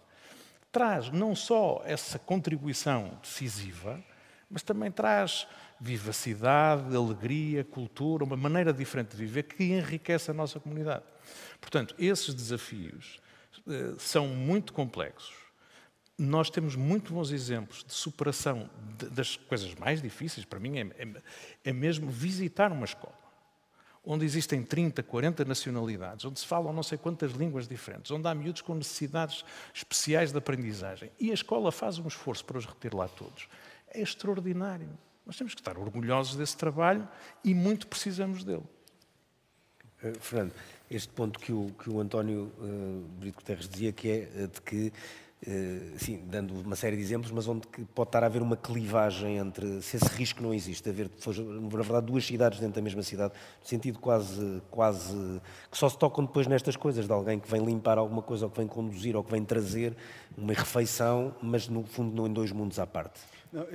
traz 0.72 1.10
não 1.10 1.36
só 1.36 1.82
essa 1.86 2.20
contribuição 2.20 3.17
decisiva, 3.22 4.04
mas 4.50 4.63
também 4.63 4.91
traz 4.91 5.48
vivacidade, 5.80 6.96
alegria, 6.96 7.63
cultura, 7.63 8.24
uma 8.24 8.36
maneira 8.38 8.74
diferente 8.74 9.12
de 9.12 9.17
viver 9.17 9.44
que 9.44 9.63
enriquece 9.63 10.30
a 10.30 10.34
nossa 10.34 10.60
comunidade. 10.60 11.04
Portanto, 11.60 11.96
esses 11.98 12.34
desafios 12.34 13.20
eh, 13.67 13.94
são 13.98 14.28
muito 14.28 14.74
complexos 14.74 15.40
nós 16.21 16.49
temos 16.49 16.75
muito 16.75 17.13
bons 17.13 17.31
exemplos 17.31 17.84
de 17.84 17.93
superação 17.93 18.69
de, 18.97 19.10
das 19.10 19.36
coisas 19.36 19.73
mais 19.75 20.01
difíceis, 20.01 20.45
para 20.45 20.60
mim, 20.60 20.77
é, 20.77 20.81
é, 20.81 21.07
é, 21.65 21.73
mesmo 21.73 22.10
visitar 22.12 22.71
uma 22.71 22.86
escola, 22.86 23.17
onde 24.05 24.23
existem 24.23 24.63
30, 24.63 25.01
40 25.01 25.43
nacionalidades, 25.45 26.23
onde 26.23 26.39
se 26.39 26.45
falam 26.45 26.71
não 26.71 26.84
sei 26.84 26.97
quantas 26.97 27.31
línguas 27.31 27.67
diferentes, 27.67 28.12
onde 28.12 28.27
há 28.27 28.36
miúdos 28.36 28.62
com 28.62 28.75
necessidades 28.75 29.43
especiais 29.73 30.31
de 30.31 30.38
aprendizagem, 30.38 31.12
e 31.19 31.31
a 31.31 31.34
escola 31.34 31.71
faz 31.71 31.97
um 31.97 32.07
esforço 32.07 32.45
para 32.45 32.57
os 32.57 32.65
reter 32.65 32.95
lá 32.95 33.07
todos. 33.07 33.47
É 33.88 34.01
extraordinário. 34.01 34.89
Nós 35.25 35.36
temos 35.38 35.55
que 35.55 35.62
estar 35.62 35.77
orgulhosos 35.77 36.36
desse 36.36 36.55
trabalho 36.55 37.07
e 37.43 37.53
muito 37.53 37.88
precisamos 37.88 38.43
dele. 38.43 38.63
Uh, 40.03 40.19
Fernando, 40.19 40.53
este 40.89 41.10
ponto 41.10 41.39
que 41.39 41.51
o, 41.51 41.73
que 41.79 41.89
o 41.89 41.99
António 41.99 42.51
uh, 42.60 43.07
Brito 43.19 43.38
Guterres 43.38 43.67
dizia, 43.67 43.91
que 43.91 44.10
é 44.10 44.43
uh, 44.43 44.47
de 44.47 44.62
que 44.62 44.88
eh, 44.88 44.91
sim, 45.97 46.23
dando 46.27 46.54
uma 46.62 46.75
série 46.75 46.95
de 46.95 47.01
exemplos, 47.01 47.32
mas 47.32 47.47
onde 47.47 47.67
pode 47.95 48.10
estar 48.10 48.23
a 48.23 48.27
haver 48.27 48.41
uma 48.41 48.56
clivagem 48.56 49.38
entre, 49.38 49.82
se 49.82 49.97
esse 49.97 50.08
risco 50.10 50.41
não 50.43 50.54
existe, 50.54 50.88
haver, 50.88 51.10
na 51.27 51.82
verdade, 51.82 52.06
duas 52.06 52.25
cidades 52.25 52.60
dentro 52.60 52.75
da 52.75 52.82
mesma 52.82 53.01
cidade, 53.01 53.34
no 53.60 53.67
sentido 53.67 53.97
quase, 53.97 54.62
quase, 54.69 55.41
que 55.71 55.77
só 55.77 55.89
se 55.89 55.97
tocam 55.97 56.25
depois 56.25 56.45
nestas 56.45 56.75
coisas, 56.75 57.08
de 57.08 57.12
alguém 57.12 57.39
que 57.39 57.49
vem 57.49 57.63
limpar 57.65 57.97
alguma 57.97 58.21
coisa, 58.21 58.45
ou 58.45 58.51
que 58.51 58.58
vem 58.58 58.67
conduzir, 58.67 59.15
ou 59.15 59.23
que 59.23 59.32
vem 59.32 59.43
trazer 59.43 59.95
uma 60.38 60.54
refeição, 60.54 61.34
mas 61.41 61.67
no 61.67 61.84
fundo 61.84 62.15
não 62.15 62.27
em 62.27 62.34
dois 62.34 62.51
mundos 62.51 62.77
à 62.77 62.86
parte. 62.86 63.19
Não, 63.52 63.68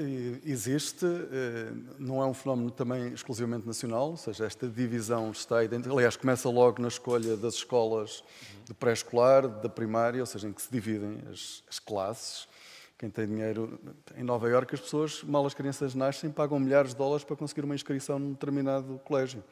existe, 0.42 1.04
eh, 1.04 1.70
não 1.98 2.22
é 2.22 2.26
um 2.26 2.32
fenómeno 2.32 2.70
também 2.70 3.12
exclusivamente 3.12 3.66
nacional, 3.66 4.10
ou 4.10 4.16
seja, 4.16 4.46
esta 4.46 4.66
divisão 4.66 5.30
está 5.30 5.62
dentro. 5.64 5.92
Aliás, 5.92 6.16
começa 6.16 6.48
logo 6.48 6.80
na 6.80 6.88
escolha 6.88 7.36
das 7.36 7.56
escolas 7.56 8.24
de 8.64 8.72
pré-escolar, 8.72 9.46
da 9.46 9.68
primária, 9.68 10.20
ou 10.20 10.26
seja, 10.26 10.48
em 10.48 10.52
que 10.52 10.62
se 10.62 10.72
dividem 10.72 11.18
as, 11.30 11.62
as 11.68 11.78
classes. 11.78 12.48
Quem 12.96 13.10
tem 13.10 13.26
dinheiro 13.26 13.78
em 14.16 14.24
Nova 14.24 14.48
Iorque, 14.48 14.74
as 14.74 14.80
pessoas, 14.80 15.22
mal 15.22 15.44
as 15.44 15.52
crianças 15.52 15.94
nascem, 15.94 16.30
pagam 16.30 16.58
milhares 16.58 16.92
de 16.92 16.96
dólares 16.96 17.22
para 17.22 17.36
conseguir 17.36 17.62
uma 17.62 17.74
inscrição 17.74 18.18
num 18.18 18.32
determinado 18.32 18.98
colégio. 19.04 19.44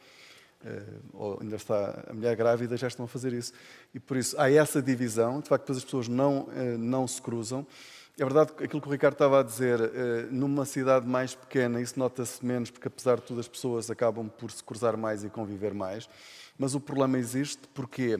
Eh, 0.64 0.82
ou 1.12 1.38
ainda 1.42 1.56
está 1.56 2.02
a 2.08 2.14
mulher 2.14 2.34
grávida, 2.34 2.74
já 2.78 2.88
estão 2.88 3.04
a 3.04 3.08
fazer 3.08 3.34
isso. 3.34 3.52
E 3.94 4.00
por 4.00 4.16
isso 4.16 4.40
há 4.40 4.50
essa 4.50 4.80
divisão, 4.80 5.40
de 5.40 5.48
facto, 5.50 5.64
depois 5.64 5.76
as 5.76 5.84
pessoas 5.84 6.08
não, 6.08 6.48
eh, 6.56 6.78
não 6.78 7.06
se 7.06 7.20
cruzam. 7.20 7.66
É 8.16 8.24
verdade 8.24 8.52
aquilo 8.62 8.80
que 8.80 8.86
o 8.86 8.90
Ricardo 8.92 9.14
estava 9.14 9.40
a 9.40 9.42
dizer, 9.42 9.80
eh, 9.80 10.28
numa 10.30 10.64
cidade 10.64 11.04
mais 11.04 11.34
pequena 11.34 11.80
isso 11.80 11.98
nota-se 11.98 12.46
menos, 12.46 12.70
porque 12.70 12.86
apesar 12.86 13.16
de 13.16 13.22
tudo 13.22 13.40
as 13.40 13.48
pessoas 13.48 13.90
acabam 13.90 14.28
por 14.28 14.52
se 14.52 14.62
cruzar 14.62 14.96
mais 14.96 15.24
e 15.24 15.28
conviver 15.28 15.74
mais, 15.74 16.08
mas 16.56 16.76
o 16.76 16.80
problema 16.80 17.18
existe 17.18 17.66
porque 17.74 18.18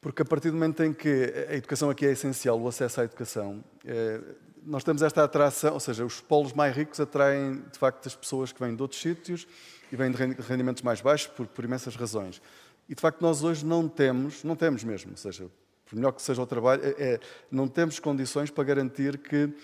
porque 0.00 0.20
a 0.22 0.24
partir 0.24 0.50
do 0.50 0.54
momento 0.54 0.82
em 0.82 0.92
que 0.92 1.32
a 1.48 1.54
educação 1.54 1.88
aqui 1.88 2.04
é 2.04 2.12
essencial, 2.12 2.60
o 2.60 2.68
acesso 2.68 3.00
à 3.00 3.04
educação, 3.04 3.64
eh, 3.86 4.20
nós 4.62 4.82
temos 4.82 5.02
esta 5.02 5.22
atração, 5.22 5.74
ou 5.74 5.80
seja, 5.80 6.04
os 6.04 6.20
polos 6.20 6.54
mais 6.54 6.74
ricos 6.74 6.98
atraem 6.98 7.62
de 7.72 7.78
facto 7.78 8.06
as 8.06 8.14
pessoas 8.14 8.52
que 8.52 8.60
vêm 8.60 8.74
de 8.74 8.80
outros 8.80 9.00
sítios 9.00 9.46
e 9.92 9.96
vêm 9.96 10.10
de 10.10 10.16
rendimentos 10.16 10.82
mais 10.82 11.00
baixos 11.02 11.28
por, 11.28 11.46
por 11.46 11.64
imensas 11.64 11.94
razões. 11.94 12.40
E 12.88 12.94
de 12.94 13.00
facto 13.00 13.20
nós 13.20 13.42
hoje 13.42 13.64
não 13.64 13.88
temos, 13.88 14.44
não 14.44 14.56
temos 14.56 14.82
mesmo, 14.82 15.10
ou 15.10 15.16
seja, 15.16 15.50
por 15.94 15.96
melhor 15.96 16.12
que 16.12 16.22
seja 16.22 16.42
o 16.42 16.46
trabalho, 16.46 16.82
é, 16.84 16.88
é, 16.98 17.20
não 17.50 17.68
temos 17.68 18.00
condições 18.00 18.50
para 18.50 18.64
garantir 18.64 19.16
que 19.18 19.54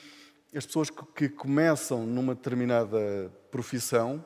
as 0.54 0.64
pessoas 0.64 0.88
que, 0.88 1.28
começam 1.28 2.06
numa 2.06 2.34
determinada 2.34 3.30
profissão 3.50 4.24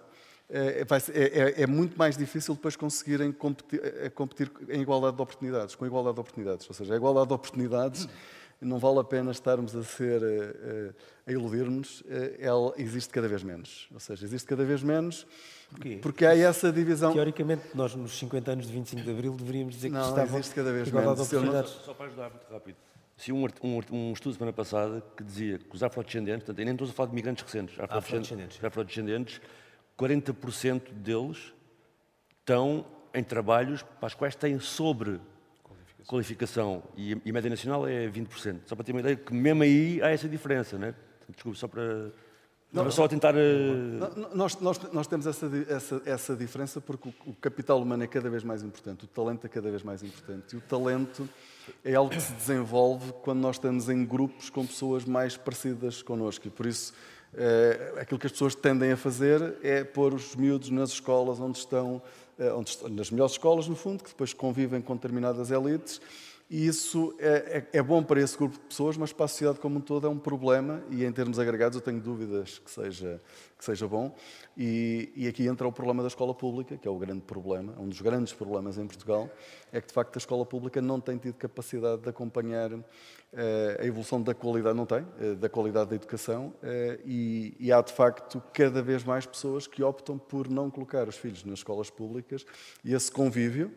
é, 0.50 0.82
é, 0.82 1.22
é, 1.22 1.62
é, 1.62 1.66
muito 1.66 1.96
mais 1.98 2.16
difícil 2.16 2.54
depois 2.54 2.76
conseguirem 2.76 3.32
competir, 3.32 3.80
competir, 4.14 4.52
em 4.68 4.82
igualdade 4.82 5.16
de 5.16 5.22
oportunidades, 5.22 5.74
com 5.74 5.86
igualdade 5.86 6.14
de 6.14 6.20
oportunidades. 6.20 6.68
Ou 6.68 6.74
seja, 6.74 6.92
a 6.92 6.96
igualdade 6.96 7.28
de 7.28 7.34
oportunidades 7.34 8.08
não 8.64 8.78
vale 8.78 8.98
a 8.98 9.04
pena 9.04 9.30
estarmos 9.30 9.74
a 9.76 9.82
ser 9.82 10.22
a 11.26 11.32
iludir-nos, 11.32 12.02
ela 12.38 12.72
existe 12.76 13.12
cada 13.12 13.28
vez 13.28 13.42
menos. 13.42 13.88
Ou 13.92 14.00
seja, 14.00 14.24
existe 14.24 14.46
cada 14.46 14.64
vez 14.64 14.82
menos 14.82 15.26
Porquê? 15.74 15.98
Porque 16.00 16.24
há 16.24 16.36
essa 16.36 16.72
divisão. 16.72 17.12
Teoricamente, 17.12 17.64
nós 17.74 17.94
nos 17.94 18.16
50 18.18 18.52
anos 18.52 18.66
de 18.66 18.72
25 18.72 19.02
de 19.02 19.10
Abril 19.10 19.34
deveríamos 19.34 19.74
dizer 19.74 19.88
que 19.88 19.94
não, 19.94 20.08
estavam 20.08 20.38
existe 20.38 20.54
cada 20.54 20.72
vez 20.72 20.90
menos. 20.90 21.18
Só, 21.68 21.80
só 21.86 21.94
para 21.94 22.06
ajudar 22.06 22.30
muito 22.30 22.46
rápido. 22.50 22.76
Se 23.16 23.32
um, 23.32 23.44
um, 23.62 23.80
um, 23.92 24.12
estudo 24.12 24.34
semana 24.34 24.52
passada 24.52 25.02
que 25.16 25.22
dizia 25.22 25.58
que 25.58 25.74
os 25.74 25.82
afrodescendentes, 25.82 26.44
portanto, 26.44 26.64
nem 26.64 26.72
estou 26.72 26.88
a 26.88 26.92
falar 26.92 27.08
de 27.08 27.14
migrantes 27.14 27.44
recentes, 27.44 27.76
afrodescendentes, 27.78 28.64
afrodescendentes 28.64 29.40
40% 29.96 30.92
deles 30.92 31.52
estão 32.40 32.84
em 33.12 33.22
trabalhos 33.22 33.82
para 33.82 34.08
os 34.08 34.14
quais 34.14 34.34
têm 34.34 34.58
sobre 34.58 35.20
qualificação 36.06 36.82
e, 36.96 37.16
e 37.24 37.32
média 37.32 37.50
nacional 37.50 37.86
é 37.86 38.08
20%. 38.08 38.60
Só 38.66 38.74
para 38.74 38.84
ter 38.84 38.92
uma 38.92 39.00
ideia 39.00 39.16
que 39.16 39.32
mesmo 39.32 39.62
aí 39.62 40.00
há 40.02 40.10
essa 40.10 40.28
diferença, 40.28 40.78
né? 40.78 40.94
Desculpe, 41.28 41.58
só 41.58 41.68
para... 41.68 42.10
Não, 42.72 42.90
só 42.90 43.04
a 43.04 43.08
tentar... 43.08 43.34
Uh... 43.34 44.34
Nós, 44.34 44.58
nós, 44.60 44.80
nós 44.92 45.06
temos 45.06 45.26
essa, 45.26 45.48
essa, 45.68 46.02
essa 46.04 46.36
diferença 46.36 46.80
porque 46.80 47.08
o, 47.08 47.30
o, 47.30 47.34
capital 47.34 47.80
humano 47.80 48.02
é 48.02 48.06
cada 48.06 48.28
vez 48.28 48.42
mais 48.42 48.62
importante, 48.62 49.04
o 49.04 49.06
talento 49.06 49.46
é 49.46 49.48
cada 49.48 49.70
vez 49.70 49.82
mais 49.82 50.02
importante. 50.02 50.54
E 50.54 50.58
o 50.58 50.60
talento 50.60 51.28
é 51.84 51.94
algo 51.94 52.10
que 52.10 52.20
se 52.20 52.32
desenvolve 52.32 53.12
quando 53.22 53.38
nós 53.38 53.56
estamos 53.56 53.88
em 53.88 54.04
grupos 54.04 54.50
com 54.50 54.66
pessoas 54.66 55.04
mais 55.04 55.36
parecidas 55.36 56.02
connosco. 56.02 56.48
E 56.48 56.50
por 56.50 56.66
isso, 56.66 56.92
é, 57.36 57.94
aquilo 58.00 58.18
que 58.18 58.26
as 58.26 58.32
pessoas 58.32 58.54
tendem 58.54 58.92
a 58.92 58.96
fazer 58.96 59.56
é 59.62 59.84
pôr 59.84 60.12
os 60.12 60.34
miúdos 60.36 60.70
nas 60.70 60.90
escolas 60.90 61.40
onde 61.40 61.58
estão, 61.58 62.00
é, 62.00 62.23
nas 62.90 63.10
melhores 63.10 63.32
escolas, 63.32 63.68
no 63.68 63.76
fundo, 63.76 64.02
que 64.02 64.10
depois 64.10 64.32
convivem 64.32 64.80
com 64.80 64.94
determinadas 64.94 65.50
elites 65.50 66.00
e 66.54 66.68
isso 66.68 67.12
é, 67.18 67.66
é, 67.72 67.78
é, 67.78 67.82
bom 67.82 68.00
para 68.00 68.20
esse 68.20 68.38
grupo 68.38 68.54
de 68.54 68.60
pessoas, 68.60 68.96
mas 68.96 69.12
para 69.12 69.24
a 69.24 69.28
sociedade 69.28 69.58
como 69.58 69.78
um 69.78 69.80
todo 69.80 70.06
é 70.06 70.08
um 70.08 70.20
problema 70.20 70.84
e 70.88 71.04
em 71.04 71.10
termos 71.10 71.36
agregados 71.36 71.74
eu 71.74 71.82
tenho 71.82 72.00
dúvidas 72.00 72.60
que 72.60 72.70
seja, 72.70 73.20
que 73.58 73.64
seja 73.64 73.88
bom. 73.88 74.14
E, 74.56 75.12
e 75.16 75.26
aqui 75.26 75.48
entra 75.48 75.66
o 75.66 75.72
problema 75.72 76.00
da 76.00 76.06
escola 76.06 76.32
pública, 76.32 76.76
que 76.76 76.86
é 76.86 76.90
o 76.92 76.96
grande 76.96 77.22
problema, 77.22 77.74
um 77.76 77.88
dos 77.88 78.00
grandes 78.00 78.32
problemas 78.32 78.78
em 78.78 78.86
Portugal, 78.86 79.28
é 79.72 79.80
que 79.80 79.88
de 79.88 79.92
facto 79.92 80.14
a 80.14 80.18
escola 80.18 80.46
pública 80.46 80.80
não 80.80 81.00
tem 81.00 81.18
tido 81.18 81.34
capacidade 81.34 82.02
de 82.02 82.08
acompanhar 82.08 82.72
uh, 82.72 82.82
a 83.80 83.84
evolução 83.84 84.22
da 84.22 84.32
qualidade, 84.32 84.76
não 84.76 84.86
tem, 84.86 85.00
uh, 85.00 85.34
da 85.34 85.48
qualidade 85.48 85.90
da 85.90 85.96
educação 85.96 86.54
uh, 86.62 87.00
e, 87.04 87.56
e 87.58 87.72
há 87.72 87.80
de 87.80 87.92
facto 87.92 88.40
cada 88.52 88.80
vez 88.80 89.02
mais 89.02 89.26
pessoas 89.26 89.66
que 89.66 89.82
optam 89.82 90.16
por 90.16 90.48
não 90.48 90.70
colocar 90.70 91.08
os 91.08 91.16
filhos 91.16 91.42
nas 91.42 91.58
escolas 91.58 91.90
públicas 91.90 92.46
e 92.84 92.94
esse 92.94 93.10
convívio 93.10 93.72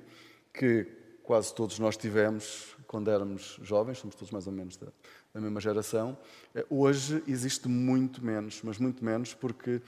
que 0.54 1.07
quase 1.28 1.54
todos 1.54 1.78
nós 1.78 1.98
tivemos 1.98 2.74
quando 2.88 3.12
éramos 3.12 3.60
jovens, 3.62 3.98
somos 3.98 4.16
todos 4.16 4.32
mais 4.32 4.48
ou 4.48 4.54
menos 4.54 4.78
da, 4.78 4.88
da 5.34 5.42
mesma 5.42 5.60
geração. 5.60 6.18
Eh, 6.56 6.66
hoje 6.70 7.22
existe 7.28 7.68
muito 7.68 8.24
menos, 8.24 8.62
mas 8.64 8.78
muito 8.78 9.04
menos, 9.04 9.34
porque 9.34 9.82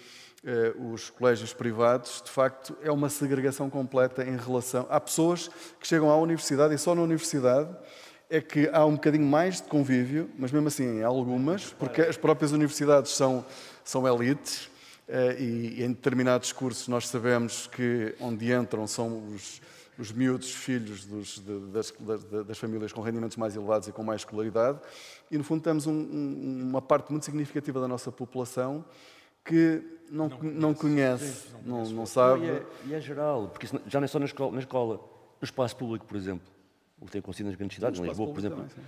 eh, 0.43 0.73
os 0.91 1.09
colégios 1.09 1.53
privados, 1.53 2.21
de 2.21 2.29
facto, 2.29 2.75
é 2.83 2.91
uma 2.91 3.07
segregação 3.07 3.69
completa 3.69 4.21
em 4.25 4.35
relação. 4.35 4.85
Há 4.89 4.99
pessoas 4.99 5.49
que 5.79 5.87
chegam 5.87 6.09
à 6.09 6.17
universidade 6.17 6.75
e 6.75 6.77
só 6.77 6.93
na 6.93 7.01
universidade 7.01 7.73
é 8.29 8.41
que 8.41 8.69
há 8.73 8.85
um 8.85 8.95
bocadinho 8.95 9.25
mais 9.25 9.61
de 9.61 9.69
convívio, 9.69 10.29
mas 10.37 10.51
mesmo 10.51 10.67
assim, 10.67 11.01
algumas, 11.01 11.71
porque 11.71 12.01
as 12.01 12.17
próprias 12.17 12.51
universidades 12.51 13.13
são, 13.13 13.45
são 13.81 14.05
elites. 14.05 14.69
Eh, 15.07 15.37
e, 15.39 15.83
em 15.85 15.87
determinados 15.87 16.51
cursos 16.51 16.89
nós 16.89 17.07
sabemos 17.07 17.65
que 17.65 18.13
onde 18.19 18.53
entram 18.53 18.85
são 18.85 19.25
os, 19.33 19.61
os 19.99 20.11
miúdos 20.13 20.53
filhos 20.53 21.05
dos, 21.05 21.39
de, 21.39 21.59
das, 21.71 21.93
das, 21.99 22.45
das, 22.45 22.57
famílias 22.57 22.93
com 22.93 23.01
rendimentos 23.01 23.35
mais 23.35 23.55
elevados 23.55 23.89
e 23.89 23.91
com 23.91 24.01
mais 24.01 24.21
escolaridade, 24.21 24.79
e 25.29 25.37
no 25.37 25.43
fundo 25.43 25.61
temos 25.61 25.85
um, 25.85 25.93
um, 25.93 26.69
uma 26.69 26.81
parte 26.81 27.11
muito 27.11 27.25
significativa 27.25 27.81
da 27.81 27.87
nossa 27.87 28.09
população 28.11 28.85
que 29.43 29.83
não, 30.09 30.29
não, 30.29 30.39
não 30.39 30.73
conhece, 30.73 31.23
conhece 31.23 31.47
sim, 31.49 31.55
não, 31.65 31.83
não, 31.89 32.05
sabe. 32.05 32.45
E 32.45 32.49
é, 32.49 32.65
e 32.85 32.93
é, 32.93 33.01
geral, 33.01 33.49
porque 33.49 33.67
já 33.87 33.99
não 33.99 34.05
é 34.05 34.07
só 34.07 34.19
na 34.19 34.25
escola, 34.25 34.51
na 34.53 34.59
escola, 34.59 34.95
no 34.95 35.45
espaço 35.45 35.75
público, 35.75 36.05
por 36.05 36.15
exemplo, 36.15 36.47
o 36.99 37.05
que 37.05 37.11
tem 37.11 37.19
acontecido 37.19 37.47
nas 37.47 37.55
grandes 37.55 37.75
cidades, 37.75 37.99
em 37.99 38.03
Lisboa, 38.03 38.31
por 38.31 38.39
exemplo. 38.39 38.57
Também, 38.57 38.85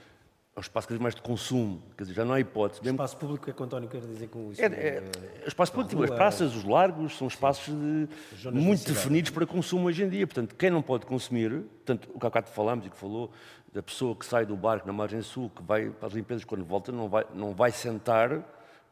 é 0.54 0.60
um 0.60 0.62
espaço 0.62 0.86
cada 0.86 0.98
vez 0.98 1.02
mais 1.02 1.16
de 1.16 1.22
consumo, 1.22 1.82
quer 1.98 2.04
dizer, 2.04 2.14
já 2.14 2.26
não 2.26 2.34
há 2.34 2.40
hipótese. 2.40 2.82
O 2.82 2.90
espaço 2.90 3.16
público 3.16 3.50
é 3.50 3.54
que 3.54 3.62
o 3.62 3.66
António 3.66 3.88
quer 3.88 4.02
dizer 4.02 4.28
com 4.28 4.52
isso? 4.52 4.62
É, 4.62 4.66
é, 4.66 5.04
o 5.46 5.48
espaço 5.48 5.72
público, 5.72 5.96
rua, 5.96 6.06
as 6.06 6.12
praças, 6.12 6.54
os 6.54 6.66
largos, 6.66 7.18
são 7.18 7.28
espaços 7.28 7.74
de, 7.74 8.52
muito 8.52 8.86
definidos 8.86 9.32
para 9.32 9.46
consumo 9.46 9.88
hoje 9.88 10.04
em 10.04 10.10
dia. 10.10 10.28
Portanto, 10.28 10.54
quem 10.56 10.70
não 10.70 10.82
pode 10.82 11.06
consumir, 11.06 11.52
portanto, 11.52 12.10
o 12.14 12.20
que 12.20 12.26
há 12.26 12.30
bocado 12.30 12.50
falámos 12.50 12.86
e 12.86 12.90
que 12.90 12.98
falou, 12.98 13.32
da 13.74 13.82
pessoa 13.82 14.14
que 14.14 14.26
sai 14.26 14.46
do 14.46 14.58
barco 14.58 14.86
na 14.86 14.92
margem 14.92 15.22
sul, 15.22 15.50
que 15.56 15.64
vai 15.64 15.90
para 15.90 16.08
as 16.08 16.14
limpezas 16.14 16.44
quando 16.44 16.66
volta, 16.66 16.92
não 16.92 17.08
vai, 17.08 17.26
não 17.34 17.54
vai 17.54 17.72
sentar 17.72 18.44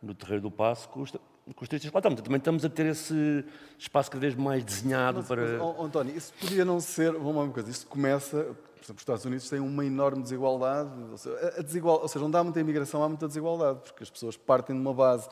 no 0.01 0.15
terreiro 0.15 0.43
do 0.43 0.51
passo 0.51 0.87
com 0.87 1.01
os, 1.01 1.11
com 1.11 1.19
os 1.61 1.67
turistas 1.67 1.91
lá 1.91 1.99
estamos. 1.99 2.21
Também 2.21 2.37
estamos 2.37 2.63
a 2.63 2.69
ter 2.69 2.85
esse 2.85 3.43
espaço 3.77 4.09
cada 4.09 4.21
vez 4.21 4.33
mais 4.33 4.63
desenhado 4.63 5.17
mas, 5.17 5.27
para... 5.27 5.57
Mas, 5.57 5.61
oh, 5.61 5.83
António, 5.83 6.15
isso 6.15 6.33
podia 6.39 6.63
não 6.63 6.79
ser... 6.79 7.11
Vamos 7.11 7.35
uma 7.35 7.49
coisa, 7.49 7.69
isso 7.69 7.85
começa 7.85 8.55
exemplo, 8.89 8.97
os 8.97 9.01
Estados 9.01 9.25
Unidos 9.25 9.49
têm 9.49 9.59
uma 9.59 9.85
enorme 9.85 10.21
desigualdade, 10.21 10.91
ou 11.11 11.17
seja, 11.17 11.53
a 11.57 11.61
desigual, 11.61 12.01
ou 12.01 12.07
seja, 12.07 12.25
onde 12.25 12.37
há 12.37 12.43
muita 12.43 12.59
imigração 12.59 13.03
há 13.03 13.09
muita 13.09 13.27
desigualdade, 13.27 13.79
porque 13.83 14.03
as 14.03 14.09
pessoas 14.09 14.35
partem 14.35 14.75
de 14.75 14.81
uma 14.81 14.93
base. 14.93 15.27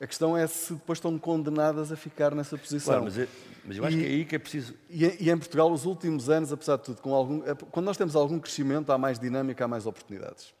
A 0.00 0.06
questão 0.06 0.36
é 0.36 0.46
se 0.46 0.74
depois 0.74 0.98
estão 0.98 1.18
condenadas 1.18 1.90
a 1.90 1.96
ficar 1.96 2.34
nessa 2.34 2.56
posição. 2.56 2.94
Claro, 2.94 3.04
mas, 3.04 3.18
é, 3.18 3.28
mas 3.64 3.76
eu 3.76 3.84
acho 3.84 3.96
e, 3.96 4.00
que 4.00 4.06
é 4.06 4.08
aí 4.08 4.24
que 4.24 4.36
é 4.36 4.38
preciso. 4.38 4.74
E, 4.88 5.24
e, 5.24 5.30
em 5.30 5.38
Portugal, 5.38 5.72
os 5.72 5.84
últimos 5.84 6.30
anos, 6.30 6.52
apesar 6.52 6.76
de 6.76 6.84
tudo, 6.84 7.00
com 7.00 7.12
algum, 7.12 7.42
é, 7.44 7.54
quando 7.54 7.86
nós 7.86 7.96
temos 7.96 8.14
algum 8.14 8.38
crescimento, 8.38 8.92
há 8.92 8.98
mais 8.98 9.18
dinâmica, 9.18 9.64
há 9.64 9.68
mais 9.68 9.86
oportunidades. 9.86 10.54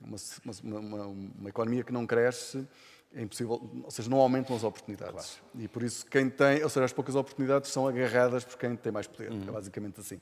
Uma, 0.00 0.16
uma, 0.62 0.78
uma, 0.78 1.06
uma 1.06 1.48
economia 1.48 1.82
que 1.82 1.92
não 1.92 2.06
cresce 2.06 2.66
é 3.14 3.22
impossível, 3.22 3.60
ou 3.82 3.90
seja, 3.90 4.10
não 4.10 4.18
aumentam 4.18 4.54
as 4.54 4.62
oportunidades. 4.62 5.40
Claro. 5.40 5.64
E 5.64 5.68
por 5.68 5.82
isso 5.82 6.04
quem 6.06 6.28
tem, 6.28 6.62
ou 6.62 6.68
seja, 6.68 6.84
as 6.84 6.92
poucas 6.92 7.14
oportunidades 7.14 7.70
são 7.70 7.88
agarradas 7.88 8.44
por 8.44 8.58
quem 8.58 8.76
tem 8.76 8.92
mais 8.92 9.06
poder. 9.06 9.30
Uhum. 9.32 9.42
É 9.48 9.52
basicamente 9.52 10.00
assim. 10.00 10.18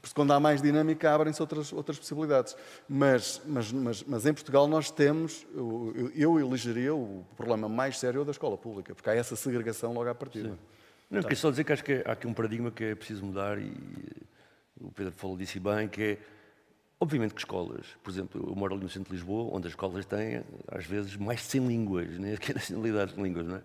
Por 0.00 0.06
isso, 0.06 0.14
quando 0.14 0.32
há 0.32 0.40
mais 0.40 0.60
dinâmica, 0.60 1.14
abrem-se 1.14 1.40
outras, 1.40 1.72
outras 1.72 1.98
possibilidades. 1.98 2.54
Mas, 2.88 3.40
mas, 3.46 3.72
mas, 3.72 4.02
mas 4.02 4.26
em 4.26 4.34
Portugal 4.34 4.68
nós 4.68 4.90
temos, 4.90 5.46
eu, 5.54 6.12
eu 6.14 6.40
elegeria 6.40 6.94
o 6.94 7.24
problema 7.36 7.68
mais 7.68 7.98
sério 7.98 8.24
da 8.24 8.32
escola 8.32 8.58
pública, 8.58 8.94
porque 8.94 9.08
há 9.08 9.14
essa 9.14 9.36
segregação 9.36 9.92
logo 9.94 10.08
à 10.08 10.14
partida. 10.14 10.50
Sim. 10.50 10.58
Não, 11.10 11.22
queria 11.22 11.36
só 11.36 11.50
dizer 11.50 11.64
que 11.64 11.72
acho 11.72 11.84
que 11.84 12.02
há 12.04 12.12
aqui 12.12 12.26
um 12.26 12.34
paradigma 12.34 12.70
que 12.70 12.84
é 12.84 12.94
preciso 12.94 13.24
mudar 13.24 13.58
e 13.58 13.72
o 14.80 14.90
Pedro 14.90 15.12
falou 15.16 15.36
disso 15.36 15.60
bem, 15.60 15.88
que 15.88 16.02
é 16.02 16.18
Obviamente 17.00 17.34
que 17.34 17.40
escolas, 17.40 17.86
por 18.02 18.10
exemplo, 18.10 18.44
eu 18.48 18.54
moro 18.54 18.74
ali 18.74 18.84
no 18.84 18.88
centro 18.88 19.10
de 19.10 19.16
Lisboa, 19.16 19.54
onde 19.54 19.66
as 19.66 19.72
escolas 19.72 20.06
têm, 20.06 20.42
às 20.68 20.86
vezes, 20.86 21.16
mais 21.16 21.40
de 21.40 21.46
100 21.46 21.66
línguas, 21.66 22.08
né? 22.18 22.36
que 22.36 22.52
é 22.52 22.54
nacionalidades 22.54 23.14
de 23.14 23.22
línguas, 23.22 23.46
não 23.46 23.56
é? 23.56 23.62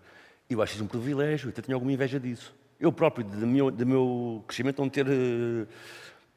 Eu 0.48 0.60
acho 0.60 0.74
isso 0.74 0.82
um 0.82 0.88
privilégio, 0.88 1.48
até 1.48 1.62
tenho 1.62 1.76
alguma 1.76 1.92
inveja 1.92 2.18
disso. 2.18 2.52
Eu 2.78 2.90
próprio, 2.90 3.24
do 3.24 3.46
meu, 3.46 3.70
do 3.70 3.86
meu 3.86 4.44
crescimento, 4.48 4.80
não 4.80 4.88
ter. 4.88 5.06
Uh, 5.06 5.66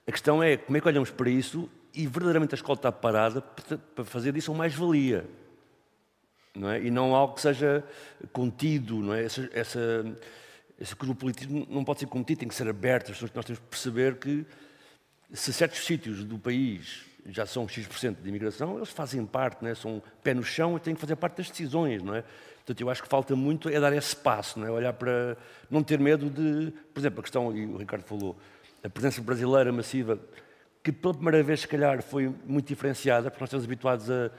a 0.06 0.12
questão 0.12 0.44
é 0.44 0.58
como 0.58 0.78
é 0.78 0.82
que 0.82 0.88
olhamos 0.88 1.10
para 1.10 1.30
isso 1.30 1.70
e 1.94 2.06
verdadeiramente 2.06 2.54
a 2.54 2.58
escola 2.58 2.76
está 2.76 2.92
parada 2.92 3.42
para 3.42 4.04
fazer 4.04 4.34
disso 4.34 4.52
uma 4.52 4.60
mais-valia. 4.60 5.26
Não 6.56 6.70
é? 6.70 6.84
E 6.84 6.92
não 6.92 7.16
algo 7.16 7.34
que 7.34 7.42
seja 7.42 7.84
contido, 8.32 8.98
não 8.98 9.14
é? 9.14 9.24
Essa, 9.24 9.50
essa, 9.54 10.18
esse 10.80 10.96
cosmopolitismo 10.96 11.66
não 11.70 11.84
pode 11.84 12.02
ser 12.02 12.08
contido, 12.08 12.40
tem 12.40 12.48
que 12.48 12.54
ser 12.56 12.68
aberto. 12.68 13.10
Nós 13.10 13.46
temos 13.46 13.60
que 13.60 13.68
perceber 13.68 14.18
que 14.18 14.46
se 15.34 15.52
certos 15.52 15.86
sítios 15.86 16.24
do 16.24 16.38
país 16.38 17.06
já 17.26 17.46
são 17.46 17.68
X% 17.68 18.22
de 18.22 18.30
imigração, 18.30 18.78
eles 18.78 18.90
fazem 18.90 19.26
parte, 19.26 19.66
é? 19.66 19.74
são 19.74 20.02
pé 20.22 20.34
no 20.34 20.44
chão 20.44 20.78
e 20.78 20.80
têm 20.80 20.94
que 20.94 21.02
fazer 21.02 21.16
parte 21.16 21.38
das 21.38 21.50
decisões. 21.50 22.04
Não 22.04 22.16
é? 22.16 22.24
Portanto, 22.58 22.82
eu 22.82 22.90
acho 22.90 23.02
que 23.02 23.10
falta 23.10 23.36
muito 23.36 23.68
é 23.70 23.80
dar 23.80 23.94
esse 23.94 24.16
passo, 24.16 24.60
não 24.60 24.68
é? 24.68 24.72
olhar 24.72 24.94
para. 24.94 25.38
não 25.70 25.82
ter 25.82 26.00
medo 26.00 26.30
de. 26.30 26.72
Por 26.94 27.00
exemplo, 27.00 27.20
a 27.20 27.24
questão, 27.24 27.56
e 27.56 27.66
o 27.66 27.78
Ricardo 27.78 28.04
falou, 28.04 28.38
a 28.84 28.90
presença 28.90 29.22
brasileira 29.22 29.72
massiva, 29.72 30.20
que 30.84 30.92
pela 30.92 31.14
primeira 31.14 31.42
vez, 31.42 31.62
se 31.62 31.68
calhar, 31.68 32.02
foi 32.04 32.34
muito 32.46 32.68
diferenciada, 32.68 33.32
porque 33.32 33.42
nós 33.42 33.48
estamos 33.48 33.66
habituados 33.66 34.12
a, 34.12 34.32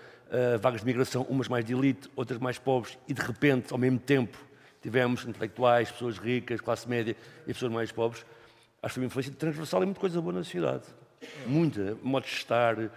a 0.54 0.56
vagas 0.58 0.80
de 0.80 0.86
migração, 0.86 1.22
umas 1.22 1.48
mais 1.48 1.64
de 1.64 1.74
elite, 1.74 2.08
outras 2.14 2.38
mais 2.38 2.58
pobres, 2.58 2.98
e 3.08 3.14
de 3.14 3.20
repente, 3.20 3.72
ao 3.72 3.78
mesmo 3.78 3.98
tempo, 3.98 4.38
tivemos 4.82 5.24
intelectuais, 5.24 5.90
pessoas 5.90 6.18
ricas, 6.18 6.60
classe 6.60 6.88
média 6.88 7.16
e 7.46 7.52
pessoas 7.52 7.72
mais 7.72 7.90
pobres 7.90 8.24
Acho 8.84 8.92
que 8.92 8.94
foi 8.94 9.02
uma 9.02 9.06
influência 9.06 9.32
transversal 9.32 9.82
e 9.82 9.86
muita 9.86 10.00
coisa 10.00 10.20
boa 10.20 10.34
na 10.34 10.44
sociedade. 10.44 10.84
Muita. 11.46 11.96
Modo 12.02 12.24
de 12.24 12.32
estar, 12.32 12.78
uh, 12.78 12.90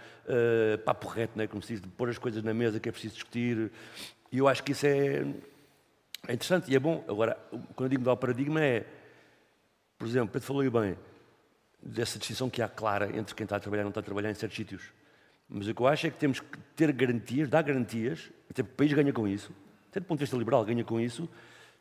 papo 0.84 1.08
reto, 1.08 1.38
né, 1.38 1.46
como 1.46 1.62
se 1.62 1.72
diz, 1.72 1.80
de 1.80 1.88
pôr 1.88 2.10
as 2.10 2.18
coisas 2.18 2.42
na 2.42 2.52
mesa 2.52 2.78
que 2.78 2.90
é 2.90 2.92
preciso 2.92 3.14
discutir. 3.14 3.72
E 4.30 4.36
eu 4.36 4.46
acho 4.46 4.62
que 4.62 4.72
isso 4.72 4.86
é, 4.86 5.24
é 6.28 6.32
interessante 6.34 6.70
e 6.70 6.76
é 6.76 6.78
bom. 6.78 7.02
Agora, 7.08 7.38
quando 7.74 7.84
eu 7.84 7.88
digo 7.88 8.02
mudar 8.02 8.12
o 8.12 8.16
paradigma 8.18 8.60
é, 8.60 8.84
por 9.98 10.06
exemplo, 10.06 10.28
Pedro 10.28 10.46
falou 10.46 10.70
bem, 10.70 10.94
dessa 11.82 12.18
distinção 12.18 12.50
que 12.50 12.60
há 12.60 12.68
clara 12.68 13.16
entre 13.16 13.34
quem 13.34 13.44
está 13.44 13.56
a 13.56 13.60
trabalhar 13.60 13.80
e 13.80 13.84
não 13.84 13.90
está 13.90 14.00
a 14.00 14.04
trabalhar 14.04 14.30
em 14.30 14.34
certos 14.34 14.58
sítios. 14.58 14.82
Mas 15.48 15.68
o 15.68 15.74
que 15.74 15.80
eu 15.80 15.86
acho 15.86 16.06
é 16.06 16.10
que 16.10 16.18
temos 16.18 16.38
que 16.38 16.58
ter 16.76 16.92
garantias, 16.92 17.48
dar 17.48 17.62
garantias, 17.62 18.30
até 18.50 18.62
porque 18.62 18.74
o 18.74 18.76
país 18.76 18.92
ganha 18.92 19.12
com 19.14 19.26
isso, 19.26 19.52
até 19.88 20.00
do 20.00 20.04
ponto 20.04 20.18
de 20.18 20.24
vista 20.24 20.36
liberal 20.36 20.66
ganha 20.66 20.84
com 20.84 21.00
isso, 21.00 21.26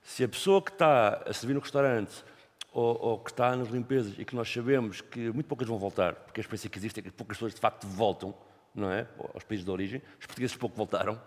se 0.01 0.23
a 0.23 0.29
pessoa 0.29 0.61
que 0.61 0.71
está 0.71 1.21
a 1.25 1.33
servir 1.33 1.55
no 1.55 1.59
restaurante 1.59 2.23
ou, 2.71 2.97
ou, 3.01 3.19
que 3.19 3.31
está 3.31 3.55
nas 3.55 3.69
limpezas 3.69 4.13
e 4.17 4.25
que 4.25 4.35
nós 4.35 4.51
sabemos 4.51 5.01
que 5.01 5.31
muito 5.31 5.47
poucas 5.47 5.67
vão 5.67 5.77
voltar, 5.77 6.13
porque 6.15 6.39
a 6.39 6.41
experiência 6.41 6.69
que 6.69 6.77
existe 6.77 6.99
é 6.99 7.03
que 7.03 7.11
poucas 7.11 7.37
pessoas 7.37 7.53
de 7.53 7.59
facto 7.59 7.87
voltam, 7.87 8.35
não 8.75 8.91
é? 8.91 9.07
Aos 9.33 9.43
países 9.43 9.65
de 9.65 9.71
origem, 9.71 10.01
os 10.19 10.25
portugueses 10.25 10.55
pouco 10.55 10.75
voltaram. 10.75 11.19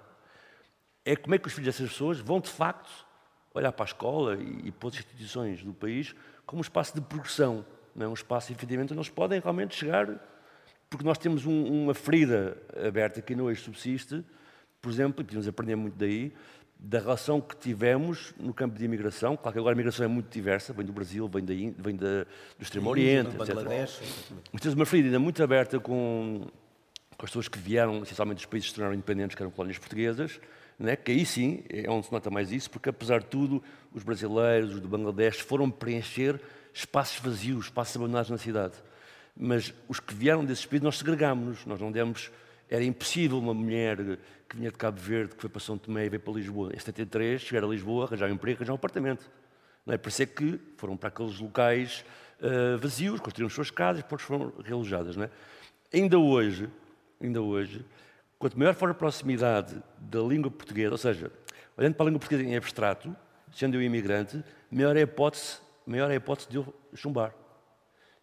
É 1.05 1.16
como 1.16 1.34
é 1.34 1.38
que 1.38 1.47
os 1.49 1.53
filhos 1.53 1.74
dessas 1.74 1.91
pessoas 1.91 2.20
vão 2.20 2.41
de 2.41 2.51
facto 2.51 2.91
olhar 3.53 3.72
para 3.72 3.84
a 3.84 3.88
escola 3.88 4.36
e, 4.36 4.68
e 4.68 4.72
para 4.72 4.88
as 4.88 4.95
instituições 4.95 5.62
do 5.64 5.72
país 5.72 6.14
como 6.47 6.59
um 6.59 6.62
espaço 6.62 6.95
de 6.95 7.01
progressão, 7.01 7.64
não 7.95 8.07
é? 8.07 8.09
um 8.09 8.14
espaço, 8.14 8.53
efetivamente, 8.53 8.93
onde 8.93 8.99
eles 8.99 9.09
podem 9.09 9.41
realmente 9.41 9.74
chegar, 9.74 10.09
porque 10.88 11.05
nós 11.05 11.16
temos 11.16 11.47
um, 11.47 11.84
uma 11.84 11.95
ferida 11.95 12.57
aberta 12.84 13.22
que 13.22 13.32
ainda 13.32 13.45
hoje 13.45 13.62
subsiste, 13.62 14.24
por 14.82 14.91
exemplo, 14.91 15.20
e 15.20 15.24
podemos 15.24 15.47
aprender 15.47 15.76
muito 15.76 15.97
daí, 15.97 16.32
da 16.83 16.99
relação 16.99 17.41
que 17.41 17.55
tivemos 17.57 18.33
no 18.39 18.55
campo 18.55 18.78
de 18.78 18.85
imigração. 18.85 19.37
Claro 19.37 19.53
que 19.53 19.59
agora 19.59 19.74
a 19.74 19.76
imigração 19.76 20.05
é 20.05 20.09
muito 20.09 20.33
diversa, 20.33 20.72
vem 20.72 20.87
do 20.87 20.93
Brasil, 20.93 21.28
vem, 21.28 21.45
da, 21.45 21.53
vem 21.53 21.95
da, 21.95 22.24
do 22.24 22.62
Extremo 22.62 22.89
Oriente, 22.89 23.37
etc. 23.37 23.55
Bangladesh. 23.55 24.01
Mas 24.51 24.62
temos 24.62 24.74
uma 24.74 24.87
ferida 24.87 25.09
ainda 25.09 25.18
muito 25.18 25.43
aberta 25.43 25.78
com, 25.78 26.47
com 27.18 27.26
as 27.26 27.31
pessoas 27.31 27.49
que 27.49 27.59
vieram, 27.59 28.03
essencialmente 28.03 28.39
dos 28.39 28.47
países 28.47 28.68
que 28.68 28.70
se 28.70 28.76
tornaram 28.76 28.95
independentes, 28.95 29.37
que 29.37 29.43
eram 29.43 29.51
colónias 29.53 29.78
portuguesas, 29.78 30.41
né? 30.78 30.97
que 30.97 31.12
aí 31.12 31.26
sim 31.26 31.62
é 31.68 31.91
onde 31.91 32.07
se 32.07 32.12
nota 32.12 32.31
mais 32.31 32.51
isso, 32.51 32.70
porque 32.70 32.89
apesar 32.89 33.20
de 33.20 33.26
tudo, 33.26 33.62
os 33.93 34.03
brasileiros, 34.03 34.74
os 34.74 34.81
do 34.81 34.89
Bangladesh, 34.89 35.41
foram 35.41 35.70
preencher 35.70 36.41
espaços 36.72 37.20
vazios, 37.20 37.66
espaços 37.66 37.95
abandonados 37.95 38.31
na 38.31 38.39
cidade. 38.39 38.74
Mas 39.37 39.74
os 39.87 40.01
que 40.01 40.14
vieram 40.14 40.47
desses 40.47 40.64
países, 40.64 40.83
nós 40.83 40.97
segregámos-nos, 40.97 41.66
nós 41.66 41.78
não 41.78 41.93
demos 41.93 42.31
era 42.71 42.85
impossível 42.85 43.37
uma 43.37 43.53
mulher 43.53 43.97
que 44.49 44.57
vinha 44.57 44.71
de 44.71 44.79
Cabo 44.79 44.99
Verde, 45.01 45.35
que 45.35 45.41
foi 45.41 45.51
para 45.51 45.61
São 45.61 45.77
Tomé 45.77 46.07
e 46.07 46.09
veio 46.09 46.21
para 46.21 46.33
Lisboa 46.33 46.71
em 46.73 46.79
73, 46.79 47.41
chegar 47.41 47.64
a 47.64 47.66
Lisboa, 47.66 48.07
arranjar 48.07 48.31
um 48.31 48.35
emprego, 48.35 48.59
arranjar 48.59 48.73
um 48.73 48.77
apartamento. 48.77 49.29
Não 49.85 49.93
é? 49.93 49.99
Por 49.99 50.09
isso 50.09 50.23
é 50.23 50.27
que 50.27 50.61
foram 50.77 50.97
para 50.97 51.09
aqueles 51.09 51.41
locais 51.41 52.05
uh, 52.41 52.79
vazios, 52.79 53.18
construíram 53.18 53.49
as 53.49 53.53
suas 53.53 53.73
casas, 53.73 54.05
depois 54.05 54.23
foram 54.23 54.53
realojadas. 54.64 55.16
Não 55.16 55.25
é? 55.25 55.31
Ainda 55.93 56.16
hoje, 56.16 56.68
ainda 57.21 57.43
hoje, 57.43 57.85
quanto 58.39 58.57
maior 58.57 58.75
for 58.75 58.89
a 58.89 58.95
proximidade 58.95 59.83
da 59.99 60.21
língua 60.21 60.51
portuguesa, 60.51 60.93
ou 60.93 60.99
seja, 60.99 61.33
olhando 61.77 61.95
para 61.95 62.05
a 62.05 62.07
língua 62.07 62.21
portuguesa 62.21 62.49
em 62.49 62.57
abstrato, 62.57 63.14
sendo 63.53 63.77
eu 63.77 63.83
imigrante, 63.83 64.45
maior 64.71 64.97
é 64.97 65.01
a 65.01 65.03
hipótese, 65.03 65.59
maior 65.85 66.09
é 66.09 66.14
a 66.14 66.16
hipótese 66.16 66.49
de 66.49 66.57
eu 66.57 66.75
chumbar. 66.95 67.35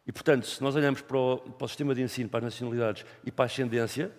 E, 0.08 0.12
portanto, 0.12 0.48
se 0.48 0.64
nós 0.64 0.74
olhamos 0.74 1.02
para 1.02 1.18
o, 1.18 1.38
para 1.38 1.66
o 1.66 1.68
sistema 1.68 1.93
de 1.93 2.02
ensino, 2.02 2.30
para 2.30 2.39
as 2.39 2.54
nacionalidades 2.54 3.06
e 3.26 3.32
para 3.32 3.43
a 3.43 3.48
ascendência, 3.48 4.10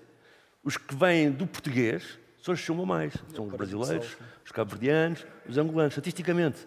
os 0.63 0.77
que 0.77 0.95
vêm 0.95 1.31
do 1.31 1.47
português 1.47 2.19
são 2.43 2.55
os 2.55 2.61
que 2.61 2.67
chamam 2.67 2.87
mais. 2.87 3.15
São 3.35 3.47
os 3.47 3.53
brasileiros, 3.55 4.17
os 4.45 4.53
cabo-verdianos, 4.53 5.27
os 5.49 5.59
angolanos. 5.59 5.93
Estatisticamente, 5.93 6.67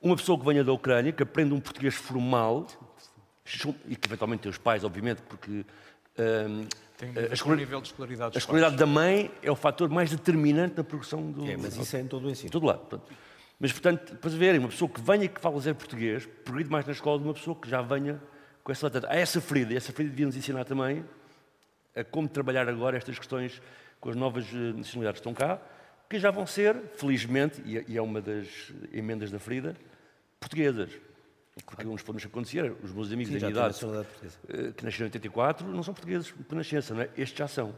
uma 0.00 0.16
pessoa 0.16 0.38
que 0.38 0.44
venha 0.44 0.64
da 0.64 0.72
Ucrânia, 0.72 1.12
que 1.12 1.22
aprende 1.22 1.52
um 1.54 1.60
português 1.60 1.94
formal, 1.94 2.66
e 3.86 3.96
que 3.96 4.08
eventualmente 4.08 4.42
tem 4.42 4.50
os 4.50 4.58
pais, 4.58 4.84
obviamente, 4.84 5.22
porque 5.22 5.64
um, 6.18 6.66
tem 6.96 7.12
a, 7.16 7.32
escolar... 7.32 7.56
nível 7.56 7.80
de 7.80 7.88
escolaridade. 7.88 8.36
A 8.36 8.38
escolaridade 8.38 8.76
da 8.76 8.86
mãe 8.86 9.30
é 9.42 9.50
o 9.50 9.56
fator 9.56 9.88
mais 9.88 10.10
determinante 10.10 10.76
na 10.76 10.84
progressão 10.84 11.30
do. 11.30 11.48
É, 11.48 11.56
mas 11.56 11.76
isso 11.76 11.96
é 11.96 12.00
em 12.00 12.06
todo 12.06 12.26
o 12.26 12.30
ensino. 12.30 12.50
Tudo 12.50 12.66
lá. 12.66 12.74
Portanto, 12.74 13.12
mas, 13.60 13.72
portanto, 13.72 14.16
para 14.16 14.30
verem, 14.30 14.60
uma 14.60 14.68
pessoa 14.68 14.88
que 14.88 15.00
venha 15.00 15.24
e 15.24 15.28
que 15.28 15.40
fala 15.40 15.56
dizer 15.56 15.74
português, 15.74 16.26
progride 16.44 16.70
mais 16.70 16.86
na 16.86 16.92
escola 16.92 17.18
de 17.18 17.24
uma 17.24 17.34
pessoa 17.34 17.56
que 17.56 17.68
já 17.68 17.82
venha 17.82 18.20
com 18.62 18.70
essa. 18.70 18.90
Há 19.08 19.16
essa 19.16 19.40
ferida, 19.40 19.72
e 19.72 19.76
essa 19.76 19.92
ferida 19.92 20.10
devia 20.10 20.26
nos 20.26 20.36
ensinar 20.36 20.64
também 20.64 21.04
a 22.00 22.04
como 22.04 22.28
trabalhar 22.28 22.68
agora 22.68 22.96
estas 22.96 23.18
questões 23.18 23.60
com 24.00 24.10
as 24.10 24.16
novas 24.16 24.44
eh, 24.52 24.72
nacionalidades 24.74 25.20
que 25.20 25.28
estão 25.28 25.34
cá, 25.34 25.60
que 26.08 26.18
já 26.18 26.30
vão 26.30 26.46
ser, 26.46 26.76
felizmente, 26.96 27.62
e 27.64 27.96
é 27.96 28.02
uma 28.02 28.20
das 28.20 28.72
emendas 28.92 29.30
da 29.30 29.38
ferida, 29.38 29.76
portuguesas. 30.40 30.90
Porque 31.66 31.86
uns 31.86 32.02
podemos 32.02 32.24
acontecer, 32.24 32.72
os 32.82 32.92
meus 32.92 33.12
amigos 33.12 33.32
Sim, 33.32 33.40
da 33.40 33.48
minha 33.48 33.60
idade, 33.60 33.78
eh, 34.48 34.72
que 34.76 34.84
nasceram 34.84 35.06
em 35.06 35.10
84, 35.10 35.66
não 35.66 35.82
são 35.82 35.92
portugueses 35.92 36.30
por 36.30 36.54
nascença, 36.54 36.94
não 36.94 37.02
é? 37.02 37.10
Estes 37.16 37.36
já 37.38 37.48
são. 37.48 37.74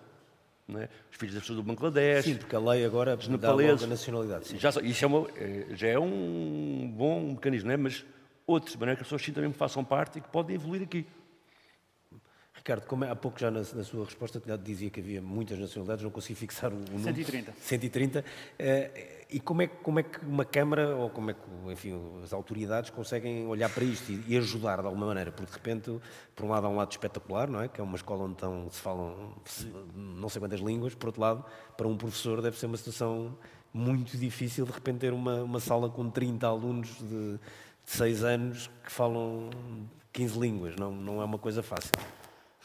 É? 0.77 0.89
Os 1.11 1.17
filhos 1.17 1.35
das 1.35 1.43
pessoas 1.43 1.57
do 1.57 1.65
Bangladesh. 1.65 2.27
Sim, 2.27 2.37
porque 2.37 2.55
a 2.55 2.61
lei 2.61 2.85
agora 2.85 3.17
dá 3.17 3.53
logo 3.53 3.85
a 3.85 3.87
nacionalidade. 3.89 4.49
Sim. 4.49 4.59
Já, 4.59 4.69
isso 4.83 5.05
é 5.05 5.09
uma, 5.09 5.27
eh, 5.37 5.67
já 5.71 5.89
é 5.89 5.99
um 5.99 6.93
bom 6.95 7.33
mecanismo, 7.33 7.67
não 7.69 7.75
é? 7.75 7.77
mas 7.77 8.05
outros, 8.47 8.75
de 8.75 8.79
maneira 8.79 8.97
que 8.97 9.03
as 9.03 9.07
pessoas 9.09 9.23
sim 9.23 9.33
também 9.33 9.53
façam 9.53 9.85
parte 9.85 10.19
e 10.19 10.21
que 10.21 10.29
podem 10.29 10.55
evoluir 10.55 10.83
aqui. 10.83 11.07
Ricardo, 12.61 12.85
como 12.87 13.07
é, 13.07 13.11
há 13.11 13.17
pouco 13.17 13.41
já 13.41 13.51
na, 13.51 13.61
na, 13.61 13.85
sua 13.85 14.05
resposta 14.05 14.41
dizia 14.63 14.91
que 14.91 15.01
havia 15.01 15.23
muitas 15.23 15.59
nacionalidades, 15.59 16.05
não 16.05 16.11
consegui 16.11 16.35
fixar 16.35 16.71
o, 16.71 16.77
o 16.77 16.99
número. 16.99 17.05
130. 17.05 17.55
130. 17.59 18.21
Uh, 18.21 19.21
e 19.31 19.41
como 19.41 19.63
é, 19.63 19.67
como 19.67 19.99
é 19.99 20.03
que 20.03 20.23
uma 20.27 20.45
Câmara, 20.45 20.95
ou 20.95 21.09
como 21.09 21.31
é 21.31 21.35
que, 21.35 21.41
enfim, 21.73 21.99
as 22.23 22.35
autoridades 22.35 22.91
conseguem 22.91 23.47
olhar 23.47 23.71
para 23.71 23.83
isto 23.83 24.13
e, 24.13 24.25
e, 24.29 24.37
ajudar 24.37 24.81
de 24.83 24.87
alguma 24.87 25.07
maneira? 25.07 25.33
Porque 25.33 25.51
de 25.51 25.57
repente, 25.57 25.99
por 26.37 26.45
um 26.45 26.51
lado 26.51 26.67
há 26.67 26.69
um 26.69 26.77
lado 26.77 26.91
espetacular, 26.91 27.49
não 27.49 27.63
é? 27.63 27.69
Que 27.69 27.81
é 27.81 27.85
uma 27.85 27.97
escola 27.97 28.25
onde 28.25 28.35
estão, 28.35 28.69
se 28.71 28.81
falam 28.81 29.35
se, 29.47 29.67
não 29.95 30.29
sei 30.29 30.41
quantas 30.41 30.61
línguas, 30.61 30.95
por 30.95 31.07
outro 31.07 31.23
lado, 31.23 31.45
para 31.79 31.89
um 31.89 31.97
professor 31.97 32.43
deve 32.43 32.59
ser 32.59 32.67
uma 32.67 32.77
situação 32.77 33.39
muito 33.73 34.19
difícil 34.19 34.67
de 34.67 34.73
repente 34.73 34.99
ter 34.99 35.15
uma, 35.15 35.43
uma 35.43 35.61
sala 35.61 35.89
com 35.89 36.11
30 36.11 36.47
alunos 36.47 36.99
de, 36.99 37.39
de 37.39 37.41
6 37.87 38.25
anos 38.25 38.71
que 38.85 38.93
falam 38.93 39.49
15 40.13 40.39
línguas, 40.39 40.77
não, 40.77 40.93
não 40.93 41.23
é 41.23 41.25
uma 41.25 41.39
coisa 41.39 41.63
fácil. 41.63 41.93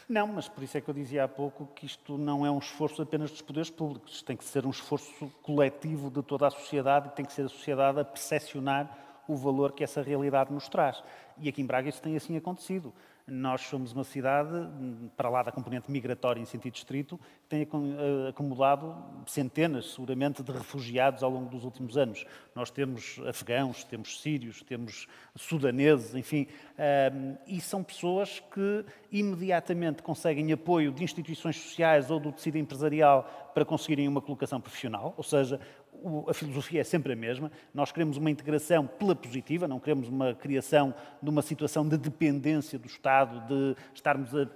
Não, 0.08 0.28
mas 0.28 0.48
por 0.48 0.62
isso 0.62 0.78
é 0.78 0.80
que 0.80 0.88
eu 0.88 0.94
dizia 0.94 1.24
há 1.24 1.28
pouco 1.28 1.66
que 1.74 1.84
isto 1.84 2.16
não 2.16 2.46
é 2.46 2.50
um 2.50 2.58
esforço 2.58 3.02
apenas 3.02 3.30
dos 3.30 3.42
poderes 3.42 3.70
públicos, 3.70 4.22
tem 4.22 4.36
que 4.36 4.44
ser 4.44 4.64
um 4.64 4.70
esforço 4.70 5.28
coletivo 5.42 6.10
de 6.10 6.22
toda 6.22 6.46
a 6.46 6.50
sociedade 6.50 7.08
e 7.08 7.10
tem 7.10 7.24
que 7.24 7.32
ser 7.32 7.46
a 7.46 7.48
sociedade 7.48 7.98
a 7.98 8.04
percepcionar 8.04 8.88
o 9.26 9.34
valor 9.34 9.72
que 9.72 9.82
essa 9.82 10.02
realidade 10.02 10.52
nos 10.52 10.68
traz. 10.68 11.02
E 11.38 11.48
aqui 11.48 11.60
em 11.60 11.66
Braga 11.66 11.88
isso 11.88 12.00
tem 12.00 12.16
assim 12.16 12.36
acontecido. 12.36 12.92
Nós 13.28 13.62
somos 13.62 13.92
uma 13.92 14.04
cidade, 14.04 14.50
para 15.16 15.28
lá 15.28 15.42
da 15.42 15.50
componente 15.50 15.90
migratória 15.90 16.40
em 16.40 16.44
sentido 16.44 16.76
estrito, 16.76 17.18
que 17.42 17.48
tem 17.48 17.62
eh, 17.62 18.28
acumulado 18.28 18.94
centenas, 19.26 19.94
seguramente, 19.94 20.44
de 20.44 20.52
refugiados 20.52 21.24
ao 21.24 21.30
longo 21.30 21.50
dos 21.50 21.64
últimos 21.64 21.96
anos. 21.96 22.24
Nós 22.54 22.70
temos 22.70 23.20
afegãos, 23.26 23.82
temos 23.82 24.20
sírios, 24.20 24.62
temos 24.62 25.08
sudaneses, 25.34 26.14
enfim, 26.14 26.46
eh, 26.78 27.12
e 27.48 27.60
são 27.60 27.82
pessoas 27.82 28.38
que 28.38 28.84
imediatamente 29.10 30.04
conseguem 30.04 30.52
apoio 30.52 30.92
de 30.92 31.02
instituições 31.02 31.56
sociais 31.56 32.12
ou 32.12 32.20
do 32.20 32.30
tecido 32.30 32.58
empresarial 32.58 33.50
para 33.52 33.64
conseguirem 33.64 34.06
uma 34.06 34.20
colocação 34.20 34.60
profissional, 34.60 35.14
ou 35.16 35.24
seja, 35.24 35.58
a 36.28 36.34
filosofia 36.34 36.80
é 36.80 36.84
sempre 36.84 37.12
a 37.12 37.16
mesma. 37.16 37.50
Nós 37.74 37.90
queremos 37.90 38.16
uma 38.16 38.30
integração 38.30 38.86
pela 38.86 39.14
positiva, 39.14 39.66
não 39.66 39.80
queremos 39.80 40.08
uma 40.08 40.34
criação 40.34 40.94
de 41.22 41.28
uma 41.28 41.42
situação 41.42 41.86
de 41.86 41.96
dependência 41.96 42.78
do 42.78 42.86
Estado, 42.86 43.40
de 43.46 43.76
estarmos 43.94 44.34
a 44.34 44.46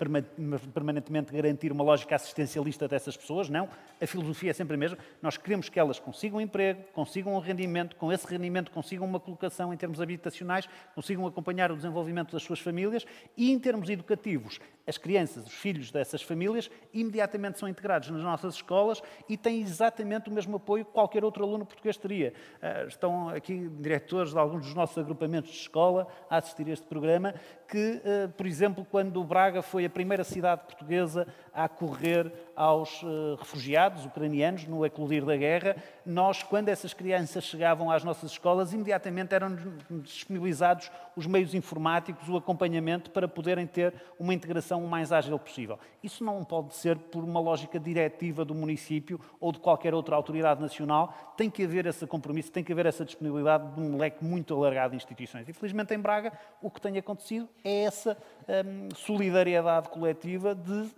permanentemente 0.72 1.32
garantir 1.32 1.72
uma 1.72 1.82
lógica 1.82 2.14
assistencialista 2.14 2.86
dessas 2.86 3.16
pessoas. 3.16 3.48
Não. 3.48 3.68
A 4.00 4.06
filosofia 4.06 4.50
é 4.50 4.52
sempre 4.52 4.74
a 4.74 4.78
mesma. 4.78 4.98
Nós 5.20 5.36
queremos 5.36 5.68
que 5.68 5.78
elas 5.78 5.98
consigam 5.98 6.38
um 6.38 6.40
emprego, 6.40 6.82
consigam 6.92 7.34
um 7.34 7.38
rendimento, 7.38 7.96
com 7.96 8.12
esse 8.12 8.26
rendimento 8.26 8.70
consigam 8.70 9.06
uma 9.06 9.20
colocação 9.20 9.72
em 9.72 9.76
termos 9.76 10.00
habitacionais, 10.00 10.68
consigam 10.94 11.26
acompanhar 11.26 11.72
o 11.72 11.76
desenvolvimento 11.76 12.32
das 12.32 12.42
suas 12.42 12.60
famílias 12.60 13.04
e, 13.36 13.50
em 13.50 13.58
termos 13.58 13.88
educativos, 13.88 14.60
as 14.86 14.98
crianças, 14.98 15.46
os 15.46 15.52
filhos 15.52 15.90
dessas 15.90 16.22
famílias, 16.22 16.70
imediatamente 16.92 17.58
são 17.58 17.68
integrados 17.68 18.10
nas 18.10 18.22
nossas 18.22 18.54
escolas 18.54 19.02
e 19.28 19.36
têm 19.36 19.60
exatamente 19.62 20.28
o 20.28 20.32
mesmo 20.32 20.56
apoio 20.56 20.84
que 20.84 20.92
qualquer 20.92 21.24
outro 21.24 21.39
aluno 21.44 21.64
português 21.64 21.96
teria. 21.96 22.32
Ah, 22.60 22.84
estão 22.86 23.28
aqui 23.28 23.68
diretores 23.80 24.32
de 24.32 24.38
alguns 24.38 24.64
dos 24.64 24.74
nossos 24.74 24.98
agrupamentos 24.98 25.50
de 25.50 25.56
escola 25.56 26.06
a 26.28 26.36
assistir 26.36 26.66
a 26.68 26.72
este 26.72 26.86
programa, 26.86 27.34
que, 27.68 28.00
ah, 28.04 28.30
por 28.36 28.46
exemplo, 28.46 28.86
quando 28.90 29.22
Braga 29.24 29.62
foi 29.62 29.84
a 29.84 29.90
primeira 29.90 30.24
cidade 30.24 30.62
portuguesa 30.62 31.26
a 31.52 31.64
acorrer 31.64 32.32
aos 32.54 33.02
uh, 33.02 33.36
refugiados 33.38 34.04
ucranianos 34.04 34.66
no 34.66 34.84
eclodir 34.84 35.24
da 35.24 35.36
guerra, 35.36 35.76
nós, 36.04 36.42
quando 36.42 36.68
essas 36.68 36.92
crianças 36.92 37.44
chegavam 37.44 37.90
às 37.90 38.04
nossas 38.04 38.32
escolas, 38.32 38.72
imediatamente 38.72 39.34
eram 39.34 39.56
disponibilizados 40.02 40.90
os 41.16 41.26
meios 41.26 41.54
informáticos, 41.54 42.28
o 42.28 42.36
acompanhamento 42.36 43.10
para 43.10 43.26
poderem 43.26 43.66
ter 43.66 43.94
uma 44.18 44.34
integração 44.34 44.84
o 44.84 44.88
mais 44.88 45.12
ágil 45.12 45.38
possível. 45.38 45.78
Isso 46.02 46.24
não 46.24 46.44
pode 46.44 46.74
ser 46.74 46.96
por 46.96 47.24
uma 47.24 47.40
lógica 47.40 47.78
diretiva 47.78 48.44
do 48.44 48.54
município 48.54 49.20
ou 49.38 49.52
de 49.52 49.58
qualquer 49.58 49.94
outra 49.94 50.16
autoridade 50.16 50.60
nacional, 50.60 51.34
tem 51.36 51.48
que 51.48 51.64
haver 51.64 51.86
esse 51.86 52.06
compromisso, 52.06 52.52
tem 52.52 52.62
que 52.62 52.72
haver 52.72 52.86
essa 52.86 53.04
disponibilidade 53.04 53.74
de 53.74 53.80
um 53.80 53.96
leque 53.96 54.24
muito 54.24 54.54
alargado 54.54 54.90
de 54.90 54.96
instituições. 54.96 55.48
Infelizmente, 55.48 55.94
em 55.94 55.98
Braga, 55.98 56.32
o 56.60 56.70
que 56.70 56.80
tem 56.80 56.98
acontecido 56.98 57.48
é 57.64 57.84
essa 57.84 58.16
hum, 58.48 58.88
solidariedade 58.94 59.88
coletiva 59.88 60.54
de 60.54 60.90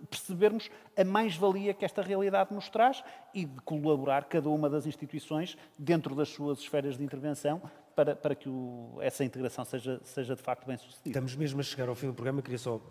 percebermos 0.53 0.69
a 0.95 1.03
mais-valia 1.03 1.73
que 1.73 1.83
esta 1.83 2.01
realidade 2.01 2.53
nos 2.53 2.69
traz 2.69 3.03
e 3.33 3.45
de 3.45 3.61
colaborar 3.61 4.25
cada 4.25 4.49
uma 4.49 4.69
das 4.69 4.85
instituições 4.85 5.57
dentro 5.77 6.15
das 6.15 6.29
suas 6.29 6.59
esferas 6.59 6.97
de 6.97 7.03
intervenção 7.03 7.61
para, 7.95 8.15
para 8.15 8.35
que 8.35 8.49
o, 8.49 8.97
essa 9.01 9.23
integração 9.23 9.65
seja, 9.65 9.99
seja 10.03 10.35
de 10.35 10.41
facto 10.41 10.65
bem 10.65 10.77
sucedida. 10.77 11.09
Estamos 11.09 11.35
mesmo 11.35 11.59
a 11.59 11.63
chegar 11.63 11.89
ao 11.89 11.95
fim 11.95 12.07
do 12.07 12.13
programa, 12.13 12.41
queria 12.41 12.57
só 12.57 12.81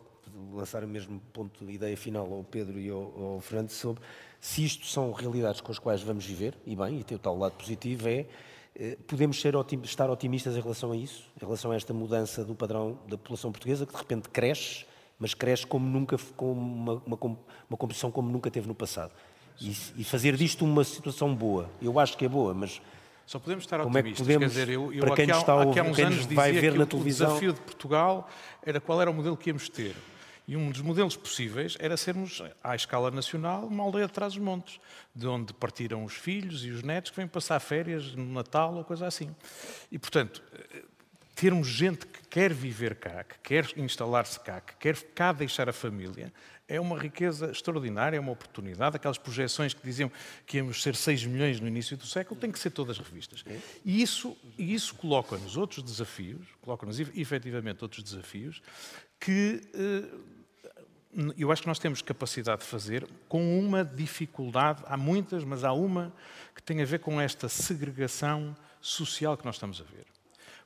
lançar 0.52 0.84
o 0.84 0.88
mesmo 0.88 1.20
ponto 1.32 1.64
de 1.64 1.72
ideia 1.72 1.96
final 1.96 2.32
ao 2.32 2.44
Pedro 2.44 2.78
e 2.78 2.88
ao, 2.88 3.34
ao 3.34 3.40
Fernando 3.40 3.70
sobre 3.70 4.02
se 4.40 4.64
isto 4.64 4.86
são 4.86 5.12
realidades 5.12 5.60
com 5.60 5.70
as 5.70 5.78
quais 5.78 6.02
vamos 6.02 6.24
viver, 6.24 6.56
e 6.64 6.74
bem, 6.74 7.00
e 7.00 7.04
tem 7.04 7.16
o 7.16 7.18
tal 7.18 7.36
lado 7.36 7.52
positivo, 7.52 8.08
é 8.08 8.26
eh, 8.74 8.96
podemos 9.06 9.40
ser, 9.40 9.54
estar 9.82 10.08
otimistas 10.08 10.56
em 10.56 10.60
relação 10.60 10.92
a 10.92 10.96
isso, 10.96 11.30
em 11.36 11.44
relação 11.44 11.72
a 11.72 11.76
esta 11.76 11.92
mudança 11.92 12.44
do 12.44 12.54
padrão 12.54 12.98
da 13.06 13.18
população 13.18 13.52
portuguesa, 13.52 13.84
que 13.84 13.92
de 13.92 13.98
repente 13.98 14.28
cresce, 14.28 14.86
mas 15.22 15.34
cresce 15.34 15.64
como 15.64 15.88
nunca, 15.88 16.16
com 16.36 16.50
uma, 16.50 17.00
uma, 17.06 17.16
uma 17.70 17.78
composição 17.78 18.10
como 18.10 18.28
nunca 18.28 18.50
teve 18.50 18.66
no 18.66 18.74
passado. 18.74 19.12
E, 19.60 19.70
e, 19.98 20.02
fazer 20.02 20.36
disto 20.36 20.64
uma 20.64 20.82
situação 20.82 21.32
boa. 21.32 21.70
Eu 21.80 22.00
acho 22.00 22.18
que 22.18 22.24
é 22.24 22.28
boa, 22.28 22.52
mas. 22.52 22.82
Só 23.24 23.38
podemos 23.38 23.62
estar 23.62 23.78
como 23.78 23.96
otimistas. 23.96 24.28
É 24.28 24.32
que 24.32 24.34
podemos, 24.34 24.52
Quer 24.52 24.60
dizer, 24.60 24.74
eu, 24.74 24.92
eu 24.92 25.04
para 25.06 25.14
quem 25.14 25.30
está 25.30 25.52
a 25.52 25.64
ouvir, 25.64 25.78
há 25.78 26.06
anos 26.06 26.26
vai 26.26 26.50
ver 26.50 26.72
que 26.72 26.78
na 26.78 26.82
o, 26.82 26.86
televisão. 26.88 27.28
O 27.28 27.30
desafio 27.30 27.52
de 27.52 27.60
Portugal 27.60 28.28
era 28.66 28.80
qual 28.80 29.00
era 29.00 29.08
o 29.12 29.14
modelo 29.14 29.36
que 29.36 29.50
íamos 29.50 29.68
ter. 29.68 29.94
E 30.48 30.56
um 30.56 30.72
dos 30.72 30.80
modelos 30.80 31.14
possíveis 31.14 31.76
era 31.78 31.96
sermos, 31.96 32.42
à 32.64 32.74
escala 32.74 33.12
nacional, 33.12 33.64
uma 33.64 33.84
aldeia 33.84 34.08
de 34.08 34.12
trás 34.12 34.34
dos 34.34 34.42
montes, 34.42 34.80
de 35.14 35.24
onde 35.28 35.54
partiram 35.54 36.04
os 36.04 36.14
filhos 36.14 36.64
e 36.64 36.70
os 36.70 36.82
netos 36.82 37.12
que 37.12 37.16
vêm 37.16 37.28
passar 37.28 37.60
férias 37.60 38.16
no 38.16 38.24
Natal 38.24 38.74
ou 38.74 38.82
coisa 38.82 39.06
assim. 39.06 39.32
E, 39.90 40.00
portanto, 40.00 40.42
termos 41.34 41.68
gente 41.68 42.06
que 42.06 42.22
quer 42.28 42.52
viver 42.52 42.94
cá, 42.96 43.24
que 43.24 43.38
quer 43.40 43.66
instalar-se 43.76 44.38
cá, 44.40 44.60
que 44.60 44.74
quer 44.76 44.96
cá 45.14 45.32
deixar 45.32 45.68
a 45.68 45.72
família, 45.72 46.32
é 46.68 46.80
uma 46.80 46.98
riqueza 46.98 47.50
extraordinária, 47.50 48.16
é 48.16 48.20
uma 48.20 48.32
oportunidade. 48.32 48.96
Aquelas 48.96 49.18
projeções 49.18 49.74
que 49.74 49.82
diziam 49.84 50.10
que 50.46 50.56
íamos 50.56 50.82
ser 50.82 50.96
6 50.96 51.26
milhões 51.26 51.60
no 51.60 51.68
início 51.68 51.96
do 51.96 52.06
século 52.06 52.40
têm 52.40 52.50
que 52.50 52.58
ser 52.58 52.70
todas 52.70 52.96
revistas. 52.98 53.44
E 53.84 54.00
isso, 54.00 54.36
isso 54.56 54.94
coloca-nos 54.94 55.56
outros 55.56 55.82
desafios, 55.82 56.46
coloca-nos 56.62 56.98
efetivamente 56.98 57.82
outros 57.82 58.02
desafios 58.02 58.62
que 59.20 59.60
eh, 59.74 60.32
eu 61.36 61.52
acho 61.52 61.62
que 61.62 61.68
nós 61.68 61.78
temos 61.78 62.00
capacidade 62.00 62.62
de 62.62 62.66
fazer 62.66 63.06
com 63.28 63.58
uma 63.58 63.84
dificuldade, 63.84 64.82
há 64.86 64.96
muitas, 64.96 65.44
mas 65.44 65.64
há 65.64 65.72
uma 65.72 66.12
que 66.54 66.62
tem 66.62 66.80
a 66.80 66.86
ver 66.86 67.00
com 67.00 67.20
esta 67.20 67.48
segregação 67.48 68.56
social 68.80 69.36
que 69.36 69.44
nós 69.44 69.56
estamos 69.56 69.80
a 69.80 69.84
ver. 69.84 70.06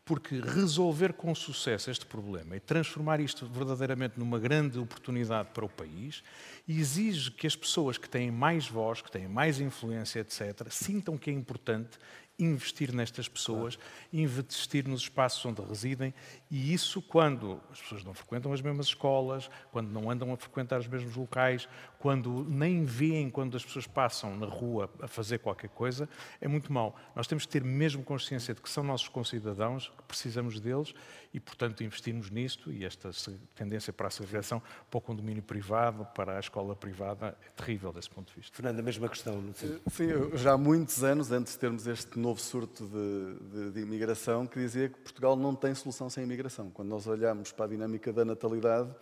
Porque 0.07 0.41
resolver 0.41 1.13
com 1.13 1.35
sucesso 1.35 1.91
este 1.91 2.07
problema 2.07 2.57
e 2.57 2.61
transformar 2.61 3.19
isto 3.19 3.45
verdadeiramente 3.45 4.15
numa 4.17 4.39
grande 4.39 4.79
oportunidade 4.79 5.49
para 5.53 5.65
o 5.65 5.69
país 5.69 6.23
exige 6.69 7.33
que 7.33 7.45
as 7.45 7.57
pessoas 7.57 7.99
que 7.99 8.09
têm 8.09 8.31
mais 8.31 8.69
voz, 8.69 9.03
que 9.03 9.11
têm 9.11 9.27
mais 9.27 9.61
influência, 9.61 10.21
etc., 10.21 10.69
sintam 10.71 11.19
que 11.19 11.29
é 11.29 11.33
importante 11.33 11.99
investir 12.39 12.93
nestas 12.95 13.29
pessoas, 13.29 13.79
investir 14.13 14.87
nos 14.87 15.03
espaços 15.03 15.45
onde 15.45 15.63
residem, 15.63 16.13
e 16.51 16.73
isso 16.73 17.01
quando 17.01 17.61
as 17.71 17.81
pessoas 17.81 18.05
não 18.05 18.13
frequentam 18.13 18.53
as 18.53 18.61
mesmas 18.61 18.87
escolas, 18.87 19.51
quando 19.73 19.89
não 19.89 20.11
andam 20.11 20.33
a 20.33 20.37
frequentar 20.37 20.79
os 20.79 20.87
mesmos 20.87 21.17
locais, 21.17 21.69
quando 21.99 22.45
nem 22.49 22.85
veem 22.85 23.31
quando 23.31 23.57
as 23.57 23.65
pessoas 23.65 23.87
passam 23.87 24.37
na 24.37 24.47
rua 24.47 24.91
a 25.01 25.09
fazer 25.09 25.39
qualquer 25.39 25.71
coisa, 25.71 26.09
é 26.41 26.47
muito 26.47 26.73
mau. 26.73 26.95
Nós 27.15 27.27
temos 27.27 27.47
que 27.47 27.53
ter 27.53 27.65
mesmo 27.65 28.03
consciência 28.03 28.55
de 28.55 28.61
que 28.61 28.69
são 28.69 28.85
nossos 28.85 29.09
concidadãos, 29.09 29.89
que 29.97 30.03
precisamos 30.05 30.61
deles 30.61 30.95
e, 31.33 31.41
portanto, 31.41 31.83
investirmos 31.83 32.31
nisto, 32.31 32.71
e 32.71 32.85
esta 32.85 33.11
tendência 33.55 33.93
para 33.93 34.09
a 34.09 34.11
segregação 34.11 34.63
para 34.91 34.99
o 34.99 35.01
condomínio 35.01 35.43
privado, 35.43 36.07
para 36.15 36.37
a 36.37 36.41
escola 36.41 36.77
privada, 36.77 37.37
é 37.45 37.51
terrível 37.57 37.93
desse 37.93 38.11
ponto 38.11 38.29
de 38.29 38.41
vista. 38.41 38.55
Fernando, 38.55 38.79
a 38.79 38.83
mesma 38.83 39.09
questão. 39.09 39.43
Sim, 39.55 40.31
já 40.35 40.53
há 40.53 40.59
muitos 40.59 41.03
anos, 41.03 41.33
antes 41.33 41.55
de 41.55 41.59
termos 41.59 41.87
este 41.87 42.19
novo 42.27 42.41
surto 42.41 42.85
de, 42.85 43.35
de, 43.51 43.71
de, 43.71 43.81
imigração 43.81 44.47
que 44.47 44.59
dizia 44.59 44.89
que 44.89 44.99
Portugal 44.99 45.37
não 45.37 45.55
tem 45.55 45.73
solução 45.75 46.11
sem 46.11 46.25
imigração. 46.25 46.71
Quando 46.71 46.89
nós 46.89 47.07
olhamos 47.07 47.53
para 47.53 47.67
a 47.67 47.69
dinâmica 47.69 48.13
da 48.13 48.25
natalidade, 48.25 48.93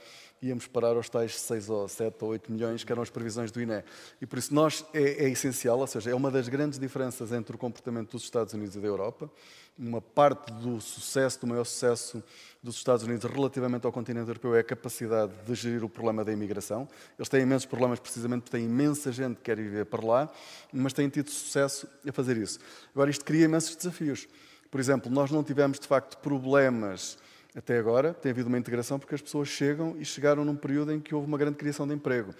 íamos 0.43 0.67
parar 0.67 0.95
aos 0.95 1.09
tais 1.09 1.41
6 1.41 1.71
ou 1.71 1.89
7 1.89 2.23
ou 2.23 2.31
8 2.31 2.53
milhões, 2.53 2.85
que 2.85 2.93
eram 2.93 3.03
as 3.03 3.09
previsões 3.09 3.51
do 3.51 3.63
INE. 3.63 3.83
E 4.21 4.27
por 4.27 4.39
isso 4.39 4.55
nós 4.55 4.85
é, 4.93 5.25
é 5.25 5.31
essencial, 5.31 5.79
ou 5.79 5.87
seja, 5.87 6.11
é 6.11 6.15
uma 6.15 6.31
das 6.31 6.49
grandes 6.49 6.79
diferenças 6.79 7.33
entre 7.33 7.57
o 7.57 7.59
comportamento 7.59 8.11
dos 8.11 8.25
Estados 8.25 8.53
Unidos 8.53 8.77
e 8.77 8.81
da 8.81 8.87
Europa. 8.87 9.31
Uma 9.77 10.01
parte 10.01 10.53
do 10.53 10.81
sucesso, 10.81 11.41
do 11.41 11.49
maior 11.49 11.65
sucesso 11.65 12.23
dos 12.63 12.77
Estados 12.77 13.05
Unidos 13.05 13.29
relativamente 13.29 13.85
ao 13.85 13.91
continente 13.91 14.29
europeu 14.29 14.55
é 14.55 14.61
a 14.61 14.65
capacidade 14.65 15.33
de 15.45 15.53
gerir 15.53 15.83
o 15.83 15.89
problema 15.89 16.25
da 16.25 16.33
imigração. 16.33 16.89
Eles 17.19 17.29
têm 17.29 17.43
imensos 17.43 17.67
problemas 17.67 17.99
precisamente 17.99 18.43
porque 18.43 18.57
têm 18.57 18.67
imensa 18.67 19.11
gente 19.11 19.37
que 19.37 19.43
quer 19.43 19.57
viver 19.57 19.87
para 19.87 20.07
lá, 20.07 20.33
mas 20.73 20.93
têm 20.93 21.09
tido 21.09 21.29
sucesso 21.29 21.89
a 22.07 22.13
fazer 22.13 22.37
isso. 22.37 22.61
Agora, 22.95 23.11
isto 23.11 23.25
cria 23.25 23.47
imensos 23.47 23.75
desafios. 23.75 24.29
Por 24.71 24.79
exemplo, 24.79 25.11
nós 25.11 25.33
não 25.33 25.43
tivemos 25.43 25.81
de 25.81 25.89
facto 25.89 26.19
problemas 26.19 27.19
até 27.53 27.77
agora, 27.77 28.15
tem 28.15 28.31
havido 28.31 28.49
uma 28.49 28.59
integração 28.59 28.99
porque 28.99 29.17
as 29.17 29.23
pessoas 29.23 29.49
chegam 29.49 29.97
e 29.99 30.05
chegaram 30.05 30.45
num 30.45 30.57
período 30.57 30.93
em 30.93 31.01
que 31.01 31.15
houve 31.15 31.27
uma 31.27 31.39
grande 31.39 31.57
criação 31.57 31.87
de 31.87 31.95
emprego. 31.95 32.33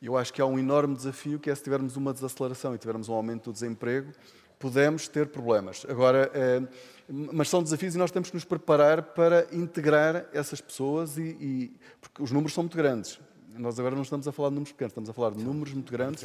Eu 0.00 0.16
acho 0.16 0.32
que 0.32 0.42
há 0.42 0.46
um 0.46 0.58
enorme 0.58 0.96
desafio 0.96 1.38
que 1.38 1.48
é 1.48 1.54
se 1.54 1.62
tivermos 1.62 1.96
uma 1.96 2.12
desaceleração 2.12 2.74
e 2.74 2.78
tivermos 2.78 3.08
um 3.08 3.12
aumento 3.12 3.44
do 3.44 3.52
desemprego, 3.52 4.10
podemos 4.62 5.08
ter 5.08 5.26
problemas. 5.26 5.84
Agora, 5.88 6.30
é, 6.32 6.62
mas 7.08 7.48
são 7.48 7.60
desafios 7.60 7.96
e 7.96 7.98
nós 7.98 8.12
temos 8.12 8.30
que 8.30 8.36
nos 8.36 8.44
preparar 8.44 9.02
para 9.02 9.48
integrar 9.52 10.26
essas 10.32 10.60
pessoas 10.60 11.18
e, 11.18 11.36
e, 11.40 11.72
porque 12.00 12.22
os 12.22 12.30
números 12.30 12.54
são 12.54 12.62
muito 12.62 12.76
grandes. 12.76 13.18
Nós 13.58 13.76
agora 13.80 13.96
não 13.96 14.02
estamos 14.02 14.28
a 14.28 14.30
falar 14.30 14.50
de 14.50 14.54
números 14.54 14.70
pequenos, 14.70 14.92
estamos 14.92 15.10
a 15.10 15.12
falar 15.12 15.30
de 15.30 15.42
números 15.42 15.74
muito 15.74 15.90
grandes. 15.90 16.24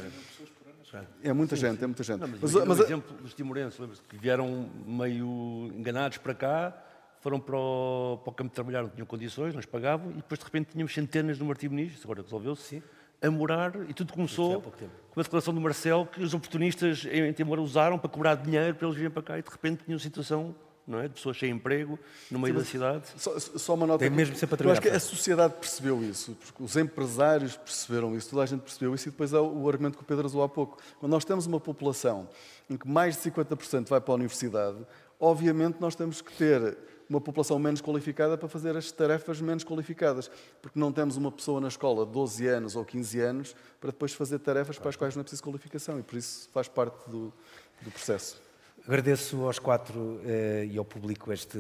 É 1.24 1.34
muita 1.34 1.56
sim, 1.56 1.64
gente, 1.64 1.80
sim. 1.80 1.84
é 1.84 1.88
muita 1.88 2.04
gente. 2.04 2.20
Não, 2.20 2.28
mas, 2.28 2.54
mas, 2.54 2.66
mas, 2.66 2.80
exemplo 2.80 3.18
dos 3.18 3.34
timorenses, 3.34 3.80
que 4.08 4.18
vieram 4.18 4.70
meio 4.86 5.72
enganados 5.76 6.20
para 6.20 6.36
cá, 6.36 6.84
foram 7.20 7.40
para 7.40 7.58
o, 7.58 8.20
para 8.24 8.32
o 8.32 8.34
campo 8.34 8.50
de 8.50 8.56
trabalhar, 8.56 8.84
não 8.84 8.90
tinham 8.90 9.08
condições, 9.08 9.54
não 9.54 9.60
os 9.60 9.66
pagavam, 9.66 10.12
e 10.12 10.16
depois 10.16 10.38
de 10.38 10.46
repente 10.46 10.70
tínhamos 10.72 10.94
centenas 10.94 11.40
no 11.40 11.46
Martim 11.46 11.70
Muniz, 11.70 12.00
agora 12.04 12.22
resolveu-se, 12.22 12.84
a 13.22 13.32
morar, 13.32 13.74
e 13.90 13.94
tudo 13.94 14.14
começou 14.14 14.62
com 14.62 15.20
a 15.20 15.24
declaração 15.24 15.54
do 15.54 15.60
Marcel 15.60 16.08
que 16.12 16.22
os 16.22 16.34
oportunistas 16.34 17.06
em 17.06 17.32
Timor 17.34 17.60
usaram 17.60 17.98
para 17.98 18.10
cobrar 18.10 18.36
dinheiro 18.36 18.76
para 18.76 18.88
eles 18.88 18.98
virem 18.98 19.12
para 19.12 19.24
cá, 19.24 19.40
e 19.40 19.42
de 19.42 19.50
repente 19.50 19.84
tinham 19.84 19.98
situação 19.98 20.56
não 20.88 21.00
é? 21.00 21.04
de 21.04 21.16
pessoas 21.16 21.38
sem 21.38 21.52
emprego 21.52 22.00
no 22.32 22.40
meio 22.40 22.54
Sim, 22.54 22.60
da 22.60 22.66
cidade. 22.66 23.08
Só, 23.18 23.38
só, 23.38 23.74
uma 23.74 23.86
nota. 23.86 24.00
Tem 24.00 24.10
mesmo 24.10 24.34
que, 24.34 24.40
sempre 24.40 24.64
a 24.64 24.66
Eu 24.66 24.72
acho 24.72 24.82
que 24.82 24.88
a 24.88 25.00
sociedade 25.00 25.56
percebeu 25.56 26.02
isso, 26.02 26.38
porque 26.40 26.64
os 26.64 26.78
empresários 26.78 27.58
perceberam 27.58 28.16
isso, 28.16 28.30
toda 28.30 28.44
a 28.44 28.46
gente 28.46 28.62
percebeu 28.62 28.96
isso, 28.96 29.10
e 29.10 29.12
depois 29.12 29.34
há 29.34 29.42
o 29.42 29.68
argumento 29.68 29.98
que 29.98 30.04
o 30.04 30.06
Pedro 30.06 30.26
usou 30.26 30.42
há 30.44 30.48
pouco. 30.48 30.78
Quando 31.00 31.12
nós 31.12 31.26
temos 31.26 31.46
uma 31.46 31.60
população 31.60 32.30
em 32.70 32.78
que 32.78 32.88
mais 32.88 33.16
de 33.22 33.30
50% 33.30 33.90
vai 33.90 34.00
para 34.00 34.14
a 34.14 34.16
universidade, 34.16 34.78
obviamente 35.20 35.78
nós 35.82 35.94
temos 35.94 36.22
que 36.22 36.32
ter 36.34 36.78
uma 37.10 37.22
população 37.22 37.58
menos 37.60 37.82
qualificada 37.82 38.38
para 38.38 38.48
fazer 38.48 38.76
as 38.76 38.92
tarefas 38.92 39.40
menos 39.42 39.64
qualificadas, 39.64 40.30
porque 40.62 40.80
não 40.80 40.92
temos 40.92 41.18
uma 41.18 41.32
pessoa 41.32 41.62
na 41.62 41.68
escola 41.68 42.06
de 42.06 42.12
12 42.12 42.48
anos 42.48 42.76
ou 42.76 42.84
15 42.84 43.20
anos 43.20 43.56
para 43.80 43.92
depois 43.92 44.14
fazer 44.14 44.40
tarefas 44.40 44.78
para 44.78 44.90
as 44.90 44.96
quais 44.96 45.16
não 45.16 45.22
é 45.22 45.24
preciso 45.24 45.44
qualificação 45.44 46.00
e 46.00 46.04
por 46.04 46.18
isso 46.18 46.50
faz 46.52 46.68
parte 46.68 47.10
do, 47.10 47.34
do 47.82 47.92
processo. 47.92 48.48
Agradeço 48.88 49.44
aos 49.44 49.60
quatro 49.60 50.22
eh, 50.24 50.70
e 50.72 50.78
ao 50.78 50.86
público 50.86 51.34
este, 51.34 51.58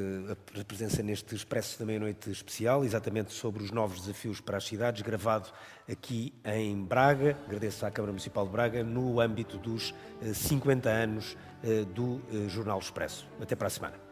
a 0.57 0.63
presença 0.63 1.03
neste 1.03 1.35
Expresso 1.35 1.77
da 1.77 1.85
Meia-Noite 1.85 2.31
especial, 2.31 2.85
exatamente 2.85 3.33
sobre 3.33 3.61
os 3.61 3.69
novos 3.69 3.99
desafios 3.99 4.39
para 4.39 4.55
as 4.55 4.63
cidades, 4.63 5.01
gravado 5.01 5.49
aqui 5.91 6.33
em 6.45 6.81
Braga. 6.81 7.37
Agradeço 7.45 7.85
à 7.85 7.91
Câmara 7.91 8.13
Municipal 8.13 8.45
de 8.45 8.51
Braga 8.53 8.81
no 8.81 9.19
âmbito 9.19 9.57
dos 9.57 9.93
eh, 10.21 10.33
50 10.33 10.89
anos 10.89 11.35
eh, 11.63 11.83
do 11.83 12.21
eh, 12.31 12.47
Jornal 12.47 12.79
Expresso. 12.79 13.27
Até 13.41 13.57
para 13.57 13.67
a 13.67 13.71
semana. 13.71 14.07